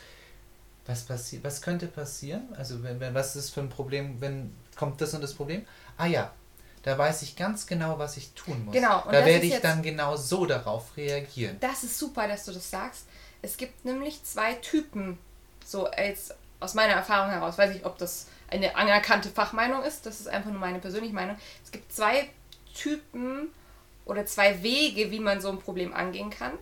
[0.90, 2.48] was passiert, was könnte passieren?
[2.56, 5.64] Also wenn, wenn, was ist für ein Problem, wenn kommt das und das Problem?
[5.96, 6.32] Ah ja,
[6.82, 8.74] da weiß ich ganz genau, was ich tun muss.
[8.74, 11.56] Genau, und da werde ich jetzt- dann genau so darauf reagieren.
[11.60, 13.06] Das ist super, dass du das sagst.
[13.42, 15.18] Es gibt nämlich zwei Typen,
[15.64, 20.20] so als aus meiner Erfahrung heraus, weiß ich, ob das eine anerkannte Fachmeinung ist, das
[20.20, 21.36] ist einfach nur meine persönliche Meinung.
[21.64, 22.28] Es gibt zwei
[22.74, 23.48] Typen
[24.04, 26.52] oder zwei Wege, wie man so ein Problem angehen kann.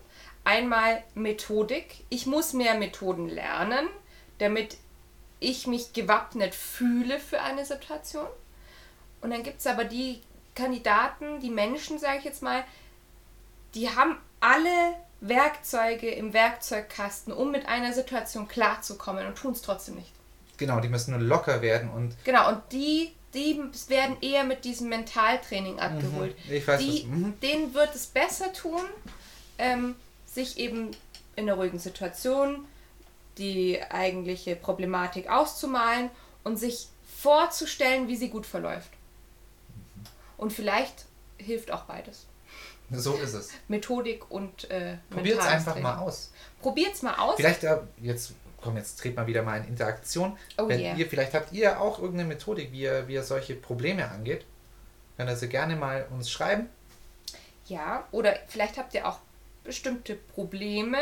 [0.45, 2.05] Einmal Methodik.
[2.11, 3.89] Ich muss mehr Methoden lernen,
[4.39, 4.77] damit
[5.41, 8.27] ich mich gewappnet fühle für eine Situation.
[9.21, 10.21] Und dann gibt es aber die
[10.55, 12.65] Kandidaten, die Menschen, sage ich jetzt mal,
[13.75, 19.97] die haben alle Werkzeuge im Werkzeugkasten, um mit einer Situation klarzukommen und tun es trotzdem
[19.97, 20.13] nicht.
[20.57, 24.89] Genau, die müssen nur locker werden und Genau, und die die werden eher mit diesem
[24.89, 26.35] Mentaltraining abgeholt.
[26.47, 26.55] Mhm.
[26.55, 27.05] Ich weiß die, was.
[27.05, 27.41] Mhm.
[27.41, 28.81] Denen wird es besser tun,
[29.59, 29.97] ähm,
[30.27, 30.93] sich eben
[31.37, 32.65] in einer ruhigen Situation
[33.39, 36.11] die eigentliche Problematik auszumalen
[36.45, 38.91] und sich vorzustellen, wie sie gut verläuft.
[40.37, 41.07] Und vielleicht
[41.39, 42.27] hilft auch beides.
[42.91, 43.51] So ist es.
[43.69, 45.83] Methodik und äh, Probiert es einfach Training.
[45.83, 46.33] mal aus.
[46.61, 47.37] Probiert's mal aus.
[47.37, 48.33] Vielleicht, äh, jetzt,
[48.63, 50.39] komm, jetzt dreht mal wieder mal in Interaktion.
[50.57, 50.97] Oh Wenn yeah.
[50.97, 54.47] ihr, vielleicht habt ihr auch irgendeine Methodik, wie ihr, wie ihr solche Probleme angeht.
[55.17, 56.69] Könnt ihr sie gerne mal uns schreiben.
[57.67, 59.19] Ja, oder vielleicht habt ihr auch
[59.65, 60.99] bestimmte Probleme,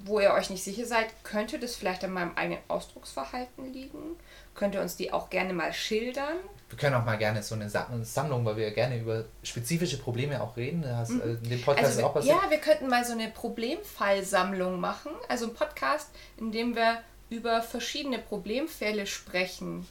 [0.00, 1.06] wo ihr euch nicht sicher seid.
[1.24, 4.16] Könnte das vielleicht an meinem eigenen Ausdrucksverhalten liegen?
[4.54, 6.36] Könnt ihr uns die auch gerne mal schildern?
[6.68, 9.98] Wir können auch mal gerne so eine Sa- eine Sammlung, weil wir gerne über spezifische
[9.98, 10.82] Probleme auch reden.
[10.82, 12.36] Da hast, äh, in dem Podcast Also, auch passiert.
[12.42, 15.12] ja, wir könnten mal so eine Problemfallsammlung machen.
[15.28, 19.86] Also ein Podcast, in dem wir über verschiedene Problemfälle sprechen.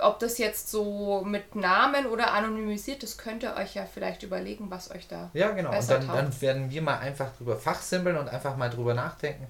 [0.00, 4.70] Ob das jetzt so mit Namen oder anonymisiert ist, könnt ihr euch ja vielleicht überlegen,
[4.70, 5.30] was euch da.
[5.34, 5.76] Ja, genau.
[5.76, 9.46] Und dann, dann werden wir mal einfach drüber fachsimpeln und einfach mal drüber nachdenken,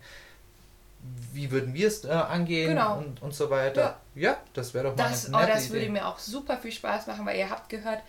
[1.32, 2.98] wie würden wir es äh, angehen Genau.
[2.98, 3.98] und, und so weiter.
[4.14, 5.74] Ja, das wäre doch mal Das, eine oh, nette das Idee.
[5.74, 8.00] würde mir auch super viel Spaß machen, weil ihr habt gehört,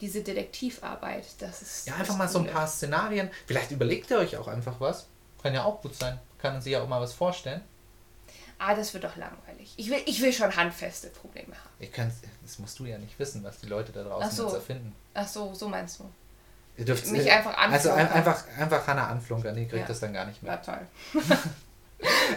[0.00, 1.86] diese Detektivarbeit, das ist.
[1.86, 3.30] Ja, das einfach mal so ein paar Szenarien.
[3.46, 5.06] Vielleicht überlegt ihr euch auch einfach was.
[5.42, 6.18] Kann ja auch gut sein.
[6.38, 7.60] Kann man sich ja auch mal was vorstellen.
[8.58, 9.74] Ah, das wird doch langweilig.
[9.76, 11.70] Ich will, ich will schon handfeste Probleme haben.
[11.80, 12.12] Ihr könnt,
[12.42, 14.44] das musst du ja nicht wissen, was die Leute da draußen so.
[14.46, 14.94] jetzt erfinden.
[15.14, 16.04] Ach so, so meinst du.
[16.76, 18.16] Ihr dürft Mich einfach Also ein, anflunkern.
[18.16, 19.86] einfach, einfach Hannah anflunkern, die kriegt Ja.
[19.86, 20.62] das dann gar nicht Na mehr.
[20.62, 20.80] toll.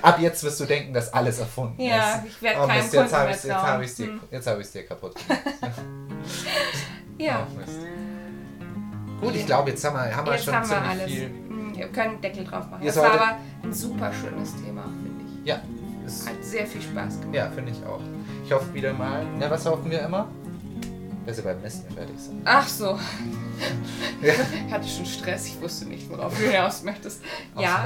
[0.02, 2.26] Ab jetzt wirst du denken, dass alles erfunden Ja, ist.
[2.27, 3.56] ich werd oh, keinem Mist, jetzt habe ich es trauen.
[3.61, 4.22] hab ich's dir, Hm.
[4.31, 5.41] jetzt hab ich's dir kaputt gemacht.
[7.18, 7.48] Ja.
[9.19, 9.22] Oh.
[9.26, 11.11] Gut, ich glaube, jetzt haben wir, haben wir Jetzt schon haben wir ziemlich alles.
[11.11, 11.26] viel.
[11.26, 12.84] Hm, Wir können einen Deckel drauf machen.
[12.84, 15.48] Ihr Das war aber ein super schönes Thema, finde ich.
[15.48, 15.60] Ja,
[16.07, 17.35] ist, Hat sehr viel Spaß gemacht.
[17.35, 17.99] ja finde ich auch.
[18.45, 19.25] Ich hoffe wieder mal.
[19.38, 20.27] Na, was hoffen wir immer?
[21.25, 22.35] Dass ihr beim Messen fertig seid.
[22.45, 22.85] Ach so,
[24.21, 24.34] Ja.
[24.65, 27.21] ich hatte schon Stress, ich wusste nicht, worauf du hinaus möchtest.
[27.59, 27.85] ja,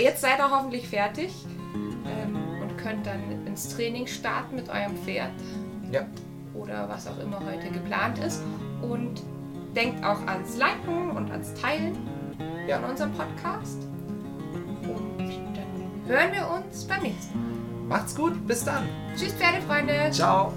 [0.00, 1.30] jetzt seid ihr hoffentlich fertig
[2.06, 5.30] ähm, und könnt dann ins Training starten mit eurem Pferd
[5.92, 6.06] Ja.
[6.54, 8.40] oder was auch immer heute geplant ist.
[8.80, 9.22] Und
[9.76, 11.96] denkt auch ans Liken und ans Teilen
[12.66, 12.80] Ja.
[12.80, 13.82] von unserem Podcast.
[14.82, 17.49] Und dann hören wir uns beim nächsten Mal.
[17.90, 18.88] Macht's gut, bis dann.
[19.16, 20.12] Tschüss, Pferdefreunde!
[20.12, 20.54] Ciao.